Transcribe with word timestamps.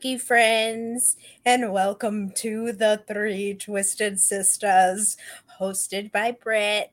Spooky 0.00 0.16
friends, 0.16 1.18
and 1.44 1.74
welcome 1.74 2.30
to 2.30 2.72
the 2.72 3.02
Three 3.06 3.52
Twisted 3.52 4.18
Sisters, 4.18 5.18
hosted 5.60 6.10
by 6.10 6.30
Britt. 6.30 6.90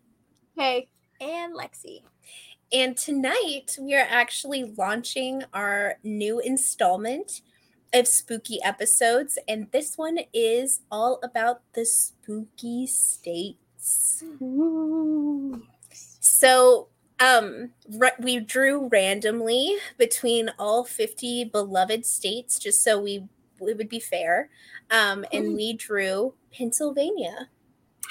Hey, 0.57 0.89
and 1.21 1.55
Lexi. 1.55 2.01
And 2.73 2.97
tonight 2.97 3.77
we 3.79 3.95
are 3.95 4.05
actually 4.09 4.73
launching 4.77 5.43
our 5.54 5.99
new 6.04 6.39
installment 6.41 7.43
of 7.93 8.09
spooky 8.09 8.59
episodes, 8.61 9.39
and 9.47 9.71
this 9.71 9.97
one 9.97 10.19
is 10.33 10.82
all 10.91 11.21
about 11.24 11.61
the 11.75 11.85
spooky 11.85 12.87
states. 12.87 14.21
Ooh. 14.41 15.63
So, 16.19 16.89
um 17.19 17.71
we 18.19 18.39
drew 18.39 18.87
randomly 18.89 19.77
between 19.97 20.49
all 20.59 20.83
50 20.83 21.45
beloved 21.45 22.05
states 22.05 22.59
just 22.59 22.83
so 22.83 22.99
we 22.99 23.25
it 23.61 23.77
would 23.77 23.89
be 23.89 23.99
fair 23.99 24.49
um 24.91 25.25
and 25.33 25.55
we 25.55 25.73
drew 25.73 26.33
pennsylvania 26.53 27.49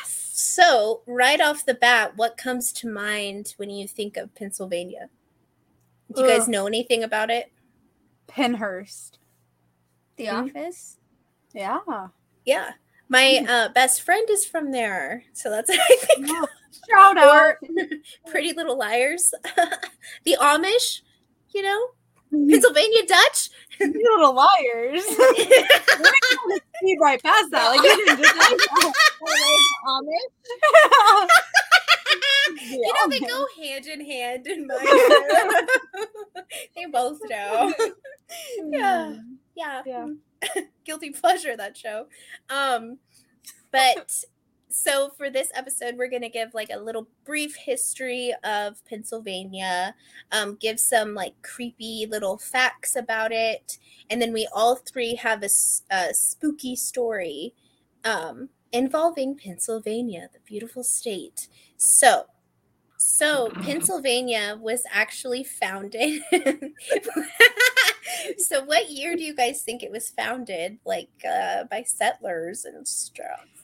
so 0.04 1.02
right 1.06 1.40
off 1.40 1.64
the 1.64 1.74
bat 1.74 2.12
what 2.16 2.36
comes 2.36 2.72
to 2.72 2.88
mind 2.88 3.54
when 3.58 3.70
you 3.70 3.86
think 3.86 4.16
of 4.16 4.34
pennsylvania 4.34 5.08
do 6.14 6.22
you 6.22 6.28
guys 6.28 6.48
know 6.48 6.66
anything 6.66 7.02
about 7.02 7.30
it 7.30 7.52
Pennhurst. 8.28 9.18
The 10.16 10.26
Mhm. 10.26 10.48
Office. 10.50 10.96
Yeah. 11.54 11.78
yeah 12.44 12.72
my 13.08 13.44
uh 13.48 13.68
best 13.72 14.02
friend 14.02 14.28
is 14.30 14.44
from 14.44 14.72
there 14.72 15.22
so 15.32 15.48
that's 15.48 15.68
what 15.70 15.80
i 15.80 15.96
think 15.96 16.28
Yeah. 16.28 16.44
Shout 16.88 17.18
out. 17.18 17.56
pretty 18.26 18.52
little 18.52 18.78
liars. 18.78 19.32
The 20.24 20.36
amish 20.40 21.00
you 21.56 21.62
know? 21.62 21.88
Pennsylvania 22.30 23.06
dutch? 23.06 23.48
You 23.80 24.18
little 24.18 24.34
liars. 24.34 25.04
Speed 26.76 26.98
right 27.00 27.22
past 27.22 27.50
that. 27.50 27.68
Like 27.68 27.82
you 27.82 27.96
didn't 27.96 28.18
just 28.18 28.36
like 28.36 28.60
you 32.60 32.92
know 32.92 33.08
they 33.08 33.20
go 33.20 33.46
hand 33.60 33.86
in 33.86 34.04
hand 34.04 34.46
in 34.46 34.66
my 34.66 35.66
they 36.76 36.86
both 36.86 37.18
know 37.28 37.72
yeah. 38.70 39.14
Yeah. 39.54 39.82
Yeah. 39.86 40.06
guilty 40.84 41.10
pleasure 41.10 41.56
that 41.56 41.76
show. 41.76 42.06
Um 42.50 42.98
but 43.72 44.24
so 44.78 45.10
for 45.16 45.30
this 45.30 45.48
episode 45.54 45.96
we're 45.96 46.10
going 46.10 46.20
to 46.22 46.28
give 46.28 46.52
like 46.52 46.70
a 46.72 46.78
little 46.78 47.08
brief 47.24 47.56
history 47.56 48.34
of 48.44 48.84
pennsylvania 48.84 49.94
um 50.32 50.56
give 50.60 50.78
some 50.78 51.14
like 51.14 51.34
creepy 51.42 52.06
little 52.10 52.36
facts 52.36 52.94
about 52.94 53.32
it 53.32 53.78
and 54.10 54.20
then 54.20 54.32
we 54.32 54.46
all 54.54 54.76
three 54.76 55.14
have 55.14 55.42
a 55.42 55.48
spooky 56.12 56.76
story 56.76 57.54
um 58.04 58.50
involving 58.72 59.36
pennsylvania 59.36 60.28
the 60.32 60.40
beautiful 60.44 60.82
state. 60.82 61.48
So 61.76 62.24
so 62.98 63.50
pennsylvania 63.62 64.58
was 64.60 64.82
actually 64.90 65.44
founded 65.44 66.22
so 68.38 68.64
what 68.64 68.90
year 68.90 69.16
do 69.16 69.22
you 69.22 69.34
guys 69.34 69.62
think 69.62 69.82
it 69.82 69.90
was 69.90 70.10
founded? 70.10 70.78
Like 70.84 71.10
uh 71.24 71.64
by 71.64 71.84
settlers 71.84 72.64
and 72.64 72.86
stuff 72.86 73.55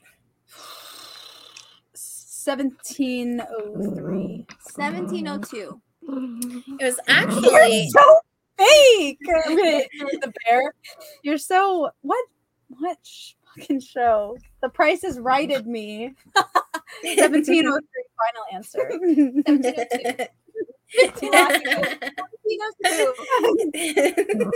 1703. 2.44 4.46
1702. 4.74 5.80
it 6.08 6.84
was 6.84 6.98
You're 7.06 7.16
actually 7.16 7.88
so 7.90 8.02
fake. 8.58 9.18
I'm 9.28 9.56
gonna 9.56 9.70
hit 9.70 9.88
you 9.92 10.04
with 10.06 10.20
the 10.20 10.32
bear. 10.44 10.74
You're 11.22 11.38
so 11.38 11.90
what? 12.02 12.24
What 12.68 12.98
sh- 13.02 13.32
fucking 13.56 13.80
show? 13.80 14.36
The 14.62 14.68
Price 14.70 15.04
is 15.04 15.18
righted 15.20 15.66
me. 15.66 16.14
1703. 17.02 17.62
Final 17.62 18.44
answer. 18.52 18.88
1702. 18.90 20.26
1702. 20.94 23.14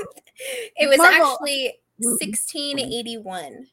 it 0.77 0.89
was 0.89 0.99
Marvel. 0.99 1.33
actually 1.33 1.75
1681 1.99 3.67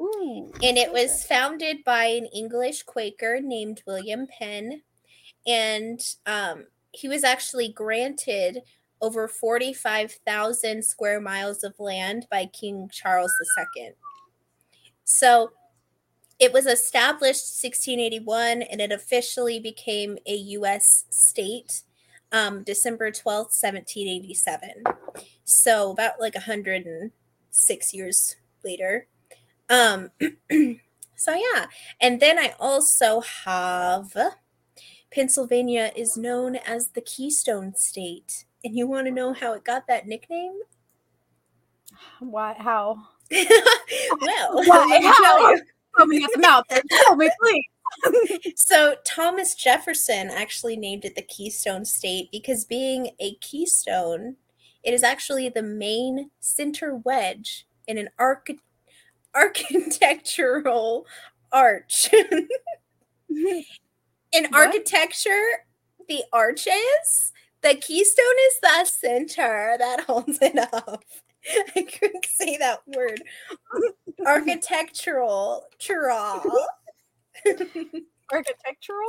Ooh. 0.00 0.52
and 0.62 0.78
it 0.78 0.92
was 0.92 1.24
founded 1.24 1.82
by 1.84 2.04
an 2.04 2.26
english 2.26 2.84
quaker 2.84 3.40
named 3.42 3.82
william 3.86 4.26
penn. 4.26 4.82
And 5.46 6.00
um, 6.26 6.66
he 6.92 7.08
was 7.08 7.24
actually 7.24 7.68
granted 7.72 8.62
over 9.00 9.28
45,000 9.28 10.84
square 10.84 11.20
miles 11.20 11.62
of 11.64 11.78
land 11.78 12.26
by 12.30 12.46
king 12.46 12.88
charles 12.92 13.32
ii 13.78 13.90
so 15.04 15.52
it 16.38 16.52
was 16.52 16.66
established 16.66 17.62
1681 17.62 18.62
and 18.62 18.80
it 18.80 18.92
officially 18.92 19.58
became 19.60 20.18
a 20.26 20.34
u.s 20.34 21.04
state 21.10 21.82
um, 22.32 22.62
december 22.64 23.10
12th 23.10 23.54
1787 23.54 24.82
so 25.44 25.92
about 25.92 26.20
like 26.20 26.34
106 26.34 27.94
years 27.94 28.36
later 28.64 29.06
um 29.70 30.10
so 31.16 31.34
yeah 31.34 31.66
and 32.00 32.20
then 32.20 32.38
i 32.38 32.54
also 32.60 33.20
have 33.20 34.16
pennsylvania 35.10 35.90
is 35.96 36.16
known 36.16 36.56
as 36.56 36.88
the 36.90 37.00
keystone 37.00 37.74
state 37.74 38.44
and 38.64 38.76
you 38.76 38.86
want 38.86 39.06
to 39.06 39.12
know 39.12 39.32
how 39.32 39.52
it 39.52 39.64
got 39.64 39.86
that 39.86 40.06
nickname 40.06 40.58
Why? 42.20 42.54
How? 42.58 42.98
well 43.30 43.46
Why? 44.66 44.86
let 44.90 45.02
me 45.02 45.12
tell 45.22 45.38
How? 45.38 45.50
you. 45.50 45.62
Tell 45.96 46.06
me 46.06 46.24
at 46.24 46.30
the 46.32 46.40
mouth. 46.40 46.64
Tell 46.68 47.16
me, 47.16 47.30
please. 47.40 47.64
So 48.56 48.94
Thomas 49.04 49.54
Jefferson 49.54 50.30
actually 50.30 50.76
named 50.76 51.04
it 51.04 51.16
the 51.16 51.22
Keystone 51.22 51.84
State 51.84 52.30
because 52.30 52.64
being 52.64 53.10
a 53.18 53.34
keystone, 53.36 54.36
it 54.84 54.94
is 54.94 55.02
actually 55.02 55.48
the 55.48 55.62
main 55.62 56.30
center 56.38 56.94
wedge 56.94 57.66
in 57.86 57.98
an 57.98 58.10
arch- 58.18 58.50
architectural 59.34 61.06
arch. 61.52 62.08
in 63.28 63.64
What? 64.32 64.54
architecture, 64.54 65.46
the 66.08 66.22
arches, 66.32 67.32
the 67.62 67.74
keystone 67.74 68.24
is 68.48 68.60
the 68.62 68.84
center 68.84 69.76
that 69.78 70.00
holds 70.06 70.38
it 70.40 70.58
up. 70.72 71.04
I 71.76 71.82
couldn't 71.82 72.26
say 72.26 72.56
that 72.58 72.80
word. 72.94 73.22
Architectural. 74.26 75.64
Tra. 75.78 76.40
Architectural. 78.32 79.08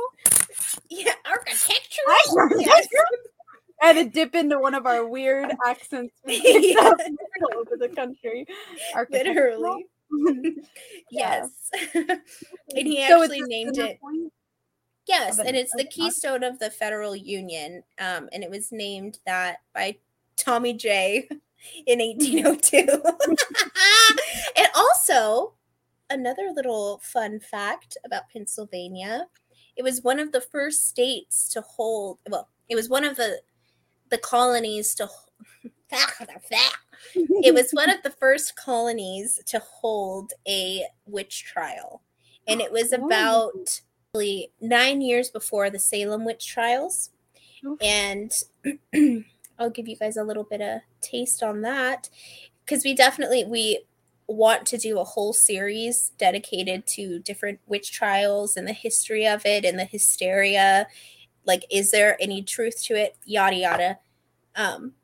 Yeah, 0.88 1.12
architectural. 1.28 2.18
I 3.82 3.86
had 3.86 3.92
to 3.96 4.04
dip 4.08 4.34
into 4.34 4.58
one 4.58 4.74
of 4.74 4.86
our 4.86 5.06
weird 5.06 5.52
accents 5.66 6.14
Yeah. 6.26 6.78
all 6.80 7.58
over 7.58 7.76
the 7.78 7.88
country. 7.88 8.46
Literally. 9.10 9.86
Yes. 11.10 11.50
and 11.94 12.20
he 12.74 13.02
actually 13.02 13.42
the 13.42 13.48
named 13.48 13.78
it. 13.78 14.00
point? 14.00 14.32
Yes, 15.06 15.38
and 15.38 15.56
it's 15.56 15.74
the 15.74 15.84
keystone 15.84 16.44
of 16.44 16.58
the 16.60 16.70
Federal 16.70 17.16
Union. 17.16 17.82
Um, 17.98 18.28
and 18.32 18.44
it 18.44 18.50
was 18.50 18.70
named 18.70 19.18
that 19.26 19.56
by 19.74 19.96
Tommy 20.36 20.72
J 20.72 21.28
in 21.86 21.98
1802. 21.98 23.02
and 24.56 24.68
also, 24.76 25.54
another 26.10 26.52
little 26.54 26.98
fun 27.02 27.40
fact 27.40 27.96
about 28.04 28.28
Pennsylvania 28.32 29.26
it 29.80 29.82
was 29.82 30.02
one 30.02 30.18
of 30.20 30.30
the 30.30 30.42
first 30.42 30.88
states 30.88 31.48
to 31.48 31.62
hold, 31.62 32.18
well, 32.28 32.48
it 32.68 32.76
was 32.76 32.90
one 32.90 33.04
of 33.04 33.16
the 33.16 33.40
the 34.10 34.18
colonies 34.18 34.94
to 34.96 35.08
it 37.14 37.54
was 37.54 37.70
one 37.72 37.90
of 37.90 38.02
the 38.02 38.10
first 38.10 38.56
colonies 38.56 39.40
to 39.46 39.58
hold 39.60 40.32
a 40.46 40.84
witch 41.06 41.44
trial. 41.44 42.02
And 42.46 42.60
it 42.60 42.72
was 42.72 42.92
Oh. 42.92 43.06
about 43.06 43.80
nine 44.60 45.00
years 45.00 45.30
before 45.30 45.70
the 45.70 45.78
salem 45.78 46.24
witch 46.24 46.46
trials. 46.46 47.10
And 47.80 48.32
i'll 49.58 49.70
give 49.70 49.86
you 49.86 49.96
guys 49.96 50.16
a 50.16 50.24
little 50.24 50.44
bit 50.44 50.60
of 50.60 50.80
taste 51.00 51.42
on 51.42 51.60
that. 51.62 52.08
Because 52.64 52.84
we 52.84 52.94
definitely 52.94 53.44
we 53.44 53.84
want 54.26 54.64
to 54.66 54.78
do 54.78 54.98
a 54.98 55.04
whole 55.04 55.32
series 55.32 56.12
dedicated 56.16 56.86
to 56.86 57.18
different 57.18 57.58
witch 57.66 57.90
trials 57.92 58.56
and 58.56 58.66
the 58.66 58.72
history 58.72 59.26
of 59.26 59.44
it 59.44 59.64
and 59.64 59.78
the 59.78 59.84
hysteria. 59.84 60.86
Like 61.44 61.64
is 61.70 61.90
there 61.90 62.16
any 62.20 62.42
truth 62.42 62.82
to 62.84 62.94
it? 62.94 63.16
Yada 63.24 63.56
yada. 63.56 63.98
Um 64.56 64.94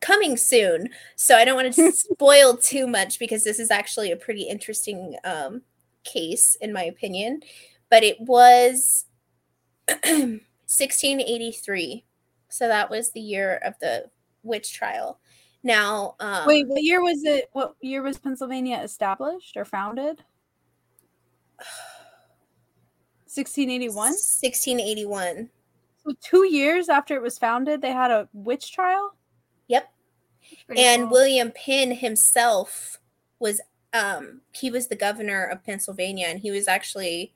coming 0.00 0.36
soon 0.36 0.88
so 1.16 1.36
i 1.36 1.44
don't 1.44 1.56
want 1.56 1.72
to 1.72 1.92
spoil 1.92 2.56
too 2.56 2.86
much 2.86 3.18
because 3.18 3.44
this 3.44 3.58
is 3.58 3.70
actually 3.70 4.10
a 4.10 4.16
pretty 4.16 4.42
interesting 4.42 5.16
um 5.24 5.62
case 6.04 6.56
in 6.60 6.72
my 6.72 6.84
opinion 6.84 7.40
but 7.90 8.02
it 8.02 8.18
was 8.20 9.06
1683 9.88 12.04
so 12.48 12.68
that 12.68 12.90
was 12.90 13.10
the 13.10 13.20
year 13.20 13.60
of 13.64 13.74
the 13.80 14.04
witch 14.42 14.72
trial 14.72 15.20
Now, 15.62 16.16
um, 16.20 16.46
Wait, 16.46 16.66
what 16.68 16.82
year 16.82 17.02
was 17.02 17.22
it? 17.24 17.48
What 17.52 17.74
year 17.80 18.02
was 18.02 18.18
Pennsylvania 18.18 18.80
established 18.82 19.56
or 19.56 19.64
founded? 19.64 20.22
1681. 23.26 23.94
1681. 23.94 25.50
So 26.04 26.12
two 26.20 26.46
years 26.46 26.88
after 26.88 27.14
it 27.14 27.22
was 27.22 27.38
founded, 27.38 27.82
they 27.82 27.92
had 27.92 28.10
a 28.10 28.28
witch 28.32 28.72
trial. 28.72 29.14
Yep. 29.70 29.88
Pretty 30.66 30.82
and 30.82 31.02
cool. 31.02 31.10
William 31.12 31.52
Penn 31.52 31.92
himself 31.92 32.98
was 33.38 33.60
um 33.92 34.40
he 34.52 34.68
was 34.70 34.88
the 34.88 34.96
governor 34.96 35.44
of 35.44 35.64
Pennsylvania 35.64 36.26
and 36.28 36.40
he 36.40 36.50
was 36.50 36.66
actually 36.66 37.32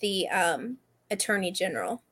the 0.00 0.28
um 0.28 0.76
attorney 1.10 1.50
general. 1.50 2.02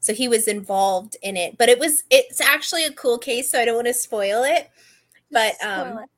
So 0.00 0.12
he 0.12 0.26
was 0.26 0.48
involved 0.48 1.16
in 1.22 1.36
it, 1.36 1.56
but 1.58 1.68
it 1.68 1.78
was 1.78 2.02
it's 2.10 2.40
actually 2.40 2.84
a 2.84 2.92
cool 2.92 3.18
case 3.18 3.50
so 3.52 3.60
I 3.60 3.64
don't 3.64 3.76
want 3.76 3.86
to 3.86 3.94
spoil 3.94 4.42
it. 4.42 4.68
But 5.30 5.54
Spoil 5.54 5.70
um 5.70 5.98
it. 5.98 6.10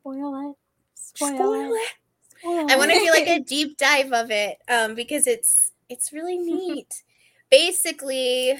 Spoil 0.00 0.50
it. 0.50 0.56
Spoil, 0.94 1.36
spoil 1.36 1.64
it. 1.64 1.76
it. 1.76 1.92
Spoil 2.38 2.70
I 2.70 2.76
want 2.76 2.92
to 2.92 2.98
do 3.00 3.10
like 3.10 3.26
a 3.26 3.40
deep 3.40 3.76
dive 3.78 4.12
of 4.12 4.30
it 4.30 4.58
um 4.68 4.94
because 4.94 5.26
it's 5.26 5.72
it's 5.88 6.12
really 6.12 6.38
neat. 6.38 7.02
Basically, 7.50 8.54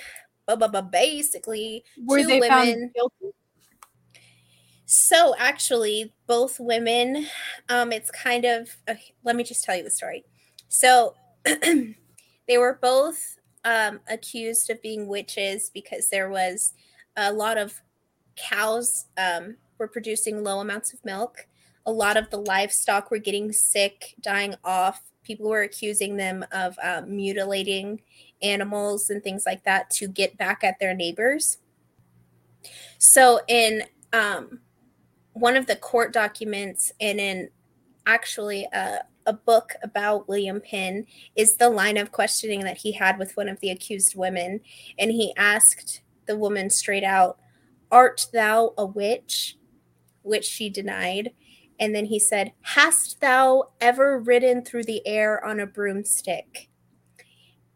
basically 0.91 1.85
Were 2.05 2.19
two 2.19 2.41
women? 2.41 2.93
So 4.93 5.35
actually, 5.39 6.13
both 6.27 6.61
women, 6.61 7.27
um, 7.71 7.93
it's 7.93 8.11
kind 8.11 8.45
of. 8.45 8.69
Okay, 8.87 9.15
let 9.25 9.37
me 9.37 9.43
just 9.43 9.65
tell 9.65 9.75
you 9.75 9.83
the 9.83 9.91
story. 9.91 10.23
So, 10.69 11.15
they 11.45 12.59
were 12.59 12.79
both 12.83 13.39
um, 13.65 14.01
accused 14.07 14.69
of 14.69 14.83
being 14.83 15.07
witches 15.07 15.71
because 15.73 16.11
there 16.11 16.29
was 16.29 16.75
a 17.17 17.33
lot 17.33 17.57
of 17.57 17.81
cows 18.37 19.07
um, 19.17 19.57
were 19.79 19.89
producing 19.89 20.45
low 20.45 20.61
amounts 20.61 20.93
of 20.93 21.03
milk. 21.07 21.47
A 21.87 21.91
lot 21.91 22.19
of 22.19 22.29
the 22.29 22.43
livestock 22.43 23.11
were 23.11 23.17
getting 23.17 23.51
sick, 23.51 24.15
dying 24.21 24.57
off. 24.63 25.01
People 25.23 25.49
were 25.49 25.63
accusing 25.63 26.19
them 26.19 26.45
of 26.53 26.79
um, 26.83 27.17
mutilating 27.17 28.03
animals 28.43 29.09
and 29.09 29.25
things 29.25 29.45
like 29.47 29.65
that 29.65 29.89
to 29.93 30.07
get 30.07 30.37
back 30.37 30.63
at 30.63 30.79
their 30.81 30.93
neighbors. 30.93 31.57
So, 32.99 33.41
in 33.49 33.85
um, 34.13 34.61
one 35.33 35.57
of 35.57 35.67
the 35.67 35.77
court 35.77 36.13
documents 36.13 36.93
in 36.99 37.49
actually 38.07 38.67
a, 38.73 39.01
a 39.27 39.33
book 39.33 39.75
about 39.83 40.29
William 40.29 40.61
Penn 40.61 41.07
is 41.37 41.57
the 41.57 41.71
line 41.71 41.97
of 41.97 42.13
questioning 42.13 42.61
that 42.61 42.79
he 42.79 42.93
had 42.93 43.19
with 43.19 43.37
one 43.37 43.49
of 43.49 43.61
the 43.61 43.71
accused 43.71 44.17
women. 44.17 44.61
And 44.99 45.11
he 45.11 45.35
asked 45.37 46.03
the 46.27 46.37
woman 46.37 46.71
straight 46.71 47.05
out, 47.05 47.39
Art 47.91 48.27
thou 48.33 48.75
a 48.79 48.87
witch? 48.87 49.59
Which 50.23 50.45
she 50.45 50.71
denied. 50.71 51.33
And 51.79 51.95
then 51.95 52.07
he 52.07 52.19
said, 52.19 52.53
Hast 52.63 53.21
thou 53.21 53.73
ever 53.81 54.19
ridden 54.19 54.65
through 54.65 54.85
the 54.85 55.07
air 55.07 55.45
on 55.45 55.61
a 55.61 55.67
broomstick? 55.67 56.69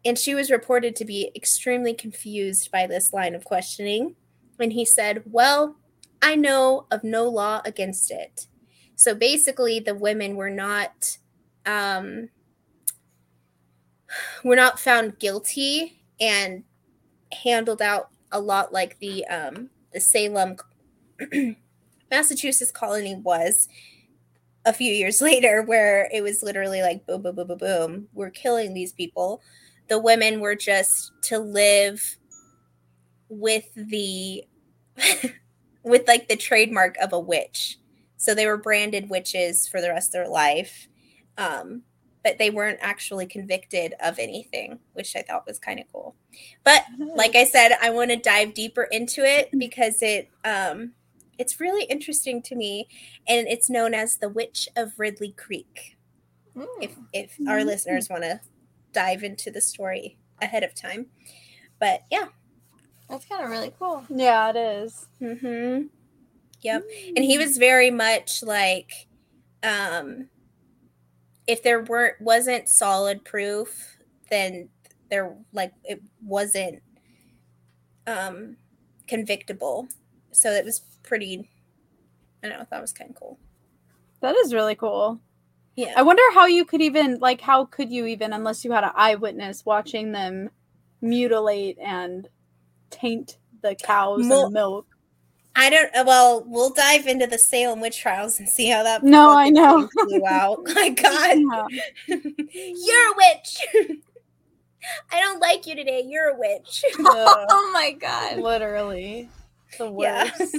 And 0.05 0.17
she 0.17 0.33
was 0.33 0.49
reported 0.49 0.95
to 0.95 1.05
be 1.05 1.31
extremely 1.35 1.93
confused 1.93 2.71
by 2.71 2.87
this 2.87 3.11
line 3.11 3.35
of 3.35 3.43
questioning. 3.43 4.15
And 4.59 4.73
he 4.73 4.85
said, 4.85 5.23
Well, 5.25 5.75
I 6.21 6.35
know 6.35 6.87
of 6.91 7.03
no 7.03 7.25
law 7.25 7.61
against 7.65 8.11
it. 8.11 8.47
So 8.95 9.13
basically, 9.13 9.79
the 9.79 9.95
women 9.95 10.35
were 10.35 10.49
not 10.49 11.17
um, 11.65 12.29
were 14.43 14.55
not 14.55 14.79
found 14.79 15.19
guilty 15.19 16.01
and 16.19 16.63
handled 17.31 17.81
out 17.81 18.09
a 18.31 18.39
lot 18.39 18.73
like 18.73 18.97
the 18.99 19.25
um, 19.27 19.69
the 19.93 19.99
Salem, 19.99 20.57
Massachusetts 22.11 22.71
colony 22.71 23.15
was 23.15 23.67
a 24.65 24.73
few 24.73 24.91
years 24.91 25.21
later, 25.21 25.63
where 25.63 26.09
it 26.13 26.21
was 26.21 26.43
literally 26.43 26.81
like 26.81 27.05
boom, 27.05 27.21
boom, 27.21 27.35
boom, 27.35 27.47
boom, 27.47 27.57
boom. 27.57 28.07
We're 28.13 28.31
killing 28.31 28.73
these 28.73 28.93
people. 28.93 29.41
The 29.87 29.99
women 29.99 30.39
were 30.39 30.55
just 30.55 31.11
to 31.23 31.39
live 31.39 32.17
with 33.29 33.65
the 33.75 34.43
with 35.87 36.07
like 36.07 36.27
the 36.27 36.35
trademark 36.35 36.97
of 36.97 37.13
a 37.13 37.19
witch. 37.19 37.77
So 38.17 38.33
they 38.33 38.45
were 38.47 38.57
branded 38.57 39.09
witches 39.09 39.67
for 39.67 39.81
the 39.81 39.89
rest 39.89 40.09
of 40.09 40.13
their 40.13 40.27
life. 40.27 40.87
Um, 41.37 41.83
but 42.23 42.37
they 42.39 42.49
weren't 42.49 42.79
actually 42.81 43.25
convicted 43.25 43.93
of 44.01 44.19
anything, 44.19 44.79
which 44.93 45.15
I 45.15 45.21
thought 45.21 45.47
was 45.47 45.59
kind 45.59 45.79
of 45.79 45.85
cool. 45.93 46.15
But 46.63 46.83
like 47.15 47.35
I 47.35 47.45
said, 47.45 47.71
I 47.81 47.89
want 47.91 48.09
to 48.11 48.17
dive 48.17 48.53
deeper 48.53 48.83
into 48.91 49.23
it 49.23 49.49
because 49.57 50.01
it 50.01 50.29
um 50.43 50.93
it's 51.39 51.59
really 51.59 51.83
interesting 51.85 52.41
to 52.41 52.55
me 52.55 52.87
and 53.27 53.47
it's 53.47 53.69
known 53.69 53.93
as 53.93 54.17
the 54.17 54.27
Witch 54.29 54.67
of 54.75 54.93
Ridley 54.97 55.31
Creek. 55.31 55.95
If 56.81 56.95
Mm. 56.95 57.05
if 57.13 57.37
our 57.47 57.59
Mhm. 57.59 57.65
listeners 57.65 58.09
want 58.09 58.23
to 58.23 58.41
dive 58.91 59.23
into 59.23 59.51
the 59.51 59.61
story 59.61 60.17
ahead 60.41 60.63
of 60.63 60.73
time. 60.73 61.05
But 61.79 62.01
yeah. 62.09 62.29
That's 63.09 63.25
kind 63.25 63.43
of 63.43 63.49
really 63.49 63.73
cool. 63.79 64.03
Yeah, 64.09 64.49
it 64.49 64.55
is. 64.55 65.07
Mm-hmm. 65.21 65.87
Yep. 66.61 66.83
and 67.15 67.23
he 67.23 67.37
was 67.37 67.57
very 67.57 67.91
much 67.91 68.41
like 68.41 69.07
um 69.63 70.27
if 71.45 71.61
there 71.61 71.83
weren't 71.83 72.19
wasn't 72.19 72.67
solid 72.67 73.23
proof 73.23 73.97
then 74.31 74.69
there 75.11 75.35
like 75.53 75.71
it 75.83 76.01
wasn't 76.21 76.81
um 78.07 78.57
convictable 79.07 79.87
so 80.31 80.49
it 80.51 80.65
was 80.65 80.81
pretty 81.03 81.47
i 82.43 82.47
don't 82.49 82.57
know 82.59 82.65
that 82.71 82.81
was 82.81 82.91
kind 82.91 83.11
of 83.11 83.15
cool 83.15 83.37
That 84.21 84.35
is 84.35 84.51
really 84.53 84.75
cool. 84.75 85.19
yeah 85.75 85.93
I 85.95 86.01
wonder 86.01 86.23
how 86.33 86.47
you 86.47 86.65
could 86.65 86.81
even 86.81 87.19
like 87.19 87.39
how 87.39 87.65
could 87.65 87.91
you 87.91 88.07
even 88.07 88.33
unless 88.33 88.65
you 88.65 88.71
had 88.71 88.83
an 88.83 88.91
eyewitness 88.95 89.63
watching 89.63 90.11
them 90.11 90.49
mutilate 91.01 91.77
and 91.79 92.27
taint 92.89 93.37
the 93.61 93.75
cows 93.75 94.25
Mo- 94.27 94.43
and 94.45 94.53
the 94.55 94.59
milk. 94.59 94.85
i 95.55 95.69
don't 95.69 95.95
uh, 95.95 96.03
well 96.05 96.43
we'll 96.47 96.69
dive 96.73 97.07
into 97.07 97.27
the 97.27 97.37
salem 97.37 97.79
witch 97.81 97.99
trials 97.99 98.39
and 98.39 98.47
see 98.47 98.67
how 98.69 98.83
that 98.83 99.03
No, 99.03 99.31
I 99.35 99.49
know. 99.49 99.87
thing 99.87 99.89
flew 100.07 100.25
out 100.27 100.59
my 100.75 100.89
god 100.89 101.37
Yeah. 101.37 101.65
you're 102.47 103.11
a 103.11 103.15
witch 103.17 103.57
i 105.11 105.19
don't 105.19 105.39
like 105.39 105.65
you 105.67 105.75
today 105.75 106.03
you're 106.07 106.29
a 106.29 106.37
witch 106.39 106.83
Ugh, 106.99 107.47
Oh 107.49 107.71
my 107.73 107.91
god. 107.99 108.37
literally 108.39 109.29
the 109.77 109.85
Yeah. 109.97 110.29
worst. 110.39 110.55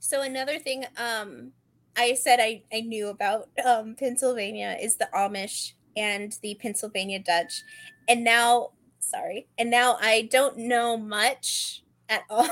So 0.00 0.22
another 0.22 0.58
thing 0.58 0.84
um 0.96 1.52
I 1.96 2.14
said 2.14 2.38
I, 2.40 2.62
I 2.72 2.80
knew 2.82 3.08
about 3.08 3.48
um 3.64 3.96
Pennsylvania 3.98 4.76
is 4.80 4.96
the 4.96 5.08
Amish 5.14 5.72
and 5.96 6.36
the 6.42 6.54
Pennsylvania 6.54 7.18
Dutch. 7.18 7.62
And 8.08 8.22
now 8.22 8.70
sorry. 8.98 9.46
And 9.58 9.70
now 9.70 9.96
I 10.00 10.28
don't 10.30 10.56
know 10.58 10.96
much 10.96 11.82
at 12.08 12.22
all. 12.30 12.48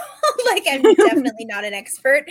like 0.47 0.65
I'm 0.69 0.83
definitely 0.95 1.45
not 1.45 1.65
an 1.65 1.75
expert. 1.75 2.25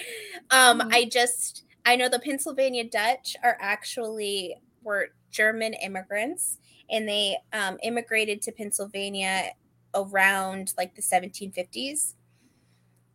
Um 0.51 0.81
Mhm. 0.81 0.93
I 0.93 1.05
just 1.05 1.63
I 1.85 1.95
know 1.95 2.09
the 2.09 2.19
Pennsylvania 2.19 2.83
Dutch 2.89 3.35
are 3.43 3.57
actually 3.59 4.55
were 4.83 5.09
German 5.31 5.73
immigrants 5.73 6.59
and 6.89 7.07
they 7.07 7.37
um 7.53 7.77
immigrated 7.83 8.41
to 8.43 8.51
Pennsylvania 8.51 9.51
around 9.95 10.73
like 10.77 10.95
the 10.95 11.01
1750s. 11.01 12.15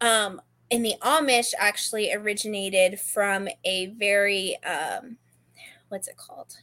Um 0.01 0.41
and 0.71 0.85
the 0.85 0.95
Amish 1.03 1.55
actually 1.59 2.13
originated 2.13 3.01
from 3.01 3.49
a 3.65 3.87
very 3.87 4.57
um 4.65 5.17
what's 5.89 6.09
it 6.09 6.17
called? 6.17 6.55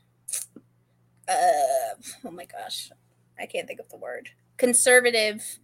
Uh 1.27 1.95
oh 2.25 2.31
my 2.31 2.45
gosh. 2.45 2.91
I 3.39 3.45
can't 3.45 3.67
think 3.67 3.79
of 3.79 3.89
the 3.89 3.97
word. 3.97 4.29
Conservative 4.57 5.59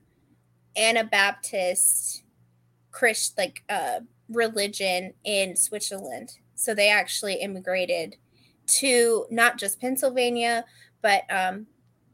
Anabaptist 0.75 2.23
Christ 2.91 3.37
like 3.37 3.63
uh 3.69 4.01
religion 4.29 5.13
in 5.23 5.55
Switzerland. 5.55 6.37
So 6.55 6.73
they 6.73 6.89
actually 6.89 7.35
immigrated 7.35 8.15
to 8.67 9.25
not 9.29 9.57
just 9.57 9.81
Pennsylvania, 9.81 10.65
but 11.01 11.23
um 11.29 11.67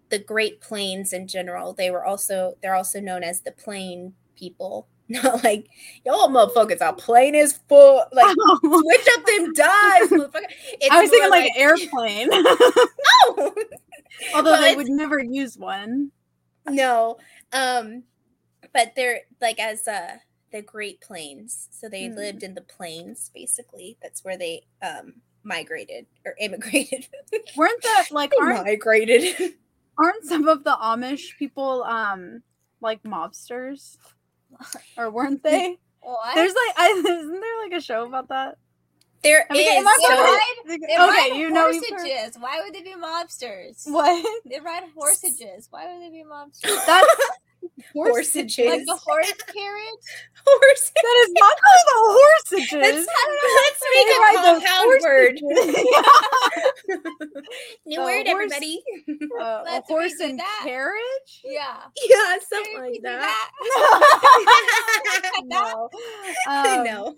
the 0.09 0.19
Great 0.19 0.61
Plains 0.61 1.13
in 1.13 1.27
general. 1.27 1.73
They 1.73 1.91
were 1.91 2.05
also 2.05 2.55
they're 2.61 2.75
also 2.75 2.99
known 2.99 3.23
as 3.23 3.41
the 3.41 3.51
plain 3.51 4.13
people. 4.37 4.87
Not 5.09 5.41
like 5.41 5.69
y'all 6.05 6.27
motherfuckers 6.27 6.81
are 6.81 6.93
plain 6.93 7.33
as 7.33 7.59
fuck. 7.69 8.09
Like 8.11 8.35
switch 8.59 9.07
up 9.15 9.25
them 9.25 9.53
dives, 9.53 10.11
motherfucker. 10.11 10.51
It's 10.81 10.91
I 10.91 11.01
was 11.01 11.09
thinking 11.09 11.29
more 11.29 11.39
like, 11.39 11.51
airplane. 11.55 12.27
no, 13.37 13.53
Although 14.33 14.51
Well, 14.51 14.61
they 14.61 14.75
would 14.75 14.89
never 14.89 15.19
use 15.23 15.57
one. 15.57 16.11
no. 16.67 17.17
Um, 17.53 18.03
but 18.73 18.93
they're 18.95 19.21
like 19.41 19.59
as 19.59 19.87
uh 19.87 20.17
the 20.51 20.61
Great 20.61 21.01
Plains. 21.01 21.67
So 21.71 21.89
they 21.89 22.07
Hmm. 22.07 22.15
lived 22.15 22.43
in 22.43 22.53
the 22.53 22.61
plains, 22.61 23.29
basically. 23.33 23.97
That's 24.01 24.23
where 24.23 24.37
they 24.37 24.65
um 24.81 25.21
migrated 25.43 26.05
or 26.25 26.35
immigrated. 26.39 27.07
Weren't 27.55 27.81
that 27.83 28.07
like 28.11 28.33
aren't 28.39 28.63
migrated. 28.65 29.53
aren't 29.97 30.25
some 30.25 30.47
of 30.47 30.63
the 30.63 30.77
Amish 30.81 31.37
people 31.37 31.83
um 31.83 32.41
like 32.81 33.03
mobsters? 33.03 33.97
Or 34.97 35.11
weren't 35.11 35.43
they? 35.43 35.77
What? 36.01 36.35
There's 36.35 36.53
like, 36.53 36.75
I, 36.77 36.89
isn't 37.05 37.39
there 37.41 37.57
like 37.63 37.73
a 37.73 37.81
show 37.81 38.05
about 38.05 38.29
that? 38.29 38.57
There 39.23 39.45
I 39.49 39.53
mean, 39.53 39.67
is. 39.67 39.73
am 39.77 39.87
I 39.87 39.97
so- 40.01 40.23
right? 40.23 40.55
They 40.67 40.77
ride 40.97 41.29
okay, 41.29 41.39
you 41.39 41.49
know, 41.49 41.69
you've 41.69 41.83
horsages. 41.89 42.37
Why 42.39 42.61
would 42.61 42.73
they 42.73 42.81
be 42.83 42.93
mobsters? 42.95 43.85
what? 43.91 44.25
They 44.45 44.59
ride 44.59 44.83
horsages. 44.95 45.67
Why 45.69 45.91
would 45.93 46.01
they 46.03 46.09
be 46.09 46.23
mobsters? 46.23 46.85
That's 46.85 47.15
Horsages. 47.93 48.67
like 48.69 48.85
the 48.85 48.95
horse 48.95 49.31
carriage? 49.33 50.05
horse. 50.45 50.91
That 50.95 51.15
is 51.25 51.31
not 51.33 51.57
called 51.63 51.89
a 51.89 51.91
horsages. 52.17 52.73
Let's, 52.73 53.07
let's 53.63 53.81
make 53.93 54.07
ride 54.19 54.37
a 54.37 54.39
those 54.43 54.61
compound 54.63 55.01
word. 55.03 55.35
New 57.85 57.99
A 57.99 58.03
word, 58.03 58.27
horse- 58.27 58.51
everybody. 58.51 58.81
Uh, 59.39 59.43
a 59.43 59.63
Let's 59.65 59.87
horse 59.89 60.19
and 60.21 60.39
that. 60.39 60.61
carriage? 60.63 61.41
Yeah. 61.43 61.77
Yeah, 62.07 62.37
something 62.49 62.79
like 62.79 62.93
do 62.95 63.01
that. 63.03 63.49
no. 65.45 65.89
I 66.47 66.77
Um, 66.77 66.83
know. 66.83 67.15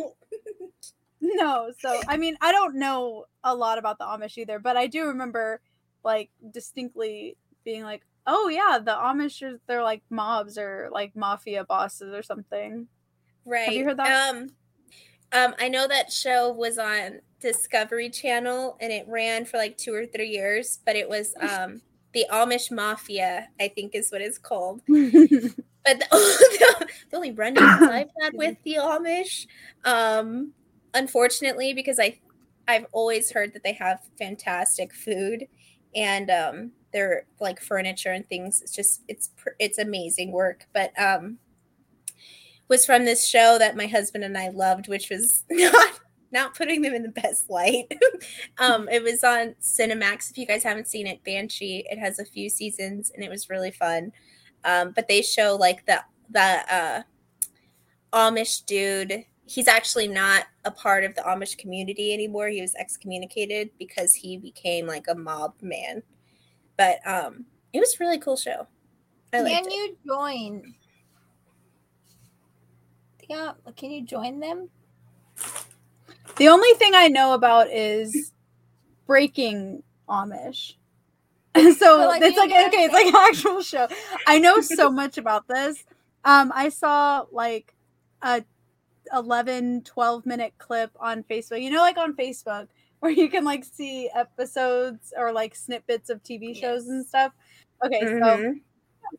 No, 1.21 1.71
so 1.79 2.01
I 2.07 2.17
mean, 2.17 2.37
I 2.41 2.51
don't 2.51 2.75
know 2.75 3.25
a 3.43 3.53
lot 3.53 3.77
about 3.77 3.97
the 3.97 4.05
Amish 4.05 4.37
either, 4.37 4.59
but 4.59 4.77
I 4.77 4.87
do 4.87 5.05
remember 5.07 5.61
like 6.03 6.29
distinctly 6.51 7.35
being 7.65 7.83
like, 7.83 8.03
"Oh 8.25 8.47
yeah, 8.47 8.79
the 8.79 8.91
Amish 8.91 9.41
are 9.41 9.59
they're 9.67 9.83
like 9.83 10.01
mobs 10.09 10.57
or 10.57 10.89
like 10.91 11.15
mafia 11.15 11.63
bosses 11.65 12.13
or 12.13 12.23
something." 12.23 12.87
Right. 13.45 13.65
Have 13.65 13.73
you 13.73 13.85
heard 13.85 13.97
that? 13.97 14.29
Um, 14.29 14.49
um, 15.31 15.55
I 15.59 15.67
know 15.69 15.87
that 15.87 16.11
show 16.11 16.51
was 16.51 16.77
on 16.77 17.19
Discovery 17.39 18.09
Channel 18.09 18.77
and 18.79 18.91
it 18.91 19.05
ran 19.07 19.45
for 19.45 19.57
like 19.57 19.77
two 19.77 19.93
or 19.93 20.05
three 20.05 20.29
years, 20.29 20.79
but 20.85 20.95
it 20.95 21.09
was 21.09 21.33
um 21.41 21.81
the 22.13 22.25
Amish 22.31 22.71
Mafia, 22.71 23.49
I 23.59 23.67
think 23.67 23.93
is 23.93 24.11
what 24.11 24.21
it's 24.21 24.37
called. 24.37 24.81
But 25.85 25.99
the, 25.99 26.07
the 27.09 27.15
only 27.15 27.31
run-ins 27.31 27.59
I've 27.81 28.09
had 28.21 28.33
with 28.33 28.57
the 28.63 28.75
Amish, 28.75 29.47
um, 29.85 30.51
unfortunately, 30.93 31.73
because 31.73 31.99
I 31.99 32.19
I've 32.67 32.85
always 32.91 33.31
heard 33.31 33.53
that 33.53 33.63
they 33.63 33.73
have 33.73 34.01
fantastic 34.17 34.93
food 34.93 35.47
and 35.95 36.29
um 36.29 36.71
their 36.93 37.25
like 37.39 37.61
furniture 37.61 38.11
and 38.11 38.27
things. 38.27 38.61
It's 38.61 38.73
just 38.73 39.01
it's 39.07 39.29
it's 39.59 39.77
amazing 39.77 40.31
work. 40.31 40.67
But 40.73 40.91
um 40.99 41.39
was 42.67 42.85
from 42.85 43.03
this 43.03 43.27
show 43.27 43.57
that 43.57 43.75
my 43.75 43.87
husband 43.87 44.23
and 44.23 44.37
I 44.37 44.49
loved, 44.49 44.87
which 44.87 45.09
was 45.09 45.43
not 45.49 45.99
not 46.31 46.55
putting 46.55 46.81
them 46.81 46.93
in 46.93 47.03
the 47.03 47.09
best 47.09 47.49
light. 47.49 47.91
um, 48.59 48.87
it 48.89 49.03
was 49.03 49.23
on 49.23 49.55
Cinemax. 49.61 50.29
If 50.29 50.37
you 50.37 50.45
guys 50.45 50.63
haven't 50.63 50.87
seen 50.87 51.07
it, 51.07 51.23
Banshee. 51.23 51.85
It 51.89 51.97
has 51.97 52.19
a 52.19 52.25
few 52.25 52.49
seasons, 52.49 53.11
and 53.13 53.23
it 53.23 53.29
was 53.29 53.49
really 53.49 53.71
fun. 53.71 54.11
Um, 54.63 54.91
but 54.95 55.07
they 55.07 55.21
show 55.21 55.55
like 55.55 55.85
the 55.85 56.03
the 56.29 56.73
uh, 56.73 57.01
Amish 58.13 58.65
dude. 58.65 59.25
He's 59.49 59.67
actually 59.67 60.07
not 60.07 60.45
a 60.63 60.69
part 60.69 61.03
of 61.03 61.15
the 61.15 61.21
Amish 61.21 61.57
community 61.57 62.13
anymore. 62.13 62.49
He 62.49 62.61
was 62.61 62.75
excommunicated 62.75 63.71
because 63.79 64.13
he 64.13 64.37
became 64.37 64.85
like 64.85 65.05
a 65.09 65.15
mob 65.15 65.55
man. 65.59 66.03
But 66.77 66.99
um, 67.03 67.45
it 67.73 67.79
was 67.79 67.95
a 67.95 67.97
really 67.99 68.19
cool 68.19 68.37
show. 68.37 68.67
I 69.33 69.41
liked 69.41 69.63
Can 69.63 69.65
it. 69.65 69.73
you 69.73 69.97
join? 70.05 70.73
Yeah, 73.27 73.53
can 73.75 73.89
you 73.89 74.05
join 74.05 74.39
them? 74.39 74.69
the 76.37 76.47
only 76.47 76.73
thing 76.75 76.91
I 76.93 77.07
know 77.07 77.33
about 77.33 77.69
is 77.71 78.31
breaking 79.07 79.81
Amish. 80.07 80.75
so 81.55 81.97
like, 82.07 82.21
it's 82.21 82.37
like 82.37 82.51
okay, 82.51 82.83
it's 82.83 82.93
like 82.93 83.07
an 83.07 83.15
actual 83.15 83.61
show. 83.63 83.87
I 84.27 84.37
know 84.37 84.61
so 84.61 84.91
much 85.01 85.17
about 85.17 85.47
this. 85.47 85.83
Um, 86.23 86.51
I 86.53 86.69
saw 86.69 87.25
like 87.31 87.73
a 88.21 88.43
11, 89.13 89.83
12 89.83 90.25
minute 90.25 90.53
clip 90.57 90.91
on 90.99 91.23
Facebook. 91.23 91.61
You 91.61 91.71
know, 91.71 91.81
like 91.81 91.97
on 91.97 92.15
Facebook 92.15 92.67
where 92.99 93.11
you 93.11 93.29
can 93.29 93.43
like 93.45 93.63
see 93.63 94.09
episodes 94.15 95.13
or 95.17 95.31
like 95.31 95.55
snippets 95.55 96.09
of 96.09 96.23
TV 96.23 96.55
shows 96.55 96.87
and 96.87 97.05
stuff. 97.05 97.33
Okay, 97.85 98.07
so 98.21 98.43
Mhm. 98.43 98.61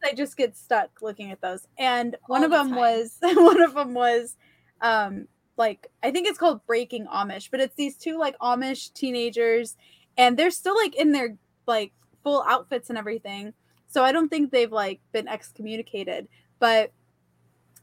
I 0.04 0.12
just 0.14 0.37
get 0.37 0.56
stuck 0.56 1.02
looking 1.02 1.30
at 1.32 1.40
those. 1.40 1.66
And 1.78 2.16
one 2.26 2.42
All 2.42 2.44
of 2.44 2.50
the 2.50 2.56
them 2.59 2.68
time. 2.68 2.78
was 2.78 3.16
one 3.23 3.62
of 3.62 3.75
them 3.75 3.94
was 3.94 4.37
um 4.80 5.28
like 5.56 5.90
I 6.02 6.11
think 6.11 6.28
it's 6.28 6.38
called 6.38 6.64
Breaking 6.66 7.06
Amish, 7.06 7.50
but 7.50 7.61
it's 7.61 7.75
these 7.76 7.97
two 7.97 8.18
like 8.18 8.38
Amish 8.38 8.92
teenagers 8.94 9.76
and 10.16 10.37
they're 10.38 10.50
still 10.50 10.76
like 10.76 10.94
in 10.97 11.12
their 11.12 11.37
like 11.66 11.92
full 12.23 12.44
outfits 12.49 12.88
and 12.90 12.99
everything. 12.99 13.54
So 13.88 14.04
I 14.04 14.12
don't 14.12 14.28
think 14.28 14.50
they've 14.52 14.70
like 14.73 15.00
been 15.12 15.28
excommunicated, 15.28 16.28
but 16.61 16.92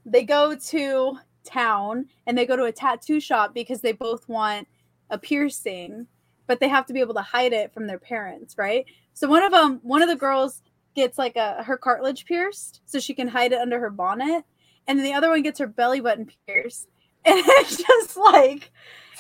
they 0.06 0.24
go 0.24 0.56
to 0.56 1.20
town 1.48 2.08
and 2.26 2.38
they 2.38 2.46
go 2.46 2.56
to 2.56 2.66
a 2.66 2.72
tattoo 2.72 3.20
shop 3.20 3.54
because 3.54 3.82
they 3.82 3.92
both 3.92 4.28
want 4.28 4.68
a 5.10 5.18
piercing, 5.18 6.08
but 6.48 6.60
they 6.60 6.68
have 6.68 6.86
to 6.88 6.94
be 6.94 7.00
able 7.00 7.14
to 7.14 7.22
hide 7.22 7.54
it 7.54 7.74
from 7.74 7.88
their 7.88 8.00
parents, 8.00 8.58
right? 8.58 8.86
So 9.14 9.28
one 9.28 9.44
of 9.44 9.52
them, 9.52 9.80
one 9.84 10.02
of 10.02 10.10
the 10.10 10.16
girls 10.16 10.62
gets 10.96 11.18
like 11.18 11.36
a 11.36 11.64
her 11.64 11.78
cartilage 11.78 12.26
pierced 12.26 12.82
so 12.86 13.00
she 13.00 13.14
can 13.14 13.28
hide 13.28 13.52
it 13.52 13.60
under 13.60 13.80
her 13.80 13.90
bonnet, 13.90 14.44
and 14.88 14.98
then 14.98 15.06
the 15.06 15.14
other 15.14 15.30
one 15.30 15.44
gets 15.44 15.60
her 15.60 15.68
belly 15.68 16.02
button 16.02 16.30
pierced, 16.48 16.88
and 17.26 17.38
it's 17.38 17.78
just 17.78 18.18
like, 18.18 18.72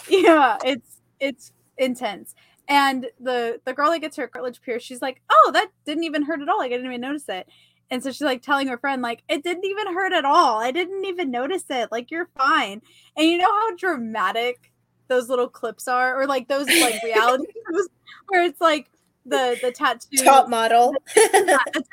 yeah, 0.09 0.57
it's 0.63 1.01
it's 1.19 1.51
intense. 1.77 2.35
And 2.67 3.07
the 3.19 3.61
the 3.65 3.73
girl 3.73 3.91
that 3.91 3.99
gets 3.99 4.17
her 4.17 4.27
cartilage 4.27 4.61
pierced, 4.61 4.85
she's 4.85 5.01
like, 5.01 5.21
"Oh, 5.29 5.51
that 5.53 5.69
didn't 5.85 6.03
even 6.03 6.23
hurt 6.23 6.41
at 6.41 6.49
all. 6.49 6.57
Like 6.57 6.71
I 6.71 6.75
didn't 6.75 6.87
even 6.87 7.01
notice 7.01 7.29
it." 7.29 7.47
And 7.89 8.03
so 8.03 8.11
she's 8.11 8.21
like 8.21 8.41
telling 8.41 8.67
her 8.67 8.77
friend, 8.77 9.01
like, 9.01 9.23
"It 9.29 9.43
didn't 9.43 9.65
even 9.65 9.93
hurt 9.93 10.13
at 10.13 10.25
all. 10.25 10.59
I 10.59 10.71
didn't 10.71 11.05
even 11.05 11.31
notice 11.31 11.65
it. 11.69 11.91
Like 11.91 12.11
you're 12.11 12.29
fine." 12.37 12.81
And 13.15 13.27
you 13.27 13.37
know 13.37 13.51
how 13.51 13.75
dramatic 13.75 14.71
those 15.07 15.29
little 15.29 15.47
clips 15.47 15.87
are, 15.87 16.19
or 16.19 16.27
like 16.27 16.47
those 16.47 16.67
like 16.67 17.01
reality 17.03 17.45
shows 17.71 17.87
where 18.27 18.43
it's 18.43 18.61
like 18.61 18.89
the 19.25 19.57
the 19.61 19.71
tattoo 19.71 20.23
Top 20.23 20.49
model. 20.49 20.93
the 21.15 21.59
tattoo 21.73 21.83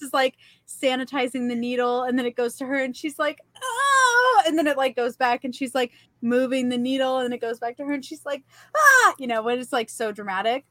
is 0.00 0.12
like 0.12 0.34
sanitizing 0.66 1.48
the 1.48 1.54
needle 1.54 2.02
and 2.02 2.18
then 2.18 2.26
it 2.26 2.36
goes 2.36 2.56
to 2.56 2.66
her 2.66 2.76
and 2.76 2.96
she's 2.96 3.18
like 3.18 3.40
ah 3.56 4.42
and 4.46 4.58
then 4.58 4.66
it 4.66 4.76
like 4.76 4.94
goes 4.94 5.16
back 5.16 5.44
and 5.44 5.54
she's 5.54 5.74
like 5.74 5.92
moving 6.20 6.68
the 6.68 6.76
needle 6.76 7.18
and 7.18 7.32
it 7.32 7.40
goes 7.40 7.58
back 7.58 7.76
to 7.76 7.84
her 7.84 7.92
and 7.92 8.04
she's 8.04 8.24
like 8.26 8.42
ah 8.76 9.14
you 9.18 9.26
know 9.26 9.42
when 9.42 9.58
it's 9.58 9.72
like 9.72 9.88
so 9.88 10.12
dramatic 10.12 10.66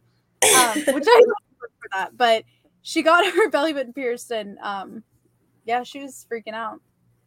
um, 0.55 0.77
which 0.93 1.05
i 1.07 1.23
love 1.25 1.71
for 1.79 1.89
that 1.93 2.15
but 2.15 2.43
she 2.87 3.01
got 3.01 3.25
her 3.33 3.49
belly 3.49 3.73
button 3.73 3.91
pierced 3.91 4.31
and 4.31 4.57
um 4.59 5.03
yeah 5.65 5.83
she 5.83 5.99
was 5.99 6.25
freaking 6.31 6.53
out 6.53 6.79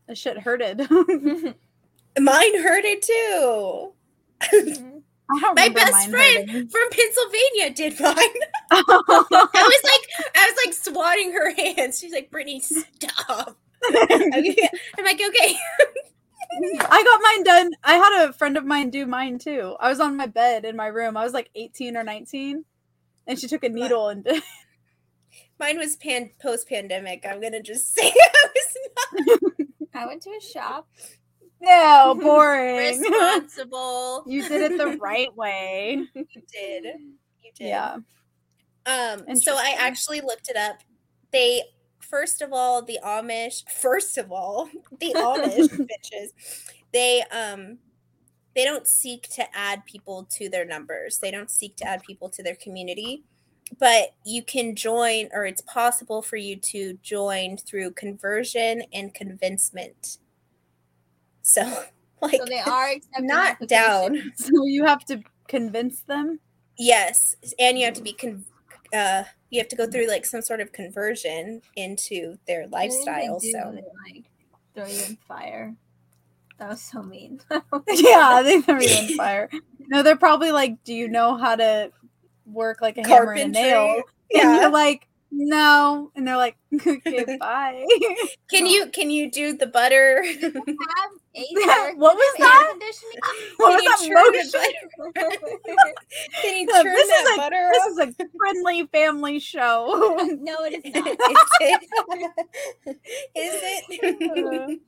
the 0.08 0.14
shit 0.14 0.38
hurted 0.38 0.88
Mine 2.18 2.62
hurted 2.62 3.02
too. 3.02 3.92
My 5.54 5.68
best 5.68 6.10
friend 6.10 6.50
hurting. 6.50 6.68
from 6.68 6.90
Pennsylvania 6.90 7.70
did 7.72 8.00
mine. 8.00 8.16
I 8.70 8.82
was 8.88 9.80
like, 9.84 10.32
I 10.34 10.52
was 10.52 10.64
like 10.64 10.74
swatting 10.74 11.32
her 11.32 11.54
hands. 11.54 12.00
She's 12.00 12.12
like, 12.12 12.30
Brittany, 12.30 12.60
stop. 12.60 13.56
Okay. 13.88 14.68
I'm 14.98 15.04
like, 15.04 15.20
okay. 15.20 15.56
I 16.80 17.04
got 17.04 17.20
mine 17.22 17.44
done. 17.44 17.72
I 17.84 17.94
had 17.94 18.28
a 18.28 18.32
friend 18.32 18.56
of 18.56 18.64
mine 18.64 18.90
do 18.90 19.06
mine 19.06 19.38
too. 19.38 19.76
I 19.78 19.88
was 19.88 20.00
on 20.00 20.16
my 20.16 20.26
bed 20.26 20.64
in 20.64 20.76
my 20.76 20.88
room. 20.88 21.16
I 21.16 21.22
was 21.22 21.32
like 21.32 21.50
18 21.54 21.96
or 21.96 22.02
19. 22.02 22.64
And 23.26 23.38
she 23.38 23.46
took 23.46 23.62
a 23.62 23.68
needle 23.68 24.08
and 24.08 24.24
did 24.24 24.42
Mine 25.60 25.76
was 25.78 25.94
pan 25.96 26.30
post 26.40 26.68
pandemic. 26.68 27.26
I'm 27.28 27.40
gonna 27.40 27.62
just 27.62 27.94
say 27.94 28.10
I 28.10 28.46
was 28.54 28.76
not 29.26 29.68
I 29.94 30.06
went 30.06 30.22
to 30.22 30.30
a 30.30 30.40
shop. 30.40 30.88
No, 31.60 32.16
boring. 32.20 33.00
responsible. 33.00 34.24
you 34.26 34.48
did 34.48 34.72
it 34.72 34.78
the 34.78 34.96
right 34.96 35.34
way. 35.36 36.06
You 36.14 36.24
did. 36.50 36.84
You 37.42 37.52
did. 37.54 37.68
Yeah. 37.68 37.96
Um, 38.86 39.36
so 39.36 39.56
I 39.56 39.76
actually 39.78 40.22
looked 40.22 40.48
it 40.48 40.56
up. 40.56 40.78
They 41.32 41.62
first 42.00 42.40
of 42.40 42.52
all, 42.52 42.82
the 42.82 42.98
Amish, 43.04 43.68
first 43.68 44.16
of 44.16 44.32
all, 44.32 44.70
the 44.98 45.12
Amish 45.14 45.68
bitches, 45.68 46.70
they 46.92 47.22
um 47.30 47.76
they 48.56 48.64
don't 48.64 48.86
seek 48.86 49.28
to 49.34 49.44
add 49.54 49.84
people 49.84 50.26
to 50.32 50.48
their 50.48 50.64
numbers. 50.64 51.18
They 51.18 51.30
don't 51.30 51.50
seek 51.50 51.76
to 51.76 51.84
add 51.86 52.02
people 52.02 52.30
to 52.30 52.42
their 52.42 52.56
community. 52.56 53.24
But 53.78 54.14
you 54.24 54.42
can 54.42 54.76
join, 54.76 55.28
or 55.32 55.46
it's 55.46 55.62
possible 55.62 56.22
for 56.22 56.36
you 56.36 56.56
to 56.56 56.98
join 57.02 57.56
through 57.56 57.92
conversion 57.92 58.82
and 58.92 59.14
convincement. 59.14 60.18
So, 61.42 61.62
like, 62.22 62.36
So 62.36 62.44
they 62.46 62.60
are 62.60 62.88
accepting 62.88 63.26
not 63.26 63.66
down. 63.66 64.32
So 64.36 64.64
you 64.66 64.84
have 64.84 65.04
to 65.06 65.22
convince 65.48 66.02
them. 66.02 66.40
Yes, 66.78 67.34
and 67.58 67.78
you 67.78 67.84
have 67.84 67.94
to 67.94 68.02
be 68.02 68.12
con- 68.12 68.44
uh 68.92 69.24
you 69.50 69.60
have 69.60 69.68
to 69.68 69.76
go 69.76 69.86
through 69.86 70.08
like 70.08 70.24
some 70.26 70.42
sort 70.42 70.60
of 70.60 70.72
conversion 70.72 71.62
into 71.76 72.38
their 72.46 72.62
I 72.62 72.66
they 72.66 72.76
lifestyle. 72.88 73.38
do, 73.38 73.50
So 73.52 73.58
like 74.04 74.24
throw 74.74 74.86
you 74.86 75.02
in 75.04 75.16
fire. 75.28 75.74
That 76.58 76.68
was 76.70 76.82
so 76.82 77.02
mean. 77.02 77.40
yeah, 77.50 78.30
I 78.34 78.42
think 78.44 78.66
they're 78.66 78.76
on 78.76 79.08
fire. 79.16 79.48
No, 79.88 80.02
they're 80.02 80.16
probably 80.16 80.52
like, 80.52 80.82
do 80.84 80.94
you 80.94 81.08
know 81.08 81.36
how 81.36 81.56
to 81.56 81.90
work 82.52 82.80
like 82.80 82.98
a 82.98 83.06
hammer 83.06 83.32
and 83.32 83.56
a 83.56 83.60
nail? 83.60 83.86
carpentry. 83.86 84.04
And 84.32 84.42
Yeah. 84.42 84.60
you're 84.60 84.70
like, 84.70 85.08
no. 85.32 86.10
And 86.14 86.26
they're 86.26 86.36
like, 86.36 86.56
okay, 86.86 87.36
bye. 87.40 87.84
Can 88.48 88.66
you 88.66 88.86
can 88.90 89.10
you 89.10 89.30
do 89.30 89.56
the 89.56 89.66
butter? 89.66 90.22
have 90.24 90.52
a 90.54 91.92
What 91.96 92.14
was 92.16 92.34
that? 92.38 92.68
conditioning? 92.70 93.18
What 93.56 93.74
was 93.74 93.84
that 93.84 94.06
you 94.06 94.14
motion? 94.14 94.50
the 95.14 95.90
Can 96.42 96.56
you 96.58 96.66
turn 96.72 96.84
this 96.84 97.02
is 97.02 97.08
that 97.08 97.32
a- 97.34 97.36
butter 97.38 97.70
This 97.72 97.98
up? 97.98 98.08
is 98.08 98.16
a 98.20 98.28
friendly 98.38 98.86
family 98.86 99.38
show. 99.40 100.16
no, 100.40 100.56
it 100.64 100.84
is 100.84 100.94
not. 100.94 101.06
is 101.08 101.16
it? 101.60 101.80
Is 103.34 103.62
it? 103.62 104.80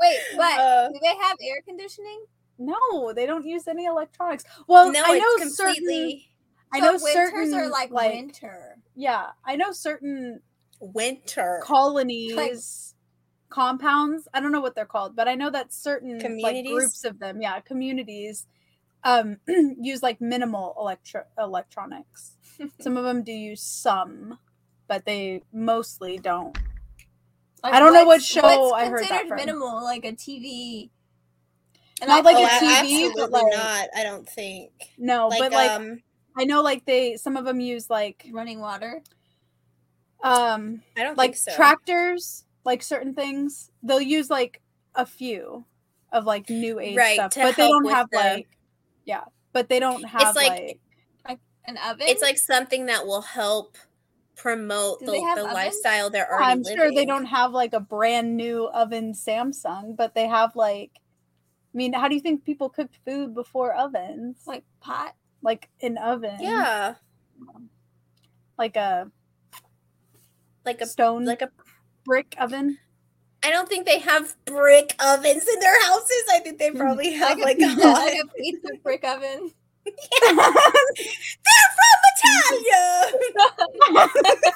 Wait, 0.00 0.18
what? 0.36 0.60
Uh, 0.60 0.88
Do 0.88 0.98
they 1.02 1.16
have 1.20 1.36
air 1.42 1.60
conditioning? 1.66 2.24
no, 2.58 3.12
they 3.14 3.24
don't 3.24 3.46
use 3.46 3.66
any 3.68 3.86
electronics. 3.86 4.44
Well, 4.66 4.92
no, 4.92 5.02
I 5.04 5.18
know 5.18 5.24
it's 5.38 5.56
certain. 5.56 5.74
completely 5.76 6.29
I 6.72 6.80
know 6.80 6.92
winters 6.92 7.12
certain 7.12 7.54
are 7.54 7.68
like, 7.68 7.90
like, 7.90 8.12
winter. 8.12 8.76
Yeah, 8.94 9.26
I 9.44 9.56
know 9.56 9.72
certain 9.72 10.40
winter. 10.80 11.60
colonies, 11.64 12.94
compounds. 13.48 14.28
I 14.32 14.40
don't 14.40 14.52
know 14.52 14.60
what 14.60 14.74
they're 14.74 14.86
called, 14.86 15.16
but 15.16 15.26
I 15.28 15.34
know 15.34 15.50
that 15.50 15.72
certain 15.72 16.18
like 16.40 16.64
groups 16.64 17.04
of 17.04 17.18
them, 17.18 17.40
yeah, 17.42 17.60
communities, 17.60 18.46
um, 19.04 19.38
use 19.48 20.02
like 20.02 20.20
minimal 20.20 20.74
electro 20.78 21.24
electronics. 21.38 22.36
Some 22.80 22.96
of 22.96 23.04
them 23.04 23.22
do 23.22 23.32
use 23.32 23.62
some, 23.62 24.38
but 24.86 25.04
they 25.06 25.42
mostly 25.52 26.18
don't. 26.18 26.56
Like, 27.62 27.74
I 27.74 27.78
don't 27.80 27.92
know 27.94 28.04
what 28.04 28.22
show 28.22 28.42
what's 28.42 28.74
I 28.74 28.86
heard 28.88 29.04
that 29.08 29.28
from. 29.28 29.36
minimal, 29.36 29.82
like 29.82 30.04
a 30.04 30.12
TV. 30.12 30.90
And 32.02 32.08
Not 32.08 32.20
I 32.26 32.32
like 32.32 32.36
oh, 32.36 32.42
a 32.42 32.46
a- 32.46 32.48
TV, 32.48 32.80
absolutely 33.04 33.12
but 33.20 33.30
like- 33.32 33.52
not. 33.52 33.88
I 33.96 34.02
don't 34.02 34.28
think. 34.28 34.70
No, 34.96 35.28
Like, 35.28 35.38
but 35.40 35.52
like 35.52 35.70
um, 35.70 36.02
I 36.36 36.44
know 36.44 36.62
like 36.62 36.84
they 36.84 37.16
some 37.16 37.36
of 37.36 37.44
them 37.44 37.60
use 37.60 37.90
like 37.90 38.26
running 38.32 38.60
water. 38.60 39.02
um 40.22 40.82
I 40.96 41.02
don't 41.02 41.16
like 41.18 41.32
think 41.32 41.36
so. 41.50 41.54
tractors, 41.56 42.44
like 42.64 42.82
certain 42.82 43.14
things. 43.14 43.70
They'll 43.82 44.00
use 44.00 44.30
like 44.30 44.60
a 44.94 45.06
few 45.06 45.64
of 46.12 46.24
like 46.24 46.48
new 46.50 46.78
age 46.80 46.96
Right, 46.96 47.14
stuff, 47.14 47.34
but 47.36 47.56
they 47.56 47.68
don't 47.68 47.88
have 47.90 48.08
the- 48.10 48.18
like 48.18 48.48
yeah, 49.04 49.24
but 49.52 49.68
they 49.68 49.80
don't 49.80 50.02
have 50.04 50.34
like- 50.36 50.78
like, 51.28 51.38
An 51.66 51.78
oven. 51.78 52.06
It's 52.08 52.22
like 52.22 52.38
something 52.38 52.86
that 52.86 53.06
will 53.06 53.22
help 53.22 53.76
promote 54.36 55.00
Do 55.00 55.06
the, 55.06 55.32
the 55.36 55.42
lifestyle 55.44 56.08
they're 56.08 56.30
already 56.32 56.44
I'm 56.52 56.64
sure 56.64 56.90
they 56.94 57.04
don't 57.04 57.26
have 57.26 57.52
like 57.52 57.74
a 57.74 57.80
brand 57.80 58.36
new 58.36 58.68
oven 58.68 59.12
Samsung, 59.12 59.96
but 59.96 60.14
they 60.14 60.26
have 60.26 60.56
like 60.56 60.92
I 61.72 61.76
mean, 61.76 61.92
how 61.92 62.08
do 62.08 62.14
you 62.16 62.20
think 62.20 62.44
people 62.44 62.68
cooked 62.68 62.98
food 63.06 63.34
before 63.34 63.72
ovens? 63.74 64.38
like 64.46 64.64
pot. 64.80 65.14
Like 65.42 65.68
an 65.82 65.98
oven. 65.98 66.36
Yeah, 66.40 66.94
Like 68.58 68.76
a 68.76 69.10
like 70.64 70.80
a 70.80 70.86
stone 70.86 71.24
like 71.24 71.42
a. 71.42 71.50
brick 72.04 72.34
oven. 72.38 72.78
I 73.42 73.50
don't 73.50 73.68
think 73.68 73.86
they 73.86 73.98
have 74.00 74.36
brick 74.44 74.94
ovens 75.00 75.48
in 75.48 75.60
their 75.60 75.82
houses. 75.86 76.24
I 76.30 76.40
think 76.40 76.58
they 76.58 76.68
hmm. 76.70 76.78
probably 76.78 77.12
have 77.12 77.38
like, 77.38 77.58
a 77.58 77.68
hot. 77.68 78.06
like 78.06 78.18
a 78.22 78.26
pizza 78.36 78.68
brick 78.82 79.02
oven. 79.04 79.52
They're 79.84 80.34
from 80.34 80.50
Italia. 82.12 82.84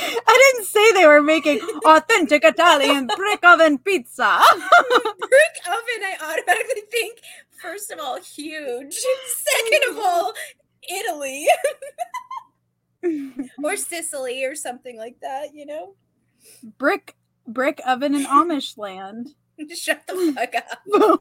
I 0.00 0.52
didn't 0.52 0.66
say 0.66 0.92
they 0.92 1.06
were 1.06 1.22
making 1.22 1.60
authentic 1.84 2.44
Italian 2.44 3.08
brick 3.16 3.40
oven 3.42 3.78
pizza. 3.78 4.40
brick 4.60 5.56
oven. 5.66 6.00
I 6.04 6.16
automatically 6.22 6.82
think 6.90 7.18
first 7.60 7.90
of 7.90 7.98
all 8.00 8.20
huge. 8.20 8.94
Second 9.26 9.90
of 9.90 9.98
all, 9.98 10.32
Italy 10.88 11.46
or 13.62 13.76
Sicily 13.76 14.44
or 14.44 14.54
something 14.54 14.96
like 14.98 15.16
that. 15.22 15.54
You 15.54 15.66
know. 15.66 15.94
brick 16.78 17.16
brick 17.46 17.80
oven 17.86 18.14
in 18.14 18.24
Amish 18.26 18.76
land. 18.78 19.30
Shut 19.74 20.06
the 20.06 20.32
fuck 20.34 20.54
up. 20.54 20.78
Boom. 20.86 21.18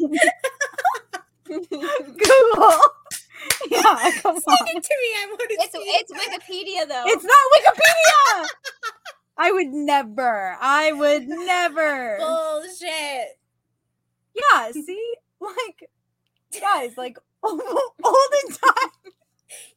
Google. 1.48 2.80
Yeah, 3.70 4.12
come 4.22 4.36
Send 4.40 4.46
on. 4.48 4.68
it 4.68 4.84
to 4.84 4.96
me. 5.02 5.10
I 5.16 5.26
want 5.30 5.40
to 5.50 5.56
it's 5.60 5.72
see. 5.72 5.80
it's. 5.80 6.12
Wikipedia 6.12 6.88
though. 6.88 7.04
It's 7.08 7.24
not 7.24 7.38
Wikipedia. 7.56 8.48
I 9.38 9.52
would 9.52 9.68
never. 9.68 10.58
I 10.60 10.92
would 10.92 11.28
never. 11.28 12.18
bullshit. 12.20 13.38
Yeah, 14.36 14.72
see? 14.72 15.14
Like 15.40 15.90
guys, 16.60 16.98
like 16.98 17.18
olden 17.44 17.60
time. 18.04 18.92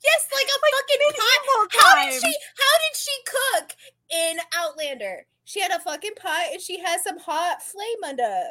Yes, 0.02 0.26
like 0.32 0.48
a 0.48 0.58
fucking 0.60 1.00
pot. 1.10 1.28
medieval 1.46 1.80
How 1.80 2.04
did 2.04 2.20
she? 2.20 2.36
How 2.56 2.74
did 2.78 2.96
she 2.96 3.12
cook 3.26 3.76
in 4.10 4.36
Outlander? 4.54 5.26
She 5.44 5.60
had 5.60 5.72
a 5.72 5.80
fucking 5.80 6.14
pot 6.20 6.46
and 6.52 6.60
she 6.60 6.78
has 6.80 7.02
some 7.02 7.18
hot 7.18 7.62
flame 7.62 8.04
under. 8.06 8.42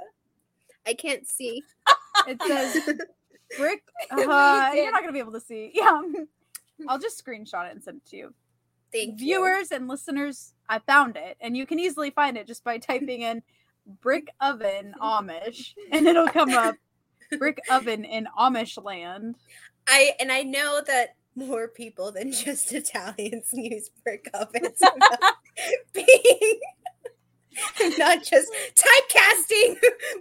I 0.88 0.94
can't 0.94 1.28
see. 1.28 1.64
It 2.28 2.42
says 2.46 2.84
brick. 3.58 3.84
You 4.18 4.32
Uh, 4.32 4.72
you're 4.74 4.92
not 4.92 5.02
gonna 5.02 5.14
be 5.14 5.20
able 5.20 5.34
to 5.34 5.42
see. 5.42 5.72
Yeah. 5.74 6.02
I'll 6.88 7.00
just 7.00 7.24
screenshot 7.24 7.68
it 7.68 7.74
and 7.74 7.84
send 7.84 7.98
it 7.98 8.10
to 8.12 8.18
you. 8.18 8.34
Thank 8.92 9.20
you. 9.20 9.26
Viewers 9.26 9.72
and 9.72 9.88
listeners, 9.88 10.54
I 10.68 10.80
found 10.80 11.18
it, 11.18 11.38
and 11.42 11.56
you 11.56 11.66
can 11.66 11.80
easily 11.80 12.10
find 12.10 12.38
it 12.38 12.48
just 12.48 12.64
by 12.64 12.78
typing 12.78 13.22
in 13.22 13.44
brick 14.02 14.30
oven 14.40 14.94
Amish, 15.02 15.74
and 15.92 16.08
it'll 16.08 16.28
come 16.28 16.52
up 16.52 16.76
brick 17.38 17.60
oven 17.70 18.06
in 18.06 18.28
Amish 18.38 18.82
land. 18.84 19.36
I 19.88 20.14
and 20.20 20.32
I 20.32 20.44
know 20.44 20.82
that 20.86 21.16
more 21.36 21.68
people 21.68 22.12
than 22.12 22.32
just 22.46 22.72
Italians 22.74 23.50
use 23.54 23.90
brick 24.04 24.30
ovens. 24.34 24.82
being 25.94 26.60
not 27.98 28.24
just 28.24 28.52
typecasting 28.74 29.78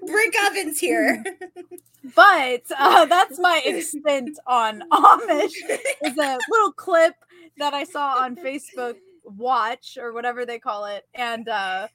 brick 0.07 0.35
ovens 0.47 0.79
here. 0.79 1.23
But 2.17 2.63
uh, 2.77 3.07
that's 3.07 3.39
my 3.39 3.63
extent 3.65 4.39
on 4.47 4.83
Amish. 4.91 5.53
Is 6.03 6.19
a 6.19 6.39
little 6.51 6.73
clip 6.73 7.15
that 7.59 7.75
I 7.75 7.85
saw 7.85 8.23
on 8.23 8.35
Facebook 8.37 8.97
Watch 9.25 9.99
or 10.01 10.13
whatever 10.13 10.47
they 10.47 10.59
call 10.59 10.87
it, 10.87 11.07
and 11.15 11.49
uh, 11.49 11.89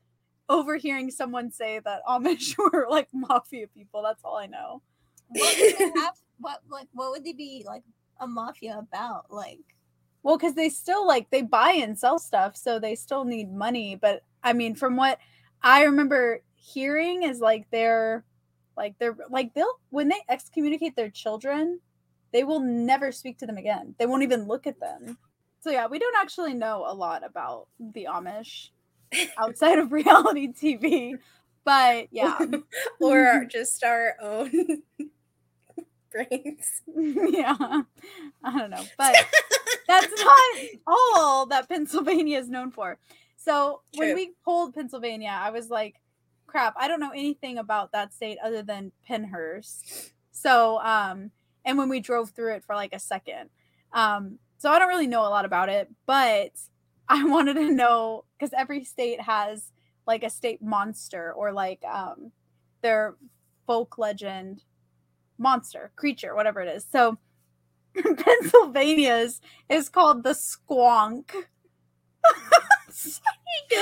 overhearing 0.50 1.10
someone 1.10 1.52
say 1.52 1.80
that 1.84 2.02
Amish 2.08 2.58
were 2.58 2.88
like 2.90 3.08
mafia 3.14 3.68
people. 3.68 4.04
That's 4.04 4.24
all 4.24 4.38
I 4.38 4.46
know. 4.46 4.82
What 5.30 5.58
would 5.60 5.78
they 5.78 6.00
have? 6.00 6.14
What 6.40 6.60
like 6.70 6.88
what 6.94 7.12
would 7.12 7.24
they 7.24 7.34
be 7.34 7.64
like 7.66 7.84
a 8.20 8.28
mafia 8.28 8.78
about? 8.78 9.26
Like 9.30 9.60
Well, 10.24 10.38
because 10.38 10.56
they 10.56 10.70
still 10.70 11.06
like 11.08 11.30
they 11.30 11.42
buy 11.42 11.72
and 11.72 11.98
sell 11.98 12.20
stuff, 12.20 12.56
so 12.56 12.80
they 12.80 12.96
still 12.96 13.26
need 13.26 13.52
money. 13.52 13.96
But 13.96 14.24
I 14.44 14.54
mean, 14.54 14.76
from 14.76 14.96
what 14.96 15.20
I 15.62 15.84
remember 15.84 16.42
hearing, 16.56 17.24
is 17.24 17.40
like 17.40 17.68
they're 17.72 18.24
like 18.76 18.96
they're 19.00 19.18
like 19.30 19.54
they'll 19.54 19.80
when 19.90 20.10
they 20.10 20.22
excommunicate 20.30 20.96
their 20.96 21.10
children, 21.10 21.80
they 22.32 22.44
will 22.44 22.60
never 22.60 23.12
speak 23.12 23.38
to 23.40 23.46
them 23.46 23.58
again. 23.58 23.96
They 23.98 24.06
won't 24.06 24.24
even 24.24 24.48
look 24.48 24.68
at 24.68 24.80
them. 24.80 25.18
So 25.62 25.70
yeah, 25.70 25.88
we 25.88 26.00
don't 26.00 26.18
actually 26.18 26.54
know 26.54 26.84
a 26.86 26.94
lot 26.94 27.26
about 27.26 27.68
the 27.80 28.08
Amish 28.10 28.70
outside 29.38 29.80
of 29.80 29.92
reality 29.94 30.50
TV. 30.50 31.18
But 31.66 32.08
yeah, 32.12 32.40
or 33.02 33.46
just 33.50 33.84
our 33.84 34.16
own 34.22 34.52
brains. 36.12 36.82
yeah, 36.96 37.56
I 38.44 38.58
don't 38.58 38.70
know, 38.70 38.84
but 38.98 39.16
that's 39.88 40.24
not 40.24 40.58
all 40.88 41.46
that 41.48 41.70
Pennsylvania 41.70 42.40
is 42.40 42.50
known 42.50 42.72
for. 42.72 42.98
So 43.38 43.82
when 43.96 44.16
we 44.16 44.32
pulled 44.46 44.74
Pennsylvania, 44.74 45.38
I 45.38 45.50
was 45.52 45.70
like, 45.70 45.96
crap, 46.48 46.76
I 46.78 46.88
don't 46.88 47.02
know 47.02 47.12
anything 47.12 47.58
about 47.58 47.92
that 47.92 48.14
state 48.14 48.38
other 48.44 48.62
than 48.62 48.92
Pennhurst. 49.10 50.12
So, 50.32 50.80
um, 50.80 51.32
and 51.66 51.78
when 51.78 51.90
we 51.90 52.00
drove 52.00 52.30
through 52.30 52.54
it 52.56 52.64
for 52.64 52.76
like 52.76 52.94
a 52.94 53.00
second. 53.00 53.50
Um, 53.92 54.40
so 54.58 54.70
I 54.72 54.80
don't 54.80 54.88
really 54.88 55.08
know 55.08 55.22
a 55.22 55.30
lot 55.30 55.46
about 55.46 55.68
it, 55.68 55.90
but 56.06 56.52
I 57.10 57.26
wanted 57.26 57.56
to 57.56 57.70
know 57.70 58.24
because 58.38 58.54
every 58.58 58.86
state 58.86 59.20
has 59.20 59.73
like 60.08 60.24
a 60.24 60.30
state 60.30 60.62
monster 60.62 61.34
or 61.34 61.52
like 61.52 61.84
um 61.86 62.32
their 62.82 63.16
folk 63.68 63.98
legend 63.98 64.64
monster, 65.38 65.92
creature, 65.96 66.36
whatever 66.36 66.62
it 66.62 66.74
is. 66.76 66.86
So 66.90 67.18
Pennsylvania's 67.96 69.42
is 69.70 69.90
called 69.90 70.24
the 70.24 70.32
squonk. 70.32 71.32
The 73.70 73.76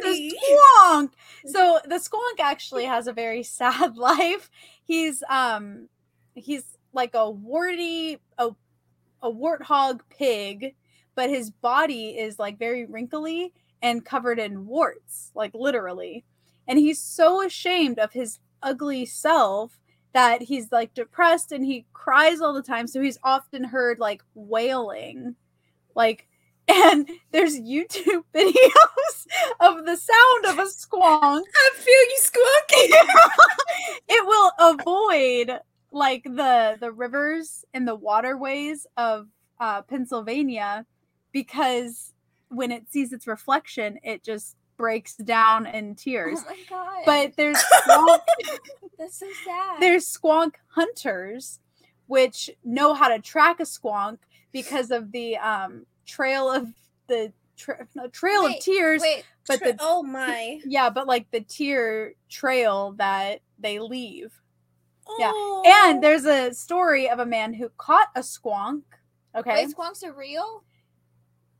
cootie. 0.00 0.18
squonk. 0.18 1.10
So 1.46 1.80
the 1.84 1.96
squonk 1.96 2.40
actually 2.40 2.84
has 2.84 3.06
a 3.06 3.12
very 3.12 3.42
sad 3.58 3.96
life. 3.96 4.50
He's 4.84 5.22
um 5.28 5.88
he's 6.34 6.76
like 6.92 7.14
a 7.14 7.30
warty 7.30 8.18
a 8.38 8.50
a 9.22 9.30
warthog 9.30 10.00
pig, 10.10 10.74
but 11.14 11.30
his 11.30 11.50
body 11.50 12.10
is 12.18 12.38
like 12.38 12.58
very 12.58 12.84
wrinkly 12.86 13.52
and 13.82 14.04
covered 14.04 14.38
in 14.38 14.66
warts, 14.66 15.30
like 15.34 15.52
literally. 15.54 16.24
And 16.68 16.78
he's 16.78 17.00
so 17.00 17.44
ashamed 17.44 17.98
of 17.98 18.12
his 18.12 18.38
ugly 18.62 19.04
self 19.04 19.80
that 20.14 20.42
he's 20.42 20.70
like 20.70 20.94
depressed 20.94 21.52
and 21.52 21.64
he 21.64 21.86
cries 21.92 22.40
all 22.40 22.54
the 22.54 22.62
time. 22.62 22.86
So 22.86 23.00
he's 23.00 23.18
often 23.24 23.64
heard 23.64 23.98
like 23.98 24.22
wailing. 24.34 25.34
Like 25.94 26.28
and 26.68 27.10
there's 27.32 27.58
YouTube 27.58 28.22
videos 28.34 29.26
of 29.60 29.84
the 29.84 29.96
sound 29.96 30.46
of 30.46 30.58
a 30.58 30.68
squonk. 30.68 31.42
I 31.42 31.70
feel 31.74 32.02
you 32.10 32.18
squawking. 32.18 32.90
it 34.08 34.26
will 34.26 34.52
avoid 34.60 35.58
like 35.90 36.22
the 36.24 36.76
the 36.80 36.92
rivers 36.92 37.64
and 37.74 37.86
the 37.86 37.96
waterways 37.96 38.86
of 38.96 39.26
uh, 39.58 39.82
Pennsylvania 39.82 40.86
because 41.32 42.11
when 42.52 42.70
it 42.70 42.90
sees 42.90 43.12
its 43.12 43.26
reflection, 43.26 43.98
it 44.02 44.22
just 44.22 44.56
breaks 44.76 45.14
down 45.16 45.66
in 45.66 45.94
tears. 45.94 46.40
Oh 46.42 46.50
my 46.50 46.56
god. 46.68 47.02
But 47.06 47.36
there's 47.36 47.58
squonk, 47.86 48.20
that's 48.98 49.18
so 49.18 49.26
sad. 49.44 49.80
there's 49.80 50.06
squonk 50.06 50.54
hunters, 50.68 51.60
which 52.06 52.50
know 52.64 52.94
how 52.94 53.08
to 53.08 53.18
track 53.18 53.60
a 53.60 53.64
squonk 53.64 54.18
because 54.52 54.90
of 54.90 55.12
the 55.12 55.36
um, 55.38 55.86
trail 56.06 56.50
of 56.50 56.68
the 57.08 57.32
tra- 57.56 57.86
no, 57.94 58.08
trail 58.08 58.44
Wait, 58.44 58.58
of 58.58 58.64
tears. 58.64 59.02
Wait, 59.02 59.24
but 59.46 59.58
Tra- 59.58 59.72
the 59.72 59.78
oh 59.80 60.02
my. 60.02 60.60
yeah, 60.64 60.90
but 60.90 61.06
like 61.06 61.30
the 61.30 61.40
tear 61.40 62.14
trail 62.28 62.94
that 62.98 63.40
they 63.58 63.78
leave. 63.78 64.32
Yeah. 65.18 65.30
Oh. 65.34 65.62
And 65.66 66.02
there's 66.02 66.24
a 66.24 66.54
story 66.54 67.08
of 67.08 67.18
a 67.18 67.26
man 67.26 67.52
who 67.54 67.70
caught 67.76 68.08
a 68.14 68.20
squonk. 68.20 68.82
Okay. 69.34 69.66
wait, 69.66 69.74
squonks 69.76 70.04
are 70.04 70.12
real? 70.12 70.64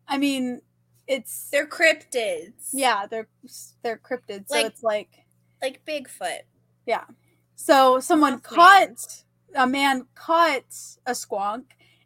I 0.06 0.18
mean, 0.18 0.60
it's 1.06 1.48
they're 1.50 1.66
cryptids. 1.66 2.70
yeah, 2.72 3.06
they're 3.06 3.28
they're 3.82 3.98
cryptids. 3.98 4.48
So 4.48 4.58
it's 4.58 4.82
like 4.82 5.08
Like 5.60 5.82
Bigfoot. 5.86 6.40
Yeah. 6.86 7.04
So 7.56 8.00
someone 8.00 8.40
Mothman. 8.40 8.42
caught 8.42 9.24
a 9.54 9.66
man 9.66 10.06
caught 10.14 10.64
a 11.06 11.12
squonk 11.12 11.64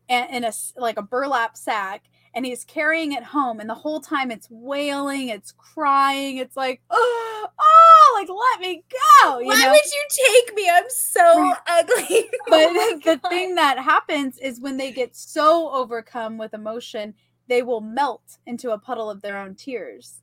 and 0.08 0.28
in 0.34 0.44
a 0.44 0.52
like 0.76 0.98
a 0.98 1.02
burlap 1.02 1.56
sack 1.56 2.04
and 2.34 2.44
he's 2.44 2.64
carrying 2.64 3.12
it 3.12 3.22
home 3.22 3.60
and 3.60 3.70
the 3.70 3.74
whole 3.74 4.00
time 4.00 4.30
it's 4.30 4.48
wailing, 4.50 5.28
it's 5.28 5.52
crying, 5.52 6.36
it's 6.38 6.56
like 6.56 6.82
oh, 6.90 7.46
oh 7.58 8.18
like 8.18 8.28
let 8.28 8.60
me 8.60 8.82
go, 9.22 9.38
you 9.38 9.46
Why 9.46 9.54
know. 9.64 9.70
would 9.70 9.80
you 9.86 10.04
take 10.44 10.54
me? 10.56 10.68
I'm 10.70 10.88
so 10.88 11.54
ugly. 11.66 12.28
but 12.48 12.72
Oh 12.72 13.00
the 13.04 13.20
my 13.22 13.28
thing 13.30 13.54
that 13.56 13.78
happens 13.78 14.38
is 14.38 14.60
when 14.60 14.76
they 14.76 14.92
get 14.92 15.16
so 15.16 15.70
overcome 15.70 16.36
with 16.38 16.54
emotion 16.54 17.14
they 17.48 17.62
will 17.62 17.80
melt 17.80 18.38
into 18.46 18.70
a 18.70 18.78
puddle 18.78 19.08
of 19.10 19.22
their 19.22 19.36
own 19.38 19.54
tears 19.54 20.22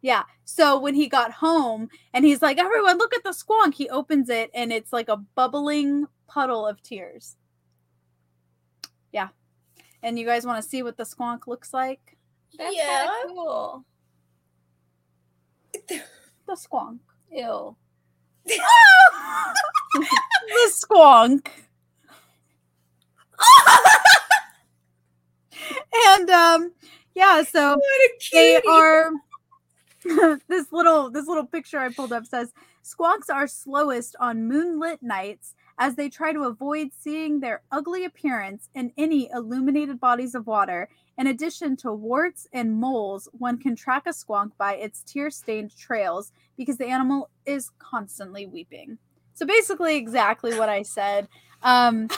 yeah 0.00 0.22
so 0.44 0.78
when 0.78 0.94
he 0.94 1.08
got 1.08 1.32
home 1.32 1.88
and 2.14 2.24
he's 2.24 2.40
like 2.42 2.58
everyone 2.58 2.98
look 2.98 3.14
at 3.14 3.22
the 3.24 3.30
squonk 3.30 3.74
he 3.74 3.88
opens 3.90 4.28
it 4.28 4.50
and 4.54 4.72
it's 4.72 4.92
like 4.92 5.08
a 5.08 5.16
bubbling 5.34 6.06
puddle 6.28 6.66
of 6.66 6.80
tears 6.82 7.36
yeah 9.12 9.28
and 10.02 10.18
you 10.18 10.24
guys 10.26 10.46
want 10.46 10.62
to 10.62 10.68
see 10.68 10.82
what 10.82 10.96
the 10.96 11.02
squonk 11.04 11.46
looks 11.48 11.74
like 11.74 12.16
That's 12.56 12.76
Yeah. 12.76 13.08
cool. 13.26 13.84
the 15.88 16.00
squonk 16.54 16.98
Ew. 17.32 17.76
the 18.46 18.58
squonk 20.70 21.48
and 26.18 26.30
um 26.30 26.72
yeah 27.14 27.42
so 27.42 27.78
they 28.32 28.60
are 28.68 29.10
this 30.48 30.72
little 30.72 31.10
this 31.10 31.26
little 31.26 31.46
picture 31.46 31.78
I 31.78 31.92
pulled 31.92 32.12
up 32.12 32.26
says 32.26 32.52
squonks 32.84 33.32
are 33.32 33.46
slowest 33.46 34.16
on 34.20 34.46
moonlit 34.48 35.02
nights 35.02 35.54
as 35.78 35.94
they 35.94 36.08
try 36.08 36.32
to 36.32 36.44
avoid 36.44 36.90
seeing 36.98 37.40
their 37.40 37.62
ugly 37.70 38.04
appearance 38.04 38.68
in 38.74 38.92
any 38.96 39.30
illuminated 39.32 40.00
bodies 40.00 40.34
of 40.34 40.46
water. 40.46 40.88
In 41.18 41.28
addition 41.28 41.76
to 41.78 41.92
warts 41.92 42.48
and 42.52 42.80
moles, 42.80 43.28
one 43.32 43.58
can 43.58 43.76
track 43.76 44.04
a 44.06 44.10
squonk 44.10 44.50
by 44.58 44.74
its 44.74 45.02
tear-stained 45.02 45.76
trails 45.76 46.32
because 46.56 46.78
the 46.78 46.86
animal 46.86 47.30
is 47.46 47.70
constantly 47.78 48.46
weeping. 48.46 48.98
So 49.34 49.46
basically 49.46 49.96
exactly 49.96 50.58
what 50.58 50.68
I 50.68 50.82
said. 50.82 51.28
Um 51.62 52.08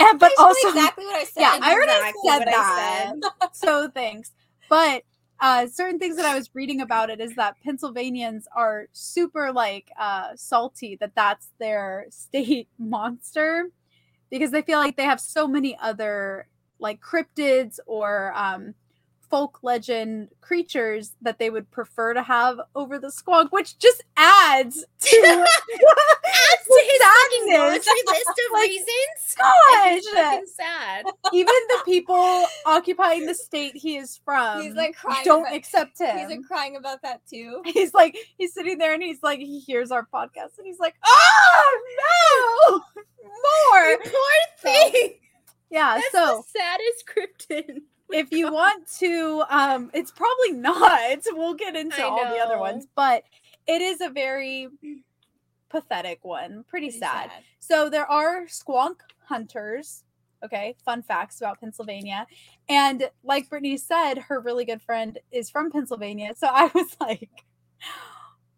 and- 0.00 0.18
but 0.18 0.32
also 0.38 0.68
exactly 0.68 1.04
what 1.06 1.16
I 1.16 1.24
said. 1.24 1.40
yeah, 1.40 1.58
I 1.60 1.72
already 1.72 1.92
Exactly 1.92 2.30
said 2.30 2.46
that. 2.46 3.14
said. 3.22 3.48
so 3.52 3.88
thanks. 3.88 4.32
But 4.68 5.04
uh, 5.40 5.66
certain 5.68 5.98
things 5.98 6.16
that 6.16 6.26
I 6.26 6.34
was 6.34 6.50
reading 6.54 6.82
about 6.82 7.08
it 7.08 7.18
is 7.18 7.34
that 7.36 7.56
Pennsylvanians 7.64 8.46
are 8.54 8.88
super 8.92 9.50
like 9.52 9.90
uh, 9.98 10.28
salty 10.34 10.96
that 11.00 11.12
that's 11.14 11.48
their 11.58 12.06
state 12.10 12.68
monster 12.78 13.70
because 14.30 14.50
they 14.50 14.60
feel 14.62 14.78
like 14.78 14.96
they 14.96 15.04
have 15.04 15.20
so 15.20 15.48
many 15.48 15.76
other 15.80 16.46
like 16.78 17.00
cryptids 17.00 17.78
or 17.86 18.32
um, 18.36 18.74
folk 19.30 19.60
legend 19.62 20.28
creatures 20.40 21.12
that 21.22 21.38
they 21.38 21.50
would 21.50 21.70
prefer 21.70 22.12
to 22.14 22.22
have 22.22 22.60
over 22.74 22.98
the 22.98 23.06
squonk, 23.08 23.50
which 23.52 23.78
just 23.78 24.02
adds 24.16 24.84
to 25.00 25.16
Adds 26.26 26.66
to 26.66 26.82
his 26.84 27.00
sadness. 27.46 27.86
list 28.06 28.28
of 28.28 28.34
Like, 28.52 28.68
reasons. 28.68 29.36
Gosh, 29.36 30.40
sad. 30.56 31.04
even 31.32 31.54
the 31.68 31.82
people 31.84 32.44
occupying 32.66 33.26
the 33.26 33.34
state 33.34 33.76
he 33.76 33.96
is 33.96 34.20
from 34.24 34.62
He's 34.62 34.74
like 34.74 34.96
crying. 34.96 35.22
don't 35.24 35.42
about, 35.42 35.54
accept 35.54 35.98
he's 35.98 36.08
him. 36.08 36.28
like 36.30 36.42
crying 36.46 36.76
about 36.76 37.02
that 37.02 37.20
too. 37.28 37.62
He's 37.64 37.94
like, 37.94 38.16
he's 38.36 38.52
sitting 38.52 38.78
there 38.78 38.92
and 38.94 39.02
he's 39.02 39.22
like, 39.22 39.38
he 39.38 39.60
hears 39.60 39.90
our 39.92 40.06
podcast 40.12 40.58
and 40.58 40.66
he's 40.66 40.78
like, 40.80 40.94
oh 41.06 42.82
no, 42.96 43.02
more. 43.24 43.96
Poor 44.04 44.12
thing. 44.58 45.14
Yeah. 45.70 45.94
That's 46.00 46.12
so 46.12 46.44
the 46.52 46.58
saddest 46.58 47.06
cryptid. 47.06 47.82
If 48.12 48.30
you 48.32 48.52
want 48.52 48.86
to, 48.98 49.44
um, 49.48 49.90
it's 49.94 50.10
probably 50.10 50.52
not. 50.52 51.00
We'll 51.32 51.54
get 51.54 51.76
into 51.76 52.04
all 52.04 52.18
the 52.18 52.40
other 52.40 52.58
ones, 52.58 52.86
but 52.94 53.24
it 53.66 53.80
is 53.80 54.00
a 54.00 54.10
very 54.10 54.68
pathetic 55.68 56.24
one. 56.24 56.64
Pretty, 56.68 56.88
Pretty 56.88 56.98
sad. 56.98 57.30
So 57.58 57.88
there 57.88 58.10
are 58.10 58.46
squonk 58.46 58.96
hunters. 59.24 60.04
Okay, 60.44 60.74
fun 60.84 61.02
facts 61.02 61.40
about 61.40 61.60
Pennsylvania. 61.60 62.26
And 62.68 63.10
like 63.22 63.48
Brittany 63.48 63.76
said, 63.76 64.18
her 64.18 64.40
really 64.40 64.64
good 64.64 64.82
friend 64.82 65.18
is 65.30 65.50
from 65.50 65.70
Pennsylvania. 65.70 66.34
So 66.36 66.48
I 66.50 66.70
was 66.74 66.96
like, 67.00 67.44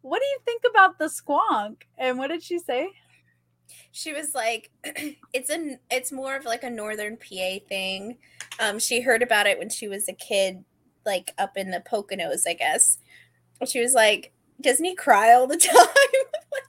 what 0.02 0.20
do 0.20 0.26
you 0.26 0.38
think 0.44 0.62
about 0.68 0.98
the 0.98 1.06
squonk? 1.06 1.82
And 1.98 2.18
what 2.18 2.28
did 2.28 2.42
she 2.42 2.58
say? 2.58 2.90
She 3.90 4.12
was 4.12 4.34
like, 4.34 4.70
"It's 5.32 5.50
a, 5.50 5.78
it's 5.90 6.12
more 6.12 6.36
of 6.36 6.44
like 6.44 6.62
a 6.62 6.70
northern 6.70 7.16
PA 7.16 7.58
thing." 7.68 8.18
Um, 8.60 8.78
she 8.78 9.00
heard 9.00 9.22
about 9.22 9.46
it 9.46 9.58
when 9.58 9.68
she 9.70 9.88
was 9.88 10.08
a 10.08 10.12
kid, 10.12 10.64
like 11.04 11.32
up 11.38 11.56
in 11.56 11.70
the 11.70 11.80
Poconos, 11.80 12.42
I 12.46 12.54
guess. 12.54 12.98
She 13.66 13.80
was 13.80 13.94
like, 13.94 14.32
"Doesn't 14.60 14.84
he 14.84 14.94
cry 14.94 15.32
all 15.32 15.46
the 15.46 15.56
time?" 15.58 15.86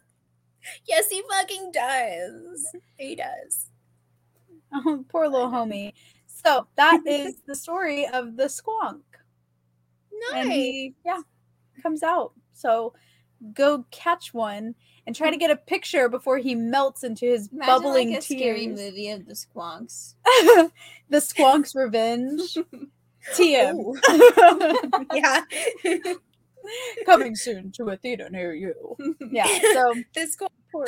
yes, 0.87 1.09
he 1.09 1.21
fucking 1.29 1.71
does. 1.71 2.67
He 2.97 3.15
does. 3.15 3.67
Oh, 4.75 5.05
poor 5.07 5.27
little 5.27 5.49
homie. 5.49 5.93
So 6.25 6.65
that 6.77 7.01
is 7.05 7.35
the 7.45 7.53
story 7.53 8.07
of 8.07 8.35
the 8.35 8.45
squonk. 8.45 9.01
Nice. 10.31 10.47
he, 10.47 10.95
yeah, 11.05 11.21
comes 11.83 12.01
out. 12.01 12.31
So 12.53 12.93
go 13.53 13.85
catch 13.91 14.33
one 14.33 14.75
and 15.05 15.15
try 15.15 15.29
to 15.29 15.37
get 15.37 15.51
a 15.51 15.55
picture 15.55 16.07
before 16.07 16.37
he 16.37 16.55
melts 16.55 17.03
into 17.03 17.25
his 17.25 17.49
Imagine 17.51 17.73
bubbling 17.73 18.09
like 18.11 18.19
a 18.19 18.21
scary 18.21 18.67
movie 18.67 19.09
of 19.09 19.25
the 19.25 19.33
squonks. 19.33 20.15
the 21.09 21.19
Squonk's 21.19 21.75
Revenge. 21.75 22.57
TM. 23.35 23.95
Yeah. 25.13 25.41
Coming 27.05 27.35
soon 27.35 27.71
to 27.73 27.89
a 27.89 27.97
theater 27.97 28.29
near 28.29 28.53
you. 28.53 28.73
Yeah. 29.31 29.47
So 29.73 29.93
this 30.13 30.35
go- 30.35 30.47
poor, 30.71 30.85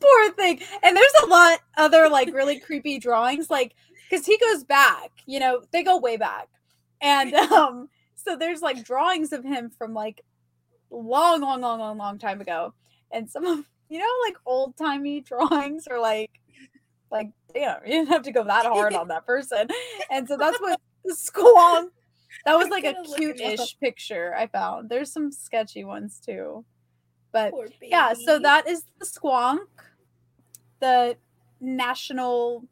poor 0.00 0.32
thing. 0.32 0.60
And 0.82 0.96
there's 0.96 1.14
a 1.22 1.26
lot 1.26 1.60
other 1.76 2.08
like 2.08 2.32
really 2.34 2.58
creepy 2.60 2.98
drawings, 2.98 3.48
like 3.50 3.74
because 4.10 4.26
he 4.26 4.36
goes 4.38 4.64
back, 4.64 5.10
you 5.26 5.40
know, 5.40 5.62
they 5.72 5.82
go 5.82 5.98
way 5.98 6.18
back. 6.18 6.48
And 7.00 7.32
um, 7.34 7.88
so 8.24 8.36
there's 8.36 8.60
like 8.60 8.84
drawings 8.84 9.32
of 9.32 9.44
him 9.44 9.70
from 9.70 9.94
like 9.94 10.22
long, 10.90 11.40
long, 11.40 11.60
long, 11.60 11.78
long, 11.78 11.98
long 11.98 12.18
time 12.18 12.40
ago. 12.40 12.74
And 13.10 13.28
some 13.28 13.44
of 13.44 13.64
you 13.88 13.98
know, 13.98 14.06
like 14.24 14.36
old 14.46 14.76
timey 14.76 15.20
drawings 15.28 15.86
are 15.86 16.00
like 16.00 16.30
like 17.10 17.30
damn, 17.52 17.80
you 17.84 17.92
didn't 17.92 18.08
have 18.08 18.22
to 18.22 18.32
go 18.32 18.44
that 18.44 18.66
hard 18.66 18.94
on 18.94 19.08
that 19.08 19.26
person. 19.26 19.68
And 20.10 20.26
so 20.26 20.36
that's 20.36 20.60
what 20.60 20.80
the 21.04 21.14
squonk. 21.14 21.90
That 22.46 22.56
was 22.56 22.68
like 22.68 22.84
a 22.84 22.94
gonna 22.94 23.08
look 23.08 23.20
him 23.20 23.30
up. 23.30 23.36
cute-ish 23.36 23.78
picture 23.78 24.34
I 24.34 24.46
found. 24.46 24.88
There's 24.88 25.12
some 25.12 25.30
sketchy 25.30 25.84
ones 25.84 26.20
too. 26.24 26.64
But 27.32 27.52
yeah, 27.80 28.12
so 28.12 28.38
that 28.38 28.68
is 28.68 28.84
the 28.98 29.06
squonk, 29.06 29.66
the 30.80 31.16
national 31.60 32.66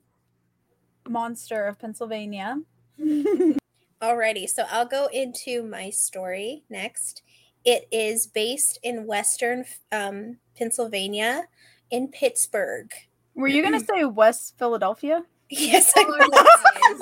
monster 1.09 1.67
of 1.67 1.79
Pennsylvania. 1.79 2.61
Alrighty, 4.03 4.49
so 4.49 4.65
I'll 4.71 4.87
go 4.87 5.09
into 5.13 5.63
my 5.63 5.91
story 5.91 6.65
next. 6.71 7.23
It 7.65 7.87
is 7.93 8.27
based 8.27 8.79
in 8.83 9.07
Western 9.07 9.65
um, 9.93 10.39
Pennsylvania, 10.57 11.49
in 11.91 12.09
Pittsburgh. 12.09 12.91
Were 13.35 13.49
you 13.49 13.63
gonna 13.63 13.81
say 13.81 14.05
West 14.05 14.55
Philadelphia? 14.59 15.23
Yes, 15.51 15.93
I 15.97 16.05
Born 16.05 16.19
was. 16.19 16.97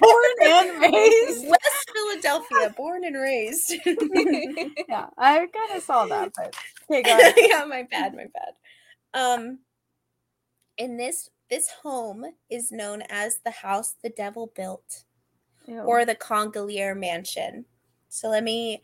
Born 0.00 0.24
and 0.42 0.80
raised. 0.92 1.48
West 1.48 1.90
Philadelphia, 1.94 2.74
born 2.76 3.04
and 3.04 3.16
raised. 3.16 3.72
yeah, 4.88 5.06
I 5.16 5.46
kind 5.46 5.76
of 5.76 5.82
saw 5.82 6.06
that, 6.06 6.32
but 6.36 6.54
Okay, 6.90 7.02
go 7.02 7.10
ahead. 7.18 7.34
yeah, 7.38 7.64
my 7.64 7.84
bad, 7.90 8.14
my 8.14 8.26
bad. 8.34 8.54
Um, 9.14 9.60
in 10.76 10.96
this 10.96 11.30
this 11.48 11.70
home 11.82 12.24
is 12.50 12.72
known 12.72 13.02
as 13.08 13.38
the 13.44 13.50
house 13.50 13.94
the 14.02 14.10
devil 14.10 14.52
built, 14.56 15.03
Ew. 15.66 15.80
or 15.80 16.04
the 16.04 16.14
Congelier 16.14 16.94
Mansion. 16.94 17.64
So 18.08 18.28
let 18.28 18.44
me 18.44 18.82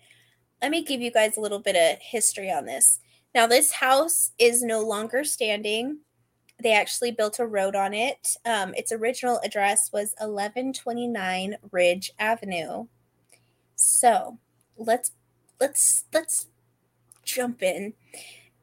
let 0.61 0.71
me 0.71 0.83
give 0.83 1.01
you 1.01 1.11
guys 1.11 1.37
a 1.37 1.41
little 1.41 1.59
bit 1.59 1.77
of 1.77 2.01
history 2.01 2.51
on 2.51 2.67
this. 2.67 3.01
Now, 3.35 3.47
this 3.47 3.73
house 3.73 4.33
is 4.39 4.63
no 4.63 4.81
longer 4.81 5.25
standing. 5.25 6.01
They 6.63 6.73
actually 6.73 7.13
built 7.13 7.39
a 7.39 7.47
road 7.47 7.75
on 7.75 7.95
it. 7.95 8.37
Um, 8.45 8.75
its 8.75 8.93
original 8.93 9.41
address 9.43 9.91
was 9.93 10.15
1129 10.19 11.57
Ridge 11.71 12.13
Avenue. 12.19 12.87
So 13.77 14.39
let's 14.77 15.13
let's 15.59 16.05
let's 16.13 16.49
jump 17.25 17.63
in. 17.63 17.95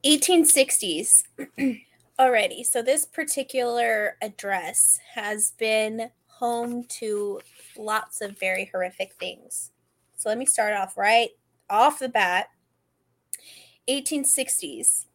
1860s. 0.04 1.24
Alrighty, 2.20 2.64
so 2.64 2.82
this 2.82 3.04
particular 3.04 4.16
address 4.22 5.00
has 5.14 5.52
been 5.58 6.10
home 6.38 6.84
to 6.84 7.40
lots 7.76 8.20
of 8.20 8.38
very 8.38 8.70
horrific 8.72 9.14
things. 9.14 9.72
So 10.16 10.28
let 10.28 10.38
me 10.38 10.46
start 10.46 10.74
off 10.74 10.96
right 10.96 11.30
off 11.68 11.98
the 11.98 12.08
bat. 12.08 12.48
1860s. 13.88 15.06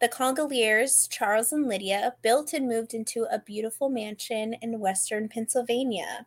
The 0.00 0.08
Congeliers, 0.08 1.08
Charles 1.10 1.52
and 1.52 1.66
Lydia, 1.66 2.14
built 2.22 2.52
and 2.52 2.66
moved 2.66 2.94
into 2.94 3.26
a 3.30 3.38
beautiful 3.38 3.88
mansion 3.88 4.54
in 4.62 4.80
western 4.80 5.28
Pennsylvania 5.28 6.26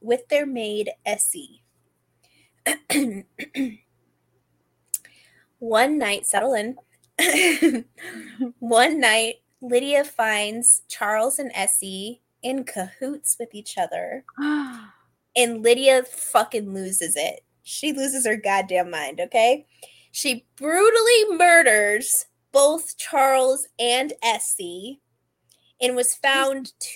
with 0.00 0.28
their 0.28 0.46
maid 0.46 0.90
Essie. 1.04 1.62
One 5.58 5.98
night, 5.98 6.26
settle 6.26 6.54
in. 6.54 6.76
One 8.58 9.00
night, 9.00 9.36
Lydia 9.62 10.04
finds 10.04 10.82
Charles 10.88 11.38
and 11.38 11.50
Essie 11.54 12.20
in 12.46 12.62
cahoots 12.64 13.36
with 13.40 13.54
each 13.54 13.76
other, 13.76 14.24
and 15.36 15.62
Lydia 15.62 16.04
fucking 16.04 16.72
loses 16.72 17.16
it. 17.16 17.40
She 17.64 17.92
loses 17.92 18.24
her 18.24 18.36
goddamn 18.36 18.90
mind, 18.90 19.20
okay? 19.20 19.66
She 20.12 20.46
brutally 20.56 21.36
murders 21.36 22.26
both 22.52 22.96
Charles 22.96 23.66
and 23.78 24.12
Essie 24.22 25.00
and 25.80 25.96
was 25.96 26.14
found. 26.14 26.72
T- 26.78 26.90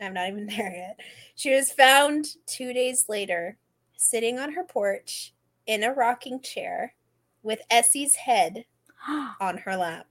I'm 0.00 0.14
not 0.14 0.28
even 0.28 0.46
there 0.56 0.72
yet. 0.74 1.00
She 1.34 1.52
was 1.52 1.72
found 1.72 2.26
two 2.46 2.72
days 2.72 3.06
later, 3.08 3.58
sitting 3.96 4.38
on 4.38 4.52
her 4.52 4.62
porch 4.64 5.34
in 5.66 5.82
a 5.82 5.92
rocking 5.92 6.40
chair 6.40 6.94
with 7.42 7.60
Essie's 7.70 8.14
head 8.14 8.64
on 9.40 9.58
her 9.58 9.76
lap. 9.76 10.06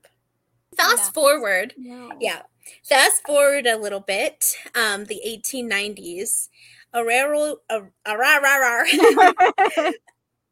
Fast 0.76 1.14
forward, 1.14 1.72
No. 1.78 2.12
yeah. 2.20 2.42
Fast 2.84 3.26
forward 3.26 3.66
a 3.66 3.78
little 3.78 4.00
bit, 4.00 4.54
um, 4.74 5.04
the 5.04 5.20
1890s. 5.26 6.48
A 6.92 7.04
railroad, 7.04 7.58
a, 7.68 7.82
a, 8.06 8.16
rah, 8.16 8.36
rah, 8.36 8.56
rah. 8.56 8.84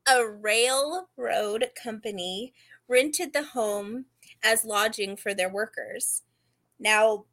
a 0.08 0.26
railroad 0.28 1.70
company 1.80 2.52
rented 2.88 3.32
the 3.32 3.44
home 3.44 4.06
as 4.42 4.64
lodging 4.64 5.16
for 5.16 5.32
their 5.34 5.48
workers. 5.48 6.22
Now, 6.78 7.24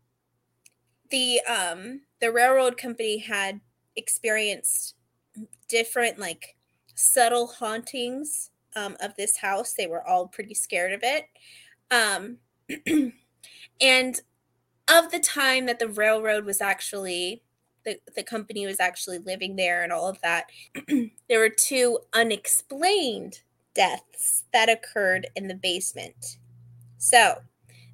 the 1.10 1.42
um, 1.42 2.02
the 2.22 2.32
railroad 2.32 2.78
company 2.78 3.18
had 3.18 3.60
experienced 3.96 4.96
different 5.68 6.20
like 6.20 6.56
subtle 6.96 7.48
hauntings 7.48 8.52
um, 8.76 8.96
of 9.02 9.16
this 9.16 9.38
house. 9.38 9.74
They 9.74 9.88
were 9.88 10.08
all 10.08 10.28
pretty 10.28 10.54
scared 10.54 10.94
of 10.94 11.02
it. 11.04 11.26
Um, 11.92 12.38
and 13.82 14.22
of 14.92 15.10
the 15.12 15.20
time 15.20 15.66
that 15.66 15.80
the 15.80 15.88
railroad 15.88 16.46
was 16.46 16.62
actually 16.62 17.42
the, 17.84 17.98
the 18.16 18.24
company 18.24 18.66
was 18.68 18.80
actually 18.80 19.18
living 19.20 19.56
there 19.56 19.84
and 19.84 19.92
all 19.92 20.08
of 20.08 20.22
that 20.22 20.46
there 21.30 21.40
were 21.40 21.50
two 21.50 21.98
unexplained 22.14 23.40
deaths 23.74 24.44
that 24.54 24.70
occurred 24.70 25.28
in 25.36 25.48
the 25.48 25.56
basement. 25.56 26.38
So 26.98 27.38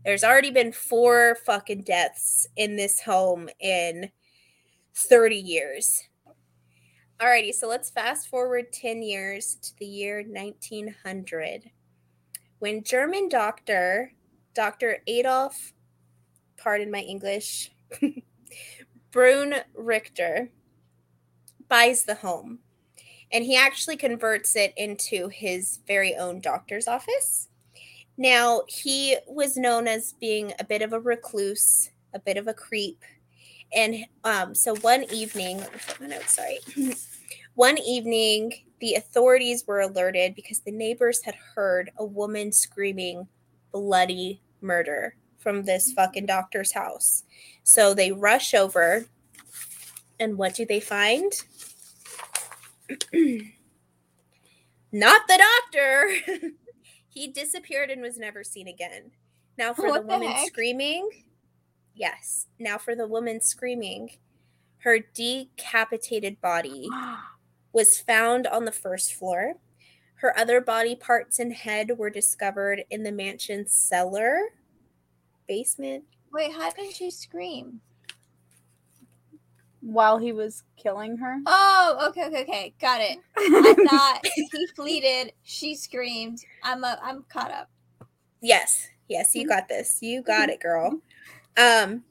there's 0.04 0.24
already 0.24 0.52
been 0.52 0.72
four 0.72 1.38
fucking 1.46 1.84
deaths 1.84 2.48
in 2.58 2.76
this 2.76 3.02
home 3.02 3.48
in 3.60 4.12
30 4.96 5.36
years. 5.36 6.04
Alrighty 7.20 7.54
so 7.54 7.68
let's 7.68 7.90
fast 7.90 8.28
forward 8.28 8.72
10 8.74 9.02
years 9.02 9.56
to 9.56 9.76
the 9.80 9.86
year 9.86 10.24
1900 10.28 11.72
when 12.60 12.84
german 12.84 13.28
doctor 13.28 14.14
dr 14.54 14.98
adolf 15.08 15.74
pardon 16.58 16.92
my 16.92 17.02
english 17.02 17.72
Brune 19.12 19.56
Richter 19.76 20.50
buys 21.70 22.04
the 22.04 22.16
home 22.16 22.60
and 23.32 23.44
he 23.44 23.56
actually 23.56 23.98
converts 23.98 24.56
it 24.56 24.74
into 24.78 25.28
his 25.28 25.80
very 25.88 26.16
own 26.16 26.40
doctor's 26.40 26.88
office. 26.88 27.50
Now, 28.18 28.62
he 28.68 29.18
was 29.28 29.58
known 29.58 29.88
as 29.88 30.14
being 30.14 30.54
a 30.60 30.64
bit 30.64 30.82
of 30.82 30.94
a 30.94 31.00
recluse, 31.00 31.92
a 32.14 32.20
bit 32.20 32.38
of 32.38 32.48
a 32.48 32.54
creep. 32.54 33.04
And 33.74 34.06
um, 34.24 34.56
so 34.56 34.76
one 34.78 35.04
evening, 35.12 35.62
my 36.00 36.08
notes, 36.08 36.36
sorry. 36.36 36.60
one 37.56 37.78
evening, 37.78 38.54
the 38.80 38.96
authorities 38.96 39.66
were 39.68 39.82
alerted 39.82 40.36
because 40.36 40.62
the 40.62 40.72
neighbors 40.72 41.22
had 41.24 41.36
heard 41.56 41.92
a 41.98 42.06
woman 42.06 42.52
screaming 42.52 43.28
bloody 43.72 44.42
murder 44.62 45.16
from 45.38 45.64
this 45.64 45.92
fucking 45.94 46.26
doctor's 46.26 46.72
house. 46.72 47.24
So 47.64 47.94
they 47.94 48.12
rush 48.12 48.54
over, 48.54 49.06
and 50.20 50.38
what 50.38 50.56
do 50.56 50.66
they 50.66 50.80
find? 50.80 51.32
Not 54.92 55.22
the 55.28 55.44
doctor. 55.72 56.10
he 57.10 57.28
disappeared 57.28 57.90
and 57.90 58.02
was 58.02 58.18
never 58.18 58.44
seen 58.44 58.68
again. 58.68 59.12
Now, 59.58 59.74
for 59.74 59.84
the 59.84 59.90
What 59.90 60.02
the 60.08 60.14
woman 60.14 60.30
heck? 60.30 60.48
screaming, 60.48 61.10
yes. 61.96 62.48
Now, 62.60 62.78
for 62.78 62.96
the 62.96 63.08
woman 63.08 63.42
screaming, 63.42 64.12
her 64.80 65.00
decapitated 65.00 66.40
body 66.42 66.88
was 67.74 68.00
found 68.00 68.48
on 68.48 68.66
the 68.66 68.72
first 68.72 69.14
floor. 69.14 69.56
Her 70.16 70.38
other 70.38 70.62
body 70.62 70.96
parts 70.96 71.40
and 71.40 71.54
head 71.54 71.98
were 71.98 72.10
discovered 72.10 72.84
in 72.90 73.04
the 73.04 73.12
mansion's 73.12 73.74
cellar, 73.74 74.40
basement, 75.48 76.04
Wait, 76.34 76.52
how 76.52 76.70
did 76.72 76.94
she 76.94 77.10
scream? 77.10 77.80
While 79.82 80.18
he 80.18 80.34
was 80.34 80.64
killing 80.76 81.18
her. 81.18 81.40
Oh, 81.46 82.08
okay, 82.10 82.26
okay, 82.26 82.42
okay. 82.42 82.74
Got 82.82 83.02
it. 83.02 83.18
I 83.38 83.86
thought 83.88 84.22
he 84.36 84.68
pleaded, 84.76 85.32
She 85.44 85.76
screamed. 85.76 86.40
I'm 86.64 86.84
up. 86.84 87.00
I'm 87.02 87.24
caught 87.30 87.52
up. 87.52 87.70
Yes. 88.42 88.90
Yes, 89.08 89.34
you 89.34 89.48
got 89.48 89.70
this. 89.70 90.00
You 90.02 90.22
got 90.22 90.50
it, 90.50 90.60
girl. 90.60 91.00
Um 91.56 92.04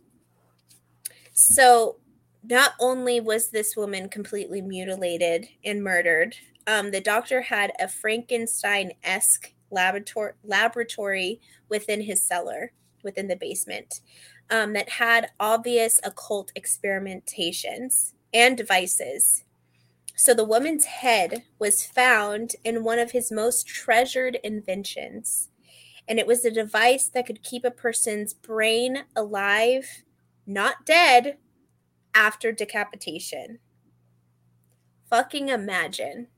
so 1.32 1.96
not 2.42 2.72
only 2.80 3.20
was 3.20 3.50
this 3.50 3.76
woman 3.76 4.08
completely 4.08 4.62
mutilated 4.62 5.46
and 5.64 5.84
murdered, 5.84 6.34
um, 6.66 6.90
the 6.90 7.00
doctor 7.00 7.42
had 7.42 7.72
a 7.78 7.88
Frankenstein-esque 7.88 9.52
laboratory 9.70 10.32
laboratory 10.44 11.40
within 11.68 12.00
his 12.00 12.22
cellar, 12.22 12.72
within 13.06 13.28
the 13.28 13.36
basement, 13.36 14.02
um, 14.50 14.74
that 14.74 14.90
had 14.90 15.30
obvious 15.40 15.98
occult 16.04 16.52
experimentations 16.54 18.12
and 18.34 18.58
devices. 18.58 19.44
So 20.14 20.34
the 20.34 20.44
woman's 20.44 20.84
head 20.84 21.44
was 21.58 21.86
found 21.86 22.56
in 22.64 22.84
one 22.84 22.98
of 22.98 23.12
his 23.12 23.32
most 23.32 23.66
treasured 23.66 24.36
inventions 24.44 25.48
and 26.08 26.18
it 26.18 26.26
was 26.26 26.44
a 26.44 26.50
device 26.50 27.08
that 27.08 27.26
could 27.26 27.42
keep 27.42 27.64
a 27.64 27.70
person's 27.70 28.32
brain 28.32 29.04
alive, 29.14 30.04
not 30.46 30.86
dead, 30.86 31.38
after 32.14 32.52
decapitation. 32.52 33.58
Fucking 35.10 35.48
imagine. 35.48 36.28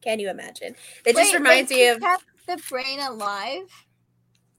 Can 0.00 0.20
you 0.20 0.30
imagine? 0.30 0.76
It 1.04 1.16
just 1.16 1.34
reminds 1.34 1.70
me 1.70 1.88
of 1.88 2.00
the 2.46 2.62
brain 2.68 3.00
alive. 3.00 3.86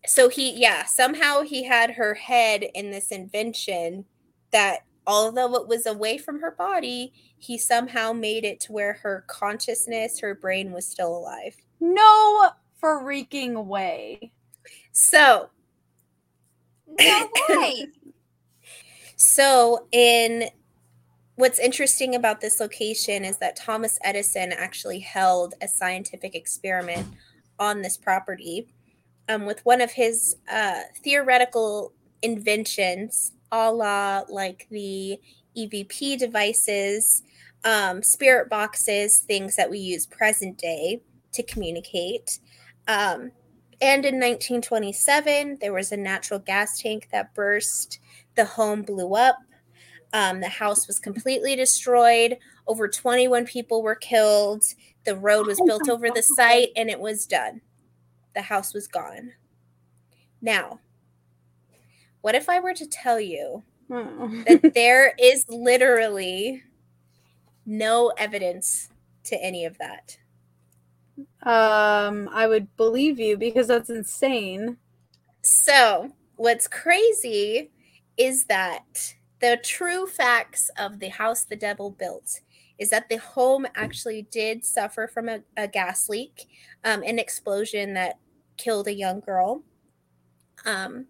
So 0.05 0.29
he 0.29 0.59
yeah, 0.59 0.85
somehow 0.85 1.41
he 1.41 1.63
had 1.63 1.91
her 1.91 2.13
head 2.13 2.63
in 2.73 2.91
this 2.91 3.11
invention 3.11 4.05
that 4.51 4.79
although 5.05 5.55
it 5.55 5.67
was 5.67 5.85
away 5.85 6.17
from 6.17 6.39
her 6.39 6.51
body, 6.51 7.13
he 7.37 7.57
somehow 7.57 8.13
made 8.13 8.45
it 8.45 8.59
to 8.61 8.71
where 8.71 8.93
her 8.93 9.25
consciousness, 9.27 10.19
her 10.19 10.35
brain 10.35 10.71
was 10.71 10.85
still 10.85 11.17
alive. 11.17 11.55
No 11.79 12.51
freaking 12.81 13.65
way. 13.65 14.31
So, 14.91 15.49
No 16.99 17.29
way. 17.49 17.87
So, 19.15 19.87
in 19.91 20.49
what's 21.35 21.59
interesting 21.59 22.15
about 22.15 22.41
this 22.41 22.59
location 22.59 23.25
is 23.25 23.37
that 23.37 23.55
Thomas 23.55 23.97
Edison 24.03 24.51
actually 24.53 24.99
held 24.99 25.55
a 25.61 25.67
scientific 25.67 26.35
experiment 26.35 27.07
on 27.59 27.81
this 27.81 27.97
property. 27.97 28.67
Um, 29.29 29.45
with 29.45 29.63
one 29.63 29.79
of 29.79 29.91
his 29.91 30.35
uh, 30.51 30.81
theoretical 31.03 31.93
inventions, 32.21 33.31
a 33.51 33.71
la 33.71 34.23
like 34.27 34.67
the 34.69 35.19
EVP 35.55 36.17
devices, 36.17 37.23
um, 37.63 38.01
spirit 38.03 38.49
boxes, 38.49 39.19
things 39.19 39.55
that 39.55 39.69
we 39.69 39.77
use 39.77 40.05
present 40.05 40.57
day 40.57 41.01
to 41.33 41.43
communicate. 41.43 42.39
Um, 42.87 43.31
and 43.81 44.03
in 44.03 44.15
1927, 44.15 45.59
there 45.61 45.73
was 45.73 45.91
a 45.91 45.97
natural 45.97 46.39
gas 46.39 46.79
tank 46.79 47.07
that 47.11 47.33
burst. 47.33 47.99
The 48.35 48.45
home 48.45 48.81
blew 48.81 49.15
up. 49.15 49.37
Um, 50.11 50.41
the 50.41 50.49
house 50.49 50.87
was 50.87 50.99
completely 50.99 51.55
destroyed. 51.55 52.37
Over 52.67 52.87
21 52.87 53.45
people 53.45 53.83
were 53.83 53.95
killed. 53.95 54.63
The 55.05 55.15
road 55.15 55.47
was 55.47 55.61
built 55.65 55.87
over 55.89 56.09
the 56.09 56.23
site 56.23 56.69
and 56.75 56.89
it 56.89 56.99
was 56.99 57.25
done. 57.25 57.61
The 58.35 58.41
house 58.41 58.73
was 58.73 58.87
gone. 58.87 59.33
Now, 60.41 60.79
what 62.21 62.35
if 62.35 62.49
I 62.49 62.59
were 62.59 62.73
to 62.73 62.85
tell 62.87 63.19
you 63.19 63.63
Oh. 63.91 64.43
that 64.47 64.61
there 64.75 65.13
is 65.19 65.45
literally 65.49 66.63
no 67.65 68.11
evidence 68.17 68.89
to 69.25 69.41
any 69.41 69.65
of 69.65 69.77
that? 69.79 70.17
Um, 71.43 72.29
I 72.31 72.47
would 72.47 72.75
believe 72.77 73.19
you 73.19 73.37
because 73.37 73.67
that's 73.67 73.89
insane. 73.89 74.77
So, 75.41 76.11
what's 76.35 76.67
crazy 76.67 77.71
is 78.17 78.45
that 78.45 79.15
the 79.39 79.59
true 79.63 80.05
facts 80.05 80.69
of 80.77 80.99
the 80.99 81.09
house 81.09 81.45
the 81.45 81.55
devil 81.55 81.91
built 81.91 82.41
is 82.79 82.89
that 82.89 83.09
the 83.09 83.17
home 83.17 83.67
actually 83.75 84.23
did 84.31 84.65
suffer 84.65 85.07
from 85.07 85.29
a, 85.29 85.41
a 85.57 85.67
gas 85.67 86.09
leak, 86.09 86.47
um, 86.83 87.03
an 87.03 87.19
explosion 87.19 87.93
that 87.93 88.17
killed 88.57 88.87
a 88.87 88.93
young 88.93 89.19
girl. 89.19 89.63
Um, 90.65 91.07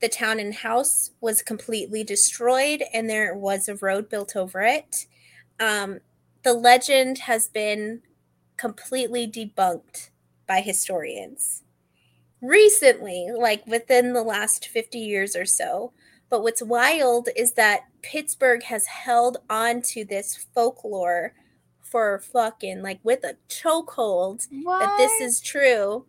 the 0.00 0.08
town 0.08 0.38
and 0.38 0.54
house 0.54 1.12
was 1.20 1.42
completely 1.42 2.04
destroyed, 2.04 2.82
and 2.92 3.08
there 3.08 3.34
was 3.34 3.68
a 3.68 3.76
road 3.76 4.10
built 4.10 4.36
over 4.36 4.62
it. 4.62 5.06
Um, 5.58 6.00
the 6.42 6.52
legend 6.52 7.18
has 7.18 7.48
been 7.48 8.02
completely 8.56 9.26
debunked 9.26 10.10
by 10.46 10.60
historians 10.60 11.62
recently, 12.40 13.28
like 13.36 13.66
within 13.66 14.12
the 14.12 14.22
last 14.22 14.68
50 14.68 14.98
years 14.98 15.34
or 15.34 15.44
so. 15.44 15.92
But 16.28 16.42
what's 16.42 16.62
wild 16.62 17.28
is 17.36 17.52
that 17.54 17.82
Pittsburgh 18.02 18.64
has 18.64 18.86
held 18.86 19.38
on 19.48 19.80
to 19.82 20.04
this 20.04 20.36
folklore 20.54 21.32
for 21.80 22.18
fucking 22.18 22.82
like 22.82 22.98
with 23.04 23.22
a 23.24 23.36
chokehold 23.48 24.48
that 24.80 24.96
this 24.98 25.20
is 25.20 25.40
true. 25.40 26.04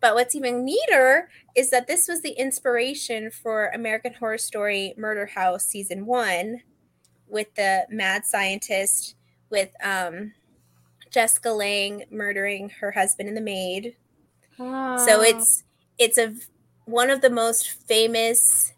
But 0.00 0.14
what's 0.16 0.34
even 0.34 0.64
neater 0.64 1.30
is 1.56 1.70
that 1.70 1.86
this 1.86 2.08
was 2.08 2.20
the 2.20 2.32
inspiration 2.32 3.30
for 3.30 3.68
American 3.68 4.14
Horror 4.14 4.38
Story 4.38 4.92
Murder 4.98 5.26
House 5.26 5.64
season 5.66 6.04
one 6.04 6.62
with 7.26 7.54
the 7.54 7.86
mad 7.88 8.26
scientist 8.26 9.14
with 9.50 9.70
um 9.82 10.34
Jessica 11.10 11.50
Lange 11.52 12.04
murdering 12.10 12.68
her 12.80 12.90
husband 12.90 13.28
and 13.28 13.36
the 13.36 13.40
maid. 13.40 13.96
So 14.58 14.64
Ah. 14.66 15.22
it's 15.22 15.62
it's 15.96 16.18
a 16.18 16.34
one 16.86 17.08
of 17.08 17.22
the 17.22 17.30
most 17.30 17.70
famous 17.70 18.73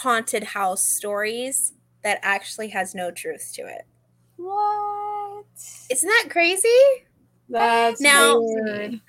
haunted 0.00 0.42
house 0.44 0.82
stories 0.82 1.74
that 2.02 2.18
actually 2.22 2.68
has 2.68 2.94
no 2.94 3.10
truth 3.10 3.52
to 3.54 3.62
it. 3.62 3.82
What? 4.36 5.44
Isn't 5.90 6.08
that 6.08 6.28
crazy? 6.30 6.68
that's 7.48 8.00
Now- 8.00 8.38
weird. 8.40 9.00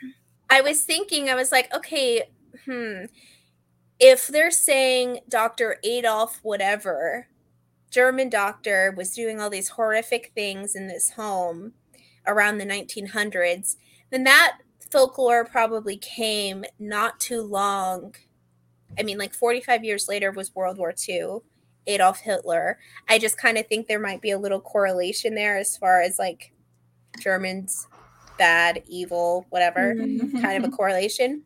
I 0.49 0.61
was 0.61 0.83
thinking, 0.83 1.29
I 1.29 1.35
was 1.35 1.51
like, 1.51 1.73
okay, 1.73 2.23
hmm. 2.65 3.05
If 3.99 4.27
they're 4.27 4.51
saying 4.51 5.19
Dr. 5.29 5.77
Adolf, 5.83 6.39
whatever, 6.43 7.27
German 7.89 8.29
doctor, 8.29 8.93
was 8.95 9.15
doing 9.15 9.39
all 9.39 9.49
these 9.49 9.69
horrific 9.69 10.31
things 10.35 10.75
in 10.75 10.87
this 10.87 11.11
home 11.11 11.73
around 12.27 12.57
the 12.57 12.65
1900s, 12.65 13.77
then 14.11 14.25
that 14.25 14.57
folklore 14.91 15.45
probably 15.45 15.95
came 15.97 16.65
not 16.77 17.19
too 17.19 17.41
long. 17.41 18.13
I 18.97 19.03
mean, 19.03 19.17
like 19.17 19.33
45 19.33 19.83
years 19.83 20.07
later 20.07 20.31
was 20.31 20.53
World 20.55 20.77
War 20.77 20.93
II, 21.07 21.37
Adolf 21.87 22.19
Hitler. 22.19 22.79
I 23.09 23.19
just 23.19 23.37
kind 23.37 23.57
of 23.57 23.67
think 23.67 23.87
there 23.87 23.99
might 23.99 24.21
be 24.21 24.31
a 24.31 24.37
little 24.39 24.61
correlation 24.61 25.35
there 25.35 25.57
as 25.57 25.75
far 25.77 26.01
as 26.01 26.17
like 26.19 26.51
Germans 27.19 27.87
bad, 28.37 28.83
evil, 28.87 29.45
whatever 29.49 29.93
Mhm. 29.95 30.41
kind 30.41 30.63
of 30.63 30.71
a 30.71 30.75
correlation. 30.75 31.43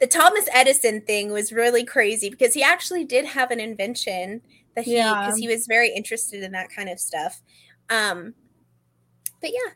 The 0.00 0.06
Thomas 0.06 0.46
Edison 0.52 1.00
thing 1.02 1.30
was 1.32 1.52
really 1.52 1.84
crazy 1.84 2.30
because 2.30 2.54
he 2.54 2.62
actually 2.62 3.04
did 3.04 3.24
have 3.26 3.50
an 3.50 3.60
invention 3.60 4.42
that 4.74 4.84
he 4.84 4.94
Yeah. 4.96 5.20
because 5.24 5.38
he 5.38 5.48
was 5.48 5.66
very 5.66 5.88
interested 5.94 6.42
in 6.42 6.52
that 6.52 6.68
kind 6.70 6.88
of 6.88 6.98
stuff. 7.00 7.42
Um 7.88 8.34
but 9.40 9.50
yeah. 9.52 9.72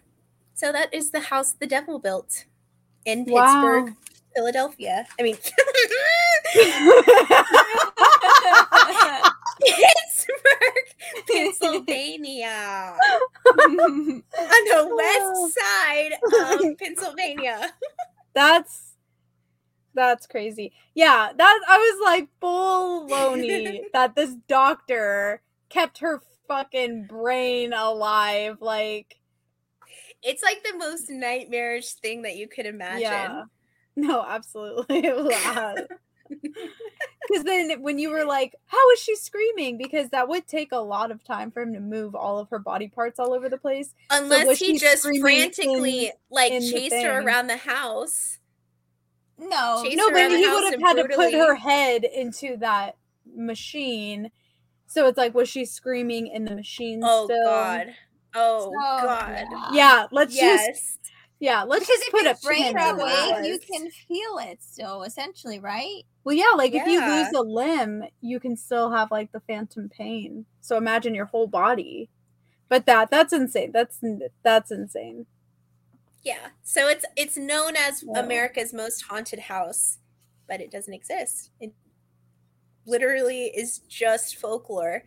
So 0.54 0.72
that 0.72 0.92
is 0.92 1.10
the 1.10 1.20
house 1.20 1.52
the 1.52 1.66
devil 1.66 1.98
built 1.98 2.44
in 3.04 3.24
Wow. 3.26 3.88
Pittsburgh, 4.34 4.36
Philadelphia. 4.36 5.06
I 5.18 5.22
mean 5.22 5.36
Pittsburgh, 9.64 10.86
Pennsylvania. 11.30 12.96
On 13.46 14.22
the 14.22 14.22
Oh. 14.74 14.96
west 14.96 15.58
side 15.58 16.12
of 16.62 16.78
Pennsylvania. 16.78 17.72
that's 18.34 18.88
that's 19.94 20.26
crazy. 20.26 20.72
Yeah, 20.94 21.30
that 21.36 21.60
I 21.68 21.76
was 21.78 22.00
like 22.04 22.28
full 22.40 23.06
loney 23.06 23.84
that 23.92 24.14
this 24.14 24.34
doctor 24.48 25.42
kept 25.68 25.98
her 25.98 26.22
fucking 26.48 27.06
brain 27.08 27.72
alive. 27.74 28.56
Like, 28.62 29.18
It's 30.22 30.42
like 30.42 30.62
the 30.64 30.78
most 30.78 31.10
nightmarish 31.10 31.92
thing 31.94 32.22
that 32.22 32.36
you 32.36 32.48
could 32.48 32.64
imagine. 32.66 33.02
yeah, 33.02 33.42
no, 33.96 34.24
absolutely. 34.26 35.02
Because 37.28 37.44
then 37.44 37.82
when 37.82 37.98
you 37.98 38.10
were 38.10 38.24
like, 38.24 38.54
how 38.66 38.90
is 38.90 38.98
she 38.98 39.14
screaming? 39.14 39.78
Because 39.78 40.10
that 40.10 40.28
would 40.28 40.46
take 40.46 40.72
a 40.72 40.78
lot 40.78 41.10
of 41.10 41.22
time 41.22 41.50
for 41.50 41.62
him 41.62 41.72
to 41.74 41.80
move 41.80 42.14
all 42.14 42.38
of 42.38 42.50
her 42.50 42.58
body 42.58 42.88
parts 42.88 43.18
all 43.18 43.32
over 43.32 43.48
the 43.48 43.56
place. 43.58 43.94
Unless 44.10 44.46
was 44.46 44.58
he 44.58 44.76
just 44.78 45.06
frantically 45.20 46.06
in- 46.06 46.12
like 46.30 46.52
in 46.52 46.62
chased 46.62 46.94
her 46.94 47.22
around 47.22 47.46
the 47.46 47.56
house. 47.56 48.38
no. 49.38 49.82
Chase 49.84 49.96
no, 49.96 50.10
but 50.10 50.30
he 50.32 50.46
would 50.48 50.72
have 50.72 50.80
had 50.80 50.96
to 50.96 51.04
put 51.14 51.32
her 51.32 51.54
head 51.54 52.04
into 52.04 52.56
that 52.58 52.96
machine. 53.34 54.30
So 54.86 55.06
it's 55.06 55.16
like, 55.18 55.34
was 55.34 55.48
she 55.48 55.64
screaming 55.64 56.26
in 56.26 56.44
the 56.44 56.54
machine 56.54 57.00
Oh 57.02 57.26
still? 57.26 57.44
god. 57.44 57.94
Oh 58.34 58.70
So, 58.72 59.06
god. 59.06 59.46
Yeah, 59.74 60.06
let's 60.10 60.34
just 60.34 60.42
Yes. 60.42 60.98
Yeah, 61.42 61.64
let's 61.64 61.84
Because 61.84 61.98
just 61.98 62.08
if 62.08 62.12
put 62.12 62.22
your 62.22 62.34
a 62.34 62.36
brain's 62.36 62.66
pin 62.68 62.76
in 62.88 62.96
that. 62.98 63.34
awake, 63.34 63.46
you 63.46 63.58
can 63.58 63.90
feel 63.90 64.38
it 64.38 64.62
still, 64.62 65.02
essentially, 65.02 65.58
right? 65.58 66.02
Well, 66.22 66.36
yeah, 66.36 66.52
like 66.56 66.72
if 66.72 66.86
you 66.86 67.00
lose 67.04 67.32
a 67.34 67.42
limb, 67.42 68.04
you 68.20 68.38
can 68.38 68.56
still 68.56 68.92
have 68.92 69.10
like 69.10 69.32
the 69.32 69.40
phantom 69.40 69.88
pain. 69.88 70.46
So 70.60 70.76
imagine 70.76 71.16
your 71.16 71.26
whole 71.26 71.48
body. 71.48 72.08
But 72.68 72.86
that 72.86 73.10
that's 73.10 73.32
insane. 73.32 73.72
That's 73.72 73.98
that's 74.44 74.70
insane. 74.70 75.26
Yeah. 76.22 76.50
So 76.62 76.86
it's 76.86 77.04
it's 77.16 77.36
known 77.36 77.74
as 77.74 78.02
Whoa. 78.02 78.20
America's 78.20 78.72
most 78.72 79.02
haunted 79.02 79.40
house, 79.40 79.98
but 80.48 80.60
it 80.60 80.70
doesn't 80.70 80.94
exist. 80.94 81.50
It 81.58 81.72
literally 82.86 83.46
is 83.46 83.80
just 83.88 84.36
folklore. 84.36 85.02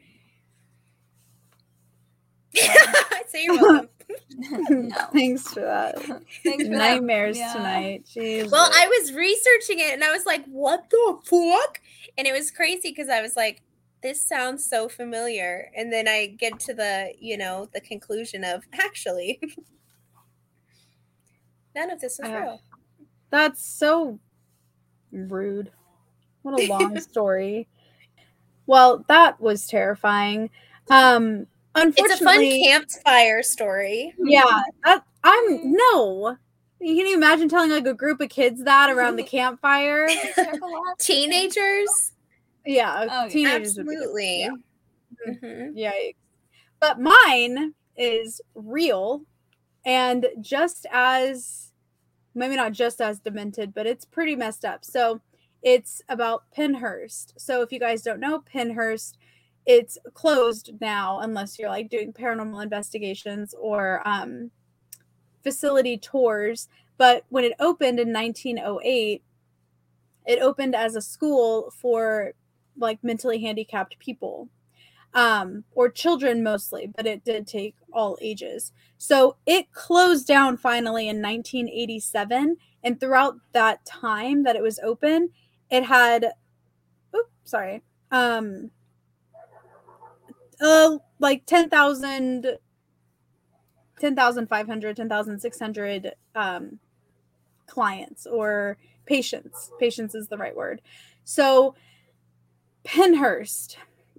so 2.56 3.38
you're 3.38 3.56
welcome. 3.62 3.90
no. 4.70 4.96
Thanks 5.14 5.54
for 5.54 5.62
that. 5.62 5.98
Thanks 6.44 6.44
for 6.44 6.58
that. 6.70 6.74
Nightmares 6.78 7.38
Yeah. 7.38 7.54
tonight. 7.54 8.06
Jeez. 8.06 8.52
Well, 8.52 8.70
I 8.74 8.88
was 8.88 9.14
researching 9.14 9.80
it 9.80 9.94
and 9.94 10.04
I 10.04 10.12
was 10.12 10.26
like, 10.26 10.46
what 10.46 10.90
the 10.90 11.20
fuck? 11.26 11.80
And 12.18 12.28
it 12.28 12.34
was 12.34 12.52
crazy 12.52 12.90
because 12.90 13.10
I 13.10 13.22
was 13.22 13.36
like, 13.36 13.62
this 14.04 14.22
sounds 14.22 14.66
so 14.66 14.88
familiar. 14.90 15.72
And 15.76 15.92
then 15.92 16.08
I 16.08 16.28
get 16.28 16.60
to 16.62 16.74
the, 16.74 17.14
you 17.20 17.38
know, 17.38 17.68
the 17.74 17.82
conclusion 17.82 18.44
of 18.44 18.64
actually, 18.74 19.40
none 21.76 21.90
of 21.92 22.00
this 22.02 22.20
is 22.20 22.26
Uh, 22.26 22.30
real. 22.40 22.62
That's 23.32 23.66
so 23.66 24.20
rude. 25.12 25.72
What 26.44 26.60
a 26.62 26.68
long 26.68 27.00
story. 27.00 27.68
Well, 28.68 29.04
that 29.08 29.40
was 29.42 29.68
terrifying. 29.68 30.50
Um 30.90 31.48
It's 31.76 32.00
a 32.00 32.02
fun 32.02 32.08
unfortunately, 32.08 32.64
campfire 32.64 33.44
story. 33.44 34.14
yeah, 34.18 34.62
that 34.84 35.04
I'm 35.24 35.74
no. 35.74 36.38
Can 36.82 36.96
you 36.96 37.16
imagine 37.16 37.50
telling 37.50 37.72
like 37.72 37.86
a 37.88 37.94
group 37.94 38.22
of 38.22 38.30
kids 38.30 38.64
that 38.64 38.90
around 38.90 39.16
the 39.16 39.24
campfire? 39.24 40.08
Teenagers? 41.00 42.12
Yeah, 42.66 43.08
Oh, 43.10 43.30
teenagers 43.30 43.78
Absolutely. 43.78 44.42
yeah. 44.42 44.50
Mhm. 45.28 45.76
Yikes. 45.78 46.16
But 46.80 47.00
mine 47.00 47.74
is 47.98 48.42
real. 48.54 49.24
And 49.86 50.28
just 50.42 50.86
as 50.92 51.72
maybe 52.34 52.56
not 52.56 52.74
just 52.74 53.00
as 53.02 53.20
demented, 53.20 53.74
but 53.74 53.86
it's 53.88 54.04
pretty 54.06 54.36
messed 54.36 54.66
up. 54.66 54.84
So 54.84 55.22
it's 55.64 56.02
about 56.10 56.44
Pennhurst. 56.56 57.34
So 57.38 57.62
if 57.62 57.72
you 57.72 57.80
guys 57.80 58.02
don't 58.02 58.20
know, 58.20 58.42
Pennhurst, 58.54 59.14
it's 59.66 59.98
closed 60.14 60.72
now 60.80 61.20
unless 61.20 61.58
you're 61.58 61.70
like 61.70 61.90
doing 61.90 62.14
paranormal 62.14 62.62
investigations 62.62 63.54
or 63.60 64.02
um, 64.08 64.52
facility 65.44 65.98
tours. 65.98 66.68
But 66.98 67.26
when 67.30 67.44
it 67.44 67.54
opened 67.60 68.00
in 68.00 68.14
1908, 68.14 69.24
it 70.28 70.40
opened 70.42 70.76
as 70.76 70.96
a 70.96 71.02
school 71.02 71.72
for 71.76 72.34
like 72.78 73.04
mentally 73.04 73.42
handicapped 73.42 73.98
people 74.00 74.50
um, 75.16 75.64
or 75.72 75.90
children 75.90 76.44
mostly, 76.44 76.88
but 76.94 77.08
it 77.08 77.24
did 77.24 77.48
take 77.48 77.76
all 77.94 78.18
ages. 78.22 78.74
So 78.98 79.38
it 79.46 79.72
closed 79.72 80.28
down 80.28 80.58
finally 80.58 81.08
in 81.08 81.22
1987. 81.22 82.58
And 82.84 83.00
throughout 83.00 83.38
that 83.54 83.86
time 83.86 84.44
that 84.44 84.56
it 84.56 84.62
was 84.62 84.78
open, 84.80 85.30
it 85.72 85.86
had, 85.86 86.34
oops, 87.16 87.30
sorry, 87.46 87.82
um, 88.12 88.72
uh, 90.66 90.98
like 91.20 91.46
10,000, 91.46 92.58
10,500, 94.00 94.96
10,600 94.96 96.14
um, 96.36 96.80
clients 97.68 98.26
or 98.26 98.78
patients. 99.06 99.72
Patients 99.80 100.16
is 100.16 100.28
the 100.28 100.38
right 100.38 100.56
word. 100.56 100.82
So 101.24 101.76
Pennhurst, 102.84 103.78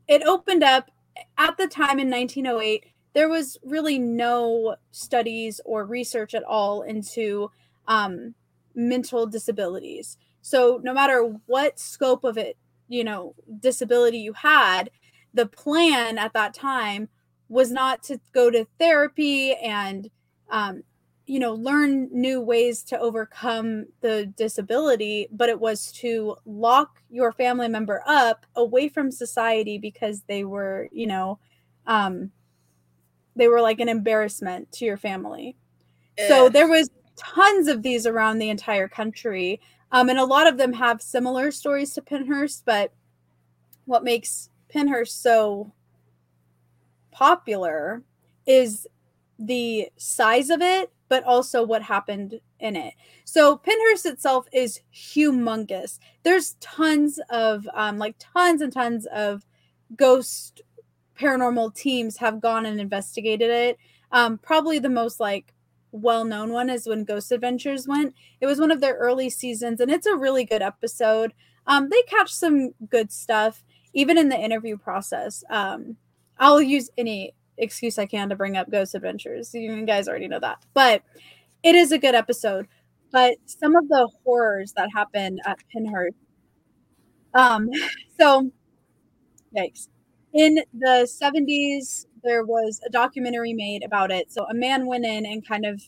it 0.08 0.22
opened 0.22 0.62
up 0.62 0.90
at 1.38 1.56
the 1.56 1.66
time 1.66 1.98
in 1.98 2.10
1908 2.10 2.86
there 3.14 3.28
was 3.30 3.56
really 3.64 3.98
no 3.98 4.76
studies 4.90 5.58
or 5.64 5.86
research 5.86 6.34
at 6.34 6.42
all 6.44 6.82
into 6.82 7.50
um, 7.88 8.34
mental 8.74 9.26
disabilities 9.26 10.18
so 10.42 10.80
no 10.82 10.92
matter 10.92 11.22
what 11.46 11.78
scope 11.78 12.24
of 12.24 12.36
it 12.36 12.58
you 12.88 13.02
know 13.02 13.34
disability 13.60 14.18
you 14.18 14.34
had 14.34 14.90
the 15.36 15.46
plan 15.46 16.18
at 16.18 16.32
that 16.32 16.54
time 16.54 17.08
was 17.48 17.70
not 17.70 18.02
to 18.02 18.18
go 18.32 18.50
to 18.50 18.66
therapy 18.78 19.54
and 19.54 20.10
um, 20.50 20.82
you 21.26 21.38
know 21.38 21.54
learn 21.54 22.08
new 22.12 22.40
ways 22.40 22.82
to 22.82 22.98
overcome 22.98 23.86
the 24.00 24.26
disability 24.36 25.28
but 25.30 25.48
it 25.48 25.60
was 25.60 25.92
to 25.92 26.36
lock 26.46 27.02
your 27.10 27.32
family 27.32 27.68
member 27.68 28.02
up 28.06 28.46
away 28.54 28.88
from 28.88 29.10
society 29.10 29.76
because 29.76 30.22
they 30.28 30.44
were 30.44 30.88
you 30.92 31.06
know 31.06 31.38
um 31.86 32.30
they 33.34 33.48
were 33.48 33.60
like 33.60 33.80
an 33.80 33.88
embarrassment 33.90 34.72
to 34.72 34.86
your 34.86 34.96
family. 34.96 35.56
So 36.26 36.48
there 36.48 36.66
was 36.66 36.88
tons 37.16 37.68
of 37.68 37.82
these 37.82 38.06
around 38.06 38.38
the 38.38 38.48
entire 38.48 38.88
country 38.88 39.60
um 39.90 40.08
and 40.08 40.18
a 40.18 40.24
lot 40.24 40.46
of 40.46 40.58
them 40.58 40.72
have 40.72 41.00
similar 41.00 41.50
stories 41.50 41.94
to 41.94 42.02
Pennhurst 42.02 42.62
but 42.66 42.92
what 43.86 44.04
makes 44.04 44.50
Pennhurst 44.76 45.22
so 45.22 45.72
popular 47.10 48.02
is 48.46 48.86
the 49.38 49.88
size 49.96 50.50
of 50.50 50.60
it 50.60 50.92
but 51.08 51.24
also 51.24 51.62
what 51.62 51.82
happened 51.82 52.40
in 52.58 52.76
it. 52.76 52.94
So 53.24 53.58
Pennhurst 53.58 54.06
itself 54.06 54.46
is 54.52 54.80
humongous. 54.94 55.98
There's 56.24 56.54
tons 56.54 57.20
of 57.30 57.68
um, 57.74 57.98
like 57.98 58.16
tons 58.18 58.60
and 58.60 58.72
tons 58.72 59.06
of 59.06 59.46
ghost 59.96 60.62
paranormal 61.18 61.74
teams 61.74 62.16
have 62.18 62.40
gone 62.40 62.66
and 62.66 62.80
investigated 62.80 63.50
it. 63.50 63.78
Um, 64.12 64.38
probably 64.38 64.78
the 64.78 64.88
most 64.88 65.20
like 65.20 65.54
well-known 65.92 66.52
one 66.52 66.68
is 66.68 66.86
when 66.86 67.04
Ghost 67.04 67.32
Adventures 67.32 67.88
went. 67.88 68.14
It 68.40 68.46
was 68.46 68.60
one 68.60 68.70
of 68.70 68.80
their 68.80 68.94
early 68.94 69.30
seasons, 69.30 69.80
and 69.80 69.90
it's 69.90 70.06
a 70.06 70.16
really 70.16 70.44
good 70.44 70.62
episode. 70.62 71.32
Um, 71.66 71.88
they 71.88 72.02
catch 72.02 72.32
some 72.32 72.72
good 72.90 73.10
stuff, 73.10 73.64
even 73.96 74.18
in 74.18 74.28
the 74.28 74.38
interview 74.38 74.76
process. 74.76 75.42
Um, 75.48 75.96
I'll 76.38 76.60
use 76.60 76.90
any 76.98 77.34
excuse 77.56 77.98
I 77.98 78.04
can 78.04 78.28
to 78.28 78.36
bring 78.36 78.56
up 78.56 78.70
Ghost 78.70 78.94
Adventures. 78.94 79.54
You 79.54 79.86
guys 79.86 80.06
already 80.06 80.28
know 80.28 80.38
that. 80.38 80.58
But 80.74 81.02
it 81.62 81.74
is 81.74 81.92
a 81.92 81.98
good 81.98 82.14
episode. 82.14 82.68
But 83.10 83.38
some 83.46 83.74
of 83.74 83.88
the 83.88 84.06
horrors 84.22 84.74
that 84.74 84.90
happened 84.94 85.40
at 85.46 85.58
Pennhurst. 85.74 86.10
Um, 87.32 87.70
so 88.20 88.50
yikes. 89.56 89.88
In 90.34 90.56
the 90.74 91.08
70s, 91.10 92.04
there 92.22 92.44
was 92.44 92.82
a 92.86 92.90
documentary 92.90 93.54
made 93.54 93.82
about 93.82 94.10
it. 94.10 94.30
So 94.30 94.44
a 94.44 94.54
man 94.54 94.86
went 94.86 95.06
in 95.06 95.24
and 95.24 95.46
kind 95.46 95.64
of 95.64 95.80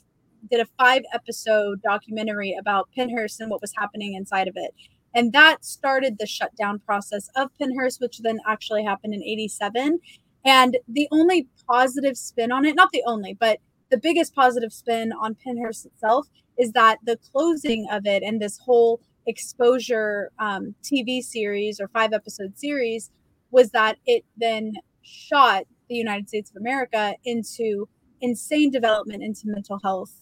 did 0.51 0.61
a 0.61 0.67
five 0.79 1.03
episode 1.13 1.83
documentary 1.83 2.57
about 2.59 2.89
Pennhurst 2.97 3.41
and 3.41 3.51
what 3.51 3.61
was 3.61 3.75
happening 3.77 4.15
inside 4.15 4.49
of 4.49 4.55
it. 4.57 4.73
And 5.15 5.33
that 5.33 5.65
started 5.65 6.17
the 6.19 6.27
shutdown 6.27 6.81
process 6.81 7.29
of 7.35 7.51
Pennhurst, 7.61 8.01
which 8.01 8.19
then 8.19 8.39
actually 8.47 8.85
happened 8.85 9.15
in 9.15 9.23
87. 9.23 10.01
And 10.45 10.77
the 10.87 11.09
only 11.11 11.49
positive 11.69 12.17
spin 12.17 12.53
on 12.53 12.65
it, 12.65 12.77
not 12.77 12.91
the 12.93 13.03
only, 13.07 13.35
but 13.35 13.59
the 13.91 13.99
biggest 13.99 14.35
positive 14.35 14.73
spin 14.73 15.13
on 15.13 15.35
Pennhurst 15.35 15.87
itself 15.87 16.29
is 16.59 16.73
that 16.73 16.99
the 17.05 17.19
closing 17.33 17.87
of 17.91 18.07
it 18.07 18.23
and 18.23 18.41
this 18.41 18.59
whole 18.59 19.01
exposure 19.27 20.31
um, 20.39 20.75
TV 20.83 21.23
series 21.23 21.81
or 21.81 21.89
five 21.89 22.13
episode 22.13 22.59
series 22.59 23.11
was 23.51 23.71
that 23.71 23.97
it 24.07 24.25
then 24.37 24.73
shot 25.03 25.65
the 25.89 25.95
United 25.95 26.29
States 26.29 26.51
of 26.51 26.57
America 26.57 27.15
into 27.25 27.89
insane 28.21 28.71
development 28.71 29.23
into 29.23 29.43
mental 29.45 29.79
health 29.83 30.13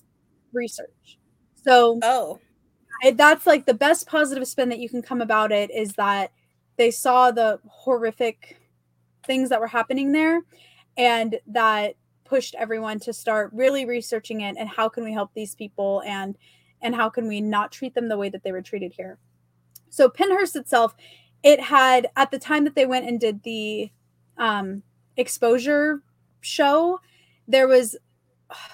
research. 0.53 1.19
So, 1.65 1.99
oh, 2.03 2.39
that's 3.15 3.47
like 3.47 3.67
the 3.67 3.75
best 3.75 4.07
positive 4.07 4.47
spin 4.47 4.69
that 4.69 4.79
you 4.79 4.89
can 4.89 5.03
come 5.03 5.21
about 5.21 5.53
it 5.53 5.71
is 5.71 5.93
that 5.95 6.33
they 6.77 6.91
saw 6.91 7.31
the 7.31 7.61
horrific 7.67 8.59
things 9.27 9.49
that 9.49 9.61
were 9.61 9.67
happening 9.67 10.13
there 10.13 10.43
and 10.97 11.39
that 11.47 11.95
pushed 12.25 12.55
everyone 12.57 12.99
to 13.01 13.13
start 13.13 13.51
really 13.53 13.85
researching 13.85 14.41
it 14.41 14.57
and 14.59 14.69
how 14.69 14.89
can 14.89 15.05
we 15.05 15.13
help 15.13 15.33
these 15.35 15.55
people 15.55 16.03
and 16.07 16.37
and 16.83 16.95
how 16.95 17.09
can 17.09 17.27
we 17.27 17.41
not 17.41 17.73
treat 17.73 17.95
them 17.95 18.09
the 18.09 18.19
way 18.19 18.29
that 18.29 18.43
they 18.45 18.53
were 18.53 18.63
treated 18.63 18.93
here. 18.93 19.19
So 19.89 20.09
Pennhurst 20.09 20.57
itself 20.57 20.95
it 21.43 21.61
had 21.61 22.09
at 22.17 22.31
the 22.31 22.39
time 22.39 22.65
that 22.65 22.75
they 22.75 22.87
went 22.87 23.07
and 23.07 23.21
did 23.21 23.43
the 23.43 23.91
um, 24.37 24.83
exposure 25.17 26.03
show 26.41 27.01
there 27.49 27.69
was 27.69 27.97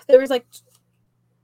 there 0.06 0.20
was 0.20 0.30
like 0.30 0.46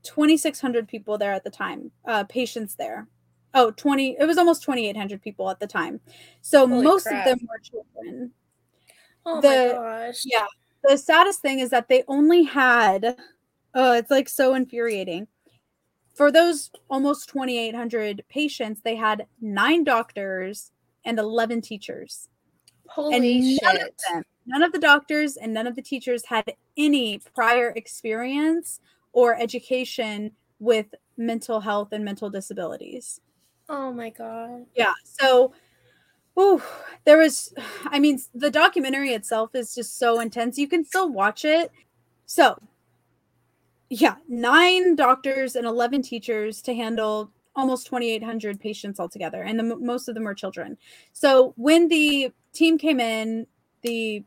2600 0.09 0.89
people 0.89 1.19
there 1.19 1.33
at 1.33 1.45
the 1.45 1.51
time 1.51 1.91
uh 2.07 2.25
patients 2.25 2.75
there 2.75 3.07
oh 3.55 3.71
20 3.73 4.17
it 4.19 4.27
was 4.27 4.39
almost 4.39 4.63
2800 4.63 5.23
people 5.23 5.51
at 5.51 5.61
the 5.61 5.67
time 5.67 6.01
so 6.41 6.67
Holy 6.67 6.83
most 6.83 7.07
crap. 7.07 7.27
of 7.27 7.39
them 7.39 7.49
were 7.49 7.59
children 7.59 8.33
Oh 9.29 9.41
the, 9.41 9.49
my 9.49 10.07
gosh. 10.07 10.23
Yeah. 10.25 10.47
The 10.85 10.97
saddest 10.97 11.41
thing 11.41 11.59
is 11.59 11.71
that 11.71 11.89
they 11.89 12.05
only 12.09 12.45
had 12.45 13.17
oh, 13.75 13.93
it's 13.93 14.11
like 14.11 14.29
so 14.29 14.55
infuriating. 14.55 15.27
For 16.15 16.33
those 16.33 16.71
almost 16.91 17.29
2,800 17.29 18.25
patients, 18.29 18.81
they 18.83 18.97
had 18.97 19.27
nine 19.41 19.85
doctors 19.85 20.73
and 21.05 21.19
11 21.19 21.61
teachers. 21.61 22.29
Holy 22.89 23.15
and 23.15 23.59
none 23.63 23.77
shit. 23.77 23.83
Of 23.83 23.95
them, 24.11 24.23
none 24.47 24.63
of 24.63 24.73
the 24.73 24.79
doctors 24.79 25.37
and 25.37 25.53
none 25.53 25.67
of 25.67 25.77
the 25.77 25.83
teachers 25.83 26.25
had 26.27 26.45
any 26.77 27.21
prior 27.35 27.73
experience 27.77 28.81
or 29.19 29.35
education 29.35 30.31
with 30.61 30.95
mental 31.17 31.59
health 31.61 31.89
and 31.91 32.05
mental 32.05 32.31
disabilities. 32.31 33.21
Oh 33.69 33.93
my 33.93 34.11
God. 34.11 34.67
Yeah. 34.77 34.95
So 35.03 35.53
Oh, 36.41 36.65
there 37.05 37.19
was, 37.19 37.53
I 37.87 37.99
mean, 37.99 38.21
the 38.33 38.51
documentary 38.51 39.13
itself 39.13 39.51
is 39.55 39.75
just 39.75 39.99
so 39.99 40.21
intense. 40.21 40.57
You 40.57 40.69
can 40.69 40.85
still 40.85 41.11
watch 41.11 41.45
it. 41.45 41.73
So, 42.27 42.57
yeah, 43.91 44.17
nine 44.29 44.95
doctors 44.95 45.57
and 45.57 45.67
11 45.67 46.03
teachers 46.03 46.63
to 46.63 46.75
handle 46.75 47.33
almost 47.57 47.87
2,800 47.87 48.61
patients 48.61 49.01
altogether, 49.01 49.43
and 49.43 49.59
the, 49.59 49.65
most 49.65 50.09
of 50.09 50.15
them 50.15 50.25
were 50.25 50.35
children. 50.35 50.79
So, 51.13 51.55
when 51.57 51.89
the 51.89 52.33
team 52.53 52.79
came 52.79 53.01
in, 53.01 53.47
the 53.83 54.25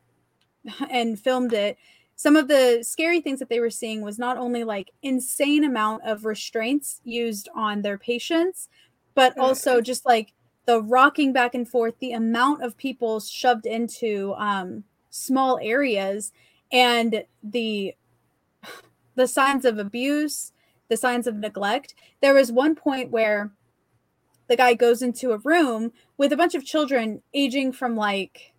and 0.90 1.20
filmed 1.20 1.54
it, 1.54 1.78
some 2.22 2.36
of 2.36 2.48
the 2.48 2.84
scary 2.84 3.20
things 3.20 3.40
that 3.40 3.50
they 3.50 3.60
were 3.60 3.72
seeing 3.72 4.04
was 4.04 4.20
not 4.20 4.38
only 4.38 4.64
like 4.64 4.92
insane 5.02 5.64
amount 5.64 6.04
of 6.06 6.24
restraints 6.24 7.02
used 7.04 7.50
on 7.56 7.82
their 7.82 7.98
patients, 7.98 8.70
but 9.16 9.36
also 9.40 9.82
just 9.82 10.06
like 10.06 10.32
the 10.68 10.84
rocking 10.84 11.34
back 11.34 11.56
and 11.56 11.68
forth, 11.68 11.96
the 11.98 12.12
amount 12.12 12.62
of 12.62 12.78
people 12.78 13.20
shoved 13.20 13.66
into 13.66 14.36
um, 14.38 14.84
small 15.10 15.58
areas, 15.64 16.32
and 16.72 17.24
the 17.42 17.96
the 19.16 19.28
signs 19.28 19.66
of 19.66 19.80
abuse, 19.80 20.54
the 20.90 20.98
signs 20.98 21.26
of 21.26 21.38
neglect. 21.38 21.96
There 22.22 22.36
was 22.36 22.52
one 22.52 22.76
point 22.76 23.10
where 23.10 23.50
the 24.48 24.56
guy 24.56 24.76
goes 24.76 25.02
into 25.02 25.32
a 25.32 25.40
room 25.40 25.92
with 26.20 26.32
a 26.32 26.38
bunch 26.38 26.54
of 26.54 26.66
children 26.66 27.24
aging 27.34 27.72
from 27.72 27.96
like 27.96 28.54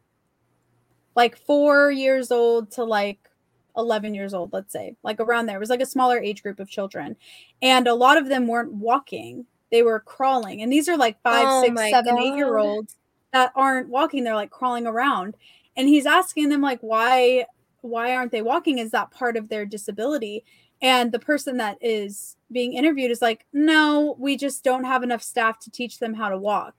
like 1.15 1.37
4 1.37 1.93
years 1.93 2.33
old 2.33 2.73
to 2.73 2.83
like 2.83 3.29
11 3.77 4.15
years 4.15 4.35
old, 4.35 4.53
let's 4.53 4.73
say, 4.73 4.97
like 5.03 5.21
around 5.21 5.47
there. 5.47 5.57
It 5.57 5.61
was 5.61 5.71
like 5.71 5.81
a 5.81 5.87
smaller 5.87 6.19
age 6.19 6.43
group 6.43 6.61
of 6.61 6.69
children. 6.69 7.17
And 7.61 7.87
a 7.87 7.95
lot 7.95 8.19
of 8.19 8.29
them 8.29 8.47
weren't 8.47 8.73
walking, 8.73 9.47
they 9.71 9.83
were 9.83 10.01
crawling. 10.01 10.63
And 10.63 10.73
these 10.73 10.89
are 10.89 10.97
like 10.97 11.21
five, 11.23 11.47
Oh 11.47 11.63
six, 11.63 11.81
seven, 11.91 12.19
eight 12.19 12.37
year 12.37 12.53
God. 12.53 12.61
olds 12.61 12.97
that 13.33 13.53
aren't 13.55 13.89
walking, 13.89 14.25
they're 14.25 14.35
like 14.35 14.51
crawling 14.51 14.87
around. 14.87 15.37
And 15.77 15.89
he's 15.89 16.07
asking 16.07 16.51
them, 16.51 16.61
like, 16.61 16.81
why 16.81 17.47
why 17.81 18.15
aren't 18.15 18.33
they 18.33 18.43
walking? 18.43 18.79
Is 18.79 18.91
that 18.93 19.11
part 19.11 19.37
of 19.37 19.49
their 19.49 19.67
disability? 19.67 20.45
And 20.81 21.13
the 21.13 21.19
person 21.19 21.59
that 21.59 21.79
is 21.81 22.37
being 22.51 22.75
interviewed 22.75 23.11
is 23.11 23.23
like, 23.23 23.47
no, 23.53 24.17
we 24.19 24.37
just 24.37 24.65
don't 24.65 24.85
have 24.85 25.03
enough 25.03 25.23
staff 25.23 25.59
to 25.61 25.71
teach 25.71 25.99
them 25.99 26.15
how 26.15 26.29
to 26.29 26.39
walk. 26.39 26.75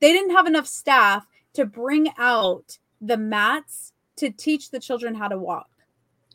They 0.00 0.12
didn't 0.12 0.34
have 0.34 0.46
enough 0.46 0.66
staff 0.66 1.26
to 1.54 1.64
bring 1.64 2.08
out 2.18 2.78
the 3.00 3.16
mats 3.16 3.92
to 4.16 4.30
teach 4.30 4.70
the 4.70 4.80
children 4.80 5.14
how 5.14 5.28
to 5.28 5.38
walk. 5.38 5.70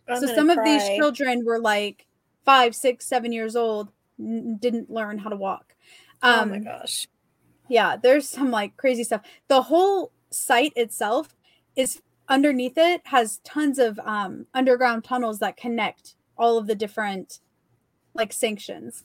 I'm 0.07 0.27
so 0.27 0.35
some 0.35 0.49
of 0.49 0.63
these 0.63 0.87
children 0.89 1.45
were 1.45 1.59
like 1.59 2.05
five, 2.45 2.75
six, 2.75 3.05
seven 3.05 3.31
years 3.31 3.55
old, 3.55 3.89
n- 4.19 4.57
didn't 4.59 4.89
learn 4.89 5.17
how 5.17 5.29
to 5.29 5.35
walk. 5.35 5.75
oh 6.23 6.41
Um, 6.41 6.49
my 6.51 6.59
gosh. 6.59 7.07
yeah, 7.69 7.95
there's 8.01 8.27
some 8.29 8.51
like 8.51 8.77
crazy 8.77 9.03
stuff. 9.03 9.21
The 9.47 9.61
whole 9.61 10.11
site 10.31 10.73
itself 10.75 11.35
is 11.75 12.01
underneath 12.27 12.77
it 12.77 13.01
has 13.05 13.39
tons 13.43 13.79
of 13.79 13.99
um, 13.99 14.45
underground 14.53 15.03
tunnels 15.03 15.39
that 15.39 15.57
connect 15.57 16.15
all 16.37 16.57
of 16.57 16.67
the 16.67 16.75
different 16.75 17.39
like 18.13 18.33
sanctions. 18.33 19.03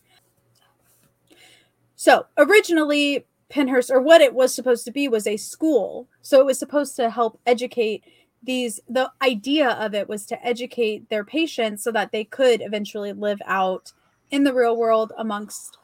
So 1.97 2.27
originally, 2.37 3.27
Pennhurst, 3.51 3.91
or 3.91 4.01
what 4.01 4.21
it 4.21 4.35
was 4.35 4.55
supposed 4.55 4.85
to 4.85 4.91
be, 4.93 5.09
was 5.09 5.27
a 5.27 5.37
school. 5.37 6.09
So 6.21 6.41
it 6.41 6.47
was 6.47 6.59
supposed 6.59 6.97
to 6.97 7.11
help 7.11 7.41
educate 7.47 8.05
these. 8.43 8.81
The 8.89 9.11
idea 9.23 9.71
of 9.71 9.95
it 9.95 10.09
was 10.09 10.27
to 10.27 10.47
educate 10.47 11.09
their 11.09 11.25
patients 11.25 11.83
so 11.83 11.93
that 11.93 12.13
they 12.13 12.25
could 12.25 12.61
eventually 12.61 13.13
live 13.13 13.41
out 13.47 13.93
in 14.31 14.45
the 14.45 14.55
real 14.55 14.77
world 14.77 15.13
amongst, 15.19 15.79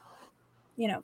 you 0.77 0.89
know, 0.89 1.03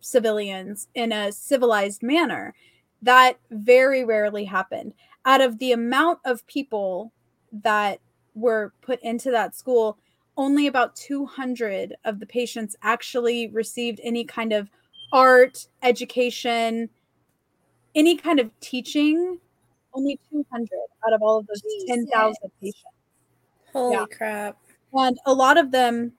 civilians 0.00 0.88
in 0.94 1.12
a 1.12 1.32
civilized 1.32 2.02
manner. 2.02 2.54
That 3.02 3.38
very 3.50 4.04
rarely 4.04 4.44
happened. 4.44 4.94
Out 5.24 5.40
of 5.40 5.58
the 5.58 5.72
amount 5.72 6.20
of 6.24 6.46
people 6.46 7.12
that 7.52 8.00
were 8.34 8.72
put 8.80 9.00
into 9.02 9.30
that 9.30 9.54
school, 9.54 9.98
only 10.36 10.66
about 10.66 10.94
200 10.96 11.96
of 12.04 12.20
the 12.20 12.26
patients 12.26 12.76
actually 12.82 13.48
received 13.48 14.00
any 14.02 14.24
kind 14.24 14.52
of 14.52 14.70
art, 15.12 15.66
education, 15.82 16.88
any 17.94 18.16
kind 18.16 18.38
of 18.38 18.50
teaching. 18.60 19.38
Only 19.94 20.18
200 20.30 20.68
out 21.06 21.12
of 21.12 21.22
all 21.22 21.38
of 21.38 21.46
those 21.46 21.62
10,000 21.86 22.34
patients. 22.60 22.82
Holy 23.72 23.94
yeah. 23.94 24.04
crap. 24.06 24.56
And 24.92 25.18
a 25.26 25.32
lot 25.32 25.58
of 25.58 25.70
them, 25.70 26.12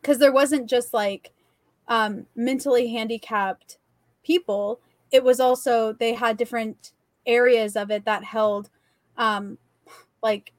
because 0.00 0.18
there 0.18 0.32
wasn't 0.32 0.68
just 0.68 0.92
like 0.92 1.32
um, 1.88 2.26
mentally 2.34 2.88
handicapped 2.88 3.78
people, 4.24 4.80
it 5.10 5.22
was 5.22 5.40
also, 5.40 5.92
they 5.92 6.14
had 6.14 6.36
different 6.36 6.92
areas 7.26 7.76
of 7.76 7.90
it 7.90 8.04
that 8.04 8.24
held 8.24 8.70
um, 9.16 9.58
like 10.22 10.52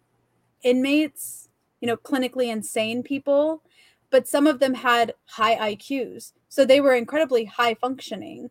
inmates, 0.64 1.50
you 1.82 1.88
know, 1.88 1.98
clinically 1.98 2.52
insane 2.52 3.04
people, 3.04 3.62
but 4.10 4.28
some 4.28 4.48
of 4.48 4.60
them 4.60 4.76
had 4.76 5.14
high 5.26 5.76
IQs. 5.76 6.34
So 6.50 6.66
they 6.66 6.80
were 6.80 6.94
incredibly 6.94 7.46
high 7.46 7.74
functioning 7.74 8.50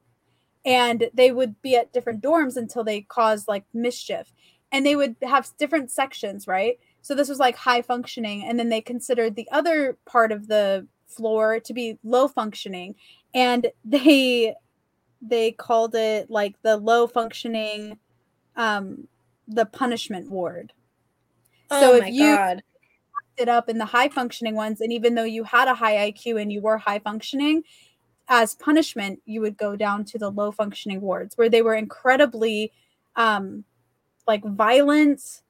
and 0.64 1.10
they 1.14 1.32
would 1.32 1.60
be 1.62 1.76
at 1.76 1.92
different 1.92 2.22
dorms 2.22 2.56
until 2.56 2.84
they 2.84 3.02
caused 3.02 3.48
like 3.48 3.64
mischief. 3.74 4.32
And 4.70 4.86
they 4.86 4.96
would 4.96 5.16
have 5.22 5.50
different 5.58 5.90
sections, 5.90 6.46
right? 6.46 6.78
So 7.02 7.14
this 7.14 7.28
was 7.28 7.38
like 7.38 7.56
high 7.56 7.82
functioning. 7.82 8.44
And 8.44 8.58
then 8.58 8.68
they 8.68 8.80
considered 8.80 9.34
the 9.36 9.48
other 9.50 9.98
part 10.06 10.32
of 10.32 10.46
the 10.48 10.86
floor 11.06 11.60
to 11.60 11.74
be 11.74 11.98
low 12.04 12.28
functioning. 12.28 12.94
And 13.34 13.66
they 13.84 14.54
they 15.20 15.52
called 15.52 15.94
it 15.94 16.30
like 16.30 16.56
the 16.62 16.76
low 16.76 17.06
functioning 17.06 17.98
um 18.56 19.06
the 19.48 19.66
punishment 19.66 20.30
ward. 20.30 20.72
Oh 21.70 21.80
So 21.80 21.94
if 21.96 22.08
you- 22.12 22.34
god. 22.36 22.62
it 23.36 23.48
up 23.48 23.68
in 23.68 23.78
the 23.78 23.86
high 23.86 24.08
functioning 24.08 24.54
ones 24.54 24.80
and 24.80 24.92
even 24.92 25.14
though 25.14 25.24
you 25.24 25.44
had 25.44 25.66
a 25.68 25.74
high 25.74 26.10
IQ 26.12 26.40
and 26.40 26.52
you 26.52 26.60
were 26.60 26.76
high 26.78 26.98
functioning 26.98 27.62
as 28.34 28.54
punishment 28.54 29.20
you 29.26 29.42
would 29.42 29.58
go 29.58 29.76
down 29.76 30.06
to 30.06 30.16
the 30.16 30.30
low 30.30 30.50
functioning 30.50 31.02
wards 31.02 31.36
where 31.36 31.50
they 31.50 31.60
were 31.60 31.74
incredibly 31.74 32.72
um 33.16 33.62
like 34.26 34.42
violent. 34.42 35.42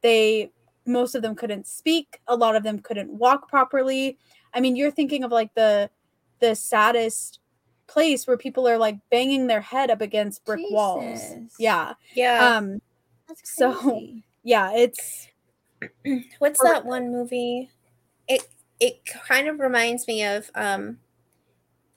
They 0.00 0.50
most 0.86 1.14
of 1.14 1.20
them 1.20 1.34
couldn't 1.34 1.66
speak. 1.66 2.18
A 2.28 2.34
lot 2.34 2.56
of 2.56 2.62
them 2.62 2.78
couldn't 2.78 3.10
walk 3.10 3.46
properly. 3.50 4.16
I 4.54 4.60
mean 4.60 4.74
you're 4.74 4.90
thinking 4.90 5.22
of 5.22 5.30
like 5.30 5.52
the 5.54 5.90
the 6.38 6.54
saddest 6.54 7.40
place 7.86 8.26
where 8.26 8.38
people 8.38 8.66
are 8.66 8.78
like 8.78 8.96
banging 9.10 9.46
their 9.46 9.60
head 9.60 9.90
up 9.90 10.00
against 10.00 10.42
brick 10.46 10.64
walls. 10.70 11.20
Yeah. 11.58 11.92
Yeah. 12.14 12.56
um 12.56 12.80
That's 13.28 13.42
So- 13.54 14.08
yeah 14.44 14.72
it's 14.74 15.28
What's 16.38 16.62
that 16.62 16.86
one 16.86 17.12
movie? 17.12 17.68
It 18.28 18.48
it 18.80 19.04
kind 19.04 19.46
of 19.46 19.60
reminds 19.60 20.06
me 20.08 20.24
of 20.24 20.50
um 20.54 21.00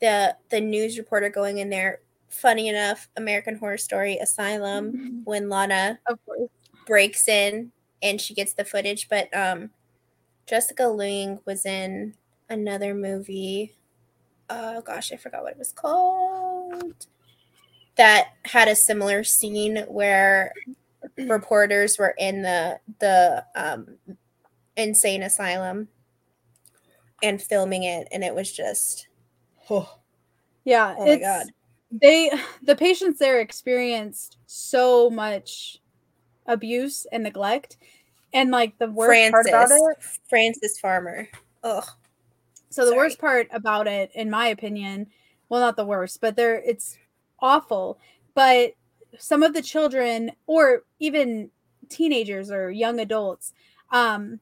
the 0.04 0.36
the 0.50 0.60
news 0.60 0.98
reporter 0.98 1.30
going 1.30 1.60
in 1.60 1.70
there. 1.70 2.02
Funny 2.28 2.68
enough, 2.68 3.08
American 3.16 3.58
Horror 3.58 3.78
Story 3.78 4.18
Asylum 4.18 5.22
when 5.24 5.48
Lana 5.48 5.98
of 6.08 6.20
breaks 6.86 7.30
in 7.30 7.72
and 8.02 8.20
she 8.20 8.34
gets 8.34 8.54
the 8.54 8.66
footage, 8.66 9.08
but 9.08 9.34
um 9.36 9.70
Jessica 10.46 10.88
Lange 10.88 11.40
was 11.46 11.66
in 11.66 12.16
another 12.50 12.94
movie. 12.94 13.76
Oh 14.50 14.82
gosh, 14.82 15.14
I 15.14 15.16
forgot 15.16 15.44
what 15.44 15.54
it 15.54 15.58
was 15.58 15.72
called. 15.72 17.08
That 17.96 18.34
had 18.44 18.68
a 18.68 18.76
similar 18.76 19.24
scene 19.24 19.86
where 19.88 20.52
reporters 21.18 21.98
were 21.98 22.14
in 22.18 22.42
the 22.42 22.78
the 23.00 23.46
um 23.56 23.96
insane 24.76 25.24
asylum 25.24 25.88
and 27.22 27.42
filming 27.42 27.84
it 27.84 28.08
and 28.12 28.22
it 28.22 28.36
was 28.36 28.52
just 28.52 29.08
oh, 29.70 30.00
yeah. 30.64 30.96
Oh 30.98 31.06
my 31.06 31.18
god. 31.18 31.48
they 31.92 32.32
the 32.64 32.76
patients 32.76 33.20
there 33.20 33.40
experienced 33.40 34.38
so 34.46 35.10
much 35.10 35.78
abuse 36.46 37.06
and 37.12 37.24
neglect 37.24 37.78
and 38.34 38.52
like 38.52 38.78
the 38.80 38.90
worst 38.90 39.32
part 39.32 39.48
about 39.48 39.70
Frances. 39.70 39.98
it 39.98 40.20
Frances 40.30 40.80
Farmer. 40.80 41.28
Ugh. 41.64 41.86
So 42.70 42.86
the 42.86 42.90
sorry. 42.90 42.98
worst 42.98 43.20
part 43.20 43.48
about 43.52 43.88
it 43.88 44.12
in 44.16 44.30
my 44.30 44.48
opinion 44.48 45.08
well 45.50 45.62
not 45.62 45.76
the 45.76 45.86
worst 45.86 46.20
but 46.22 46.36
there 46.36 46.56
it's 46.56 46.98
awful 47.40 48.00
but 48.34 48.74
some 49.20 49.44
of 49.44 49.54
the 49.54 49.62
children 49.62 50.32
or 50.48 50.84
even 51.00 51.52
teenagers 51.90 52.50
or 52.50 52.72
young 52.72 53.00
adults 53.00 53.54
um 53.92 54.40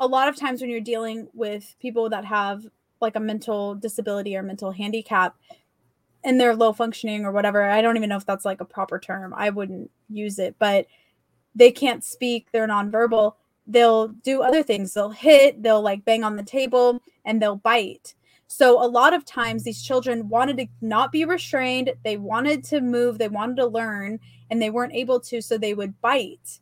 a 0.00 0.06
lot 0.06 0.26
of 0.26 0.36
times 0.36 0.60
when 0.60 0.70
you're 0.70 0.80
dealing 0.80 1.28
with 1.32 1.76
people 1.80 2.08
that 2.10 2.24
have 2.24 2.66
like 3.04 3.16
a 3.16 3.20
mental 3.20 3.74
disability 3.76 4.36
or 4.36 4.42
mental 4.42 4.72
handicap 4.72 5.36
and 6.24 6.40
they're 6.40 6.56
low 6.56 6.72
functioning 6.72 7.24
or 7.24 7.30
whatever 7.30 7.62
i 7.62 7.80
don't 7.80 7.96
even 7.96 8.08
know 8.08 8.16
if 8.16 8.26
that's 8.26 8.44
like 8.44 8.60
a 8.60 8.64
proper 8.64 8.98
term. 8.98 9.32
I 9.36 9.50
wouldn't 9.50 9.90
use 10.08 10.38
it 10.38 10.56
but 10.58 10.86
they 11.54 11.70
can't 11.70 12.04
speak 12.04 12.48
they're 12.52 12.68
nonverbal. 12.68 13.34
They'll 13.66 14.08
do 14.08 14.42
other 14.42 14.62
things. 14.62 14.92
They'll 14.92 15.10
hit 15.10 15.62
they'll 15.62 15.82
like 15.82 16.04
bang 16.04 16.24
on 16.24 16.36
the 16.36 16.42
table 16.42 17.00
and 17.24 17.40
they'll 17.40 17.56
bite. 17.56 18.14
So 18.46 18.84
a 18.84 18.86
lot 18.86 19.14
of 19.14 19.24
times 19.24 19.64
these 19.64 19.82
children 19.82 20.28
wanted 20.28 20.58
to 20.58 20.66
not 20.80 21.12
be 21.12 21.24
restrained. 21.24 21.92
They 22.04 22.16
wanted 22.16 22.62
to 22.64 22.80
move. 22.80 23.18
They 23.18 23.28
wanted 23.28 23.56
to 23.56 23.66
learn 23.66 24.20
and 24.50 24.60
they 24.60 24.70
weren't 24.70 24.94
able 24.94 25.20
to 25.20 25.40
so 25.40 25.56
they 25.56 25.74
would 25.74 26.00
bite. 26.00 26.60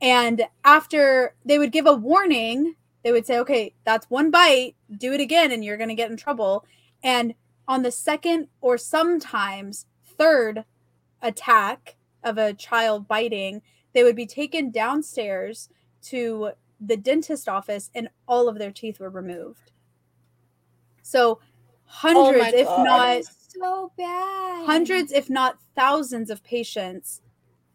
And 0.00 0.42
after 0.64 1.34
they 1.44 1.58
would 1.58 1.72
give 1.72 1.86
a 1.86 1.92
warning 1.92 2.74
they 3.02 3.12
would 3.12 3.26
say 3.26 3.38
okay 3.38 3.74
that's 3.84 4.08
one 4.10 4.30
bite 4.30 4.74
do 4.98 5.12
it 5.12 5.20
again 5.20 5.52
and 5.52 5.64
you're 5.64 5.76
going 5.76 5.88
to 5.88 5.94
get 5.94 6.10
in 6.10 6.16
trouble 6.16 6.64
and 7.02 7.34
on 7.68 7.82
the 7.82 7.90
second 7.90 8.48
or 8.60 8.76
sometimes 8.76 9.86
third 10.04 10.64
attack 11.20 11.96
of 12.24 12.38
a 12.38 12.54
child 12.54 13.06
biting 13.08 13.62
they 13.92 14.02
would 14.02 14.16
be 14.16 14.26
taken 14.26 14.70
downstairs 14.70 15.68
to 16.02 16.50
the 16.80 16.96
dentist 16.96 17.48
office 17.48 17.90
and 17.94 18.08
all 18.26 18.48
of 18.48 18.58
their 18.58 18.72
teeth 18.72 18.98
were 18.98 19.10
removed 19.10 19.70
so 21.02 21.40
hundreds 21.84 22.54
oh 22.54 22.58
if 22.58 22.66
God. 22.66 22.84
not 22.84 23.24
so 23.24 23.92
bad. 23.96 24.66
hundreds 24.66 25.12
if 25.12 25.28
not 25.28 25.58
thousands 25.76 26.30
of 26.30 26.42
patients 26.42 27.20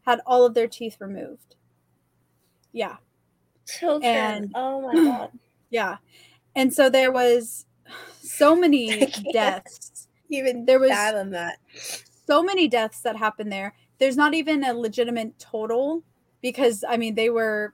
had 0.06 0.20
all 0.26 0.46
of 0.46 0.54
their 0.54 0.68
teeth 0.68 0.98
removed 1.00 1.56
yeah 2.72 2.98
children. 3.68 4.04
And- 4.16 4.52
oh 4.56 4.82
my 4.82 4.94
god. 5.04 5.32
Yeah. 5.70 5.98
And 6.56 6.74
so 6.74 6.90
there 6.90 7.12
was 7.12 7.66
so 8.22 8.56
many 8.56 9.06
deaths. 9.34 10.08
even 10.30 10.66
There 10.66 10.80
was- 10.80 10.90
fathom 10.92 11.32
that. 11.32 11.58
so 12.26 12.42
many 12.44 12.68
deaths 12.68 13.02
that 13.02 13.16
happened 13.16 13.52
there. 13.52 13.74
There's 14.00 14.18
not 14.18 14.34
even 14.34 14.64
a 14.64 14.74
legitimate 14.74 15.38
total 15.40 16.04
because 16.42 16.84
i 16.88 16.96
mean 16.98 17.16
they 17.16 17.30
were 17.32 17.74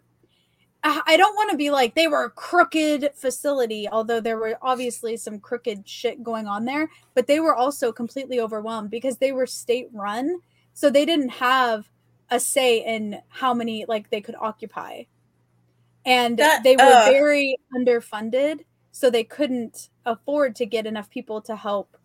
I 0.83 1.01
I 1.05 1.17
don't 1.17 1.35
want 1.35 1.51
to 1.51 1.57
be 1.57 1.69
like 1.69 1.95
they 1.95 2.07
were 2.07 2.25
a 2.25 2.29
crooked 2.29 3.11
facility, 3.15 3.87
although 3.89 4.19
there 4.21 4.37
were 4.37 4.57
obviously 4.61 5.15
some 5.17 5.39
crooked 5.39 5.87
shit 5.87 6.23
going 6.23 6.47
on 6.47 6.65
there, 6.65 6.89
but 7.13 7.27
they 7.27 7.39
were 7.39 7.55
also 7.55 7.91
completely 7.91 8.39
overwhelmed 8.39 8.89
because 8.89 9.17
they 9.17 9.31
were 9.31 9.45
state 9.47 9.87
run. 9.93 10.39
So 10.73 10.89
they 10.89 11.05
didn't 11.05 11.29
have 11.29 11.89
a 12.29 12.39
say 12.39 12.83
in 12.85 13.21
how 13.29 13.53
many 13.53 13.85
like 13.87 14.09
they 14.09 14.21
could 14.21 14.35
occupy. 14.39 15.03
And 16.05 16.37
That- 16.37 16.63
they 16.63 16.75
were 16.75 16.83
ugh. 16.83 17.11
very 17.11 17.57
underfunded, 17.75 18.65
so 18.91 19.09
they 19.09 19.23
couldn't 19.23 19.89
afford 20.05 20.55
to 20.57 20.65
get 20.65 20.85
enough 20.85 21.09
people 21.09 21.41
to 21.41 21.55
help 21.55 21.97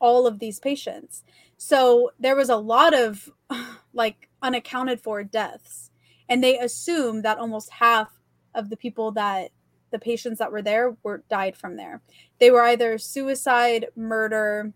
all 0.00 0.26
of 0.26 0.38
these 0.38 0.58
patients. 0.58 1.22
So 1.56 2.10
there 2.18 2.36
was 2.36 2.48
a 2.48 2.56
lot 2.56 2.94
of 2.94 3.30
like 3.92 4.28
unaccounted 4.42 5.00
for 5.00 5.22
deaths. 5.22 5.90
And 6.28 6.42
they 6.42 6.58
assumed 6.58 7.24
that 7.24 7.38
almost 7.38 7.70
half 7.70 8.10
of 8.54 8.70
the 8.70 8.76
people 8.76 9.12
that 9.12 9.50
the 9.90 9.98
patients 9.98 10.38
that 10.38 10.50
were 10.50 10.62
there 10.62 10.96
were 11.02 11.22
died 11.28 11.56
from 11.56 11.76
there. 11.76 12.00
They 12.40 12.50
were 12.50 12.62
either 12.62 12.96
suicide, 12.96 13.88
murder, 13.94 14.72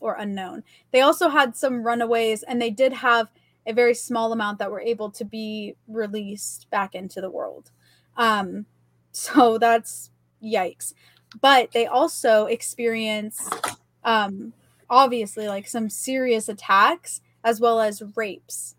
or 0.00 0.14
unknown. 0.14 0.62
They 0.92 1.00
also 1.00 1.28
had 1.28 1.56
some 1.56 1.82
runaways 1.82 2.42
and 2.42 2.60
they 2.60 2.70
did 2.70 2.92
have 2.92 3.28
a 3.66 3.72
very 3.72 3.94
small 3.94 4.32
amount 4.32 4.58
that 4.58 4.70
were 4.70 4.80
able 4.80 5.10
to 5.10 5.24
be 5.24 5.74
released 5.86 6.68
back 6.70 6.94
into 6.94 7.20
the 7.20 7.30
world. 7.30 7.70
Um, 8.16 8.66
so 9.12 9.58
that's 9.58 10.10
yikes. 10.42 10.94
But 11.40 11.72
they 11.72 11.86
also 11.86 12.46
experience 12.46 13.50
um, 14.04 14.52
obviously 14.88 15.48
like 15.48 15.68
some 15.68 15.90
serious 15.90 16.48
attacks 16.48 17.20
as 17.44 17.60
well 17.60 17.80
as 17.80 18.02
rapes. 18.16 18.74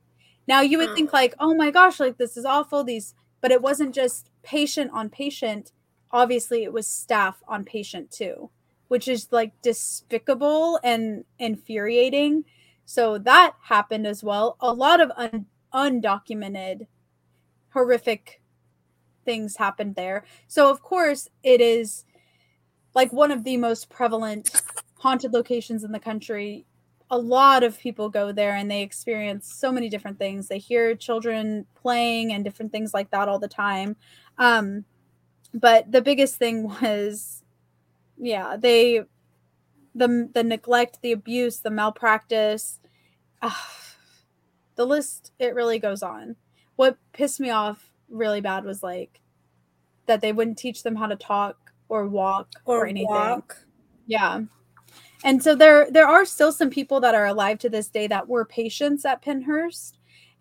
Now 0.48 0.62
you 0.62 0.80
would 0.80 0.96
think 0.96 1.14
like, 1.14 1.36
oh 1.40 1.54
my 1.54 1.70
gosh, 1.70 2.00
like 2.00 2.18
this 2.18 2.36
is 2.36 2.46
awful. 2.46 2.84
These, 2.84 3.14
but 3.40 3.52
it 3.52 3.62
wasn't 3.62 3.94
just 3.94 4.32
patient 4.42 4.90
on 4.92 5.10
patient. 5.10 5.72
Obviously, 6.12 6.64
it 6.64 6.74
was 6.74 6.88
staff 6.88 7.44
on 7.48 7.64
patient 7.64 8.10
too, 8.10 8.50
which 8.88 9.08
is 9.08 9.28
like 9.32 9.54
despicable 9.62 10.80
and 10.84 11.24
infuriating. 11.38 12.46
So 12.90 13.20
that 13.20 13.54
happened 13.62 14.08
as 14.08 14.24
well. 14.24 14.58
A 14.62 14.74
lot 14.74 15.00
of 15.00 15.12
un- 15.16 15.46
undocumented, 15.72 16.88
horrific 17.72 18.42
things 19.26 19.58
happened 19.58 19.94
there. 19.94 20.26
So 20.48 20.72
of 20.72 20.82
course, 20.82 21.30
it 21.44 21.62
is 21.62 22.04
like 22.96 23.14
one 23.14 23.30
of 23.30 23.44
the 23.44 23.58
most 23.58 23.92
prevalent 23.92 24.64
haunted 24.96 25.34
locations 25.34 25.84
in 25.84 25.92
the 25.92 26.00
country. 26.00 26.66
A 27.12 27.18
lot 27.18 27.62
of 27.62 27.78
people 27.78 28.10
go 28.10 28.32
there 28.32 28.56
and 28.56 28.72
they 28.72 28.82
experience 28.82 29.54
so 29.54 29.72
many 29.72 29.88
different 29.88 30.18
things. 30.18 30.48
They 30.48 30.58
hear 30.58 30.96
children 30.96 31.68
playing 31.76 32.34
and 32.34 32.44
different 32.44 32.72
things 32.72 32.92
like 32.92 33.12
that 33.12 33.30
all 33.30 33.38
the 33.38 33.48
time. 33.48 33.98
Um, 34.40 34.84
but 35.54 35.92
the 35.92 36.02
biggest 36.02 36.38
thing 36.38 36.64
was, 36.82 37.44
yeah, 38.18 38.58
they 38.58 39.02
the 40.00 40.30
the 40.34 40.44
neglect, 40.44 41.00
the 41.02 41.12
abuse, 41.12 41.60
the 41.60 41.70
malpractice. 41.70 42.80
ah, 43.42 43.70
the 44.76 44.86
list 44.86 45.34
it 45.38 45.54
really 45.54 45.78
goes 45.78 46.02
on. 46.02 46.36
What 46.76 46.98
pissed 47.14 47.40
me 47.40 47.50
off 47.50 47.92
really 48.10 48.42
bad 48.42 48.64
was 48.64 48.82
like 48.82 49.22
that 50.08 50.22
they 50.22 50.32
wouldn't 50.32 50.58
teach 50.58 50.84
them 50.84 50.96
how 50.96 51.08
to 51.08 51.16
talk 51.16 51.72
or 51.90 52.08
walk 52.08 52.50
or, 52.66 52.84
or 52.84 52.88
anything. 52.88 53.10
walk. 53.10 53.58
Yeah. 54.08 54.42
And 55.24 55.44
so 55.44 55.54
there 55.54 55.92
there 55.92 56.08
are 56.08 56.26
still 56.26 56.52
some 56.52 56.70
people 56.70 57.02
that 57.02 57.14
are 57.14 57.26
alive 57.26 57.60
to 57.60 57.70
this 57.70 57.90
day 57.90 58.08
that 58.08 58.28
were 58.28 58.46
patients 58.46 59.06
at 59.06 59.22
Pennhurst. 59.22 59.94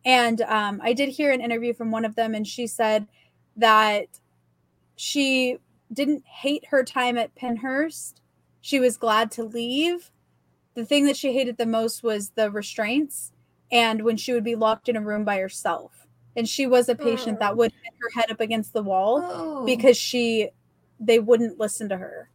And 0.05 0.41
um, 0.43 0.81
I 0.83 0.93
did 0.93 1.09
hear 1.09 1.33
an 1.33 1.41
interview 1.41 1.75
from 1.75 1.91
one 1.91 2.05
of 2.05 2.15
them, 2.15 2.35
and 2.35 2.47
she 2.47 2.67
said 2.69 3.09
that 3.57 4.07
she 4.95 5.59
didn't 5.93 6.25
hate 6.25 6.67
her 6.71 6.85
time 6.85 7.19
at 7.19 7.35
Pennhurst. 7.35 8.15
She 8.61 8.81
was 8.81 8.97
glad 8.97 9.31
to 9.33 9.45
leave. 9.45 10.11
The 10.75 10.85
thing 10.85 11.07
that 11.07 11.17
she 11.17 11.33
hated 11.33 11.57
the 11.57 11.67
most 11.67 12.03
was 12.03 12.31
the 12.31 12.51
restraints 12.51 13.33
and 13.71 14.03
when 14.03 14.17
she 14.17 14.33
would 14.33 14.45
be 14.45 14.55
locked 14.55 14.89
in 14.89 14.97
a 14.97 15.01
room 15.01 15.25
by 15.25 15.39
herself. 15.39 16.07
And 16.37 16.49
she 16.49 16.67
was 16.67 16.89
a 16.89 16.95
patient 16.95 17.41
that 17.41 17.57
would 17.57 17.73
hit 17.73 17.93
her 18.01 18.21
head 18.21 18.31
up 18.31 18.41
against 18.41 18.73
the 18.73 18.83
wall 18.83 19.21
Oh. 19.25 19.65
because 19.67 19.97
she 19.97 20.51
they 21.01 21.19
wouldn't 21.19 21.59
listen 21.61 21.89
to 21.89 21.97
her 21.97 22.31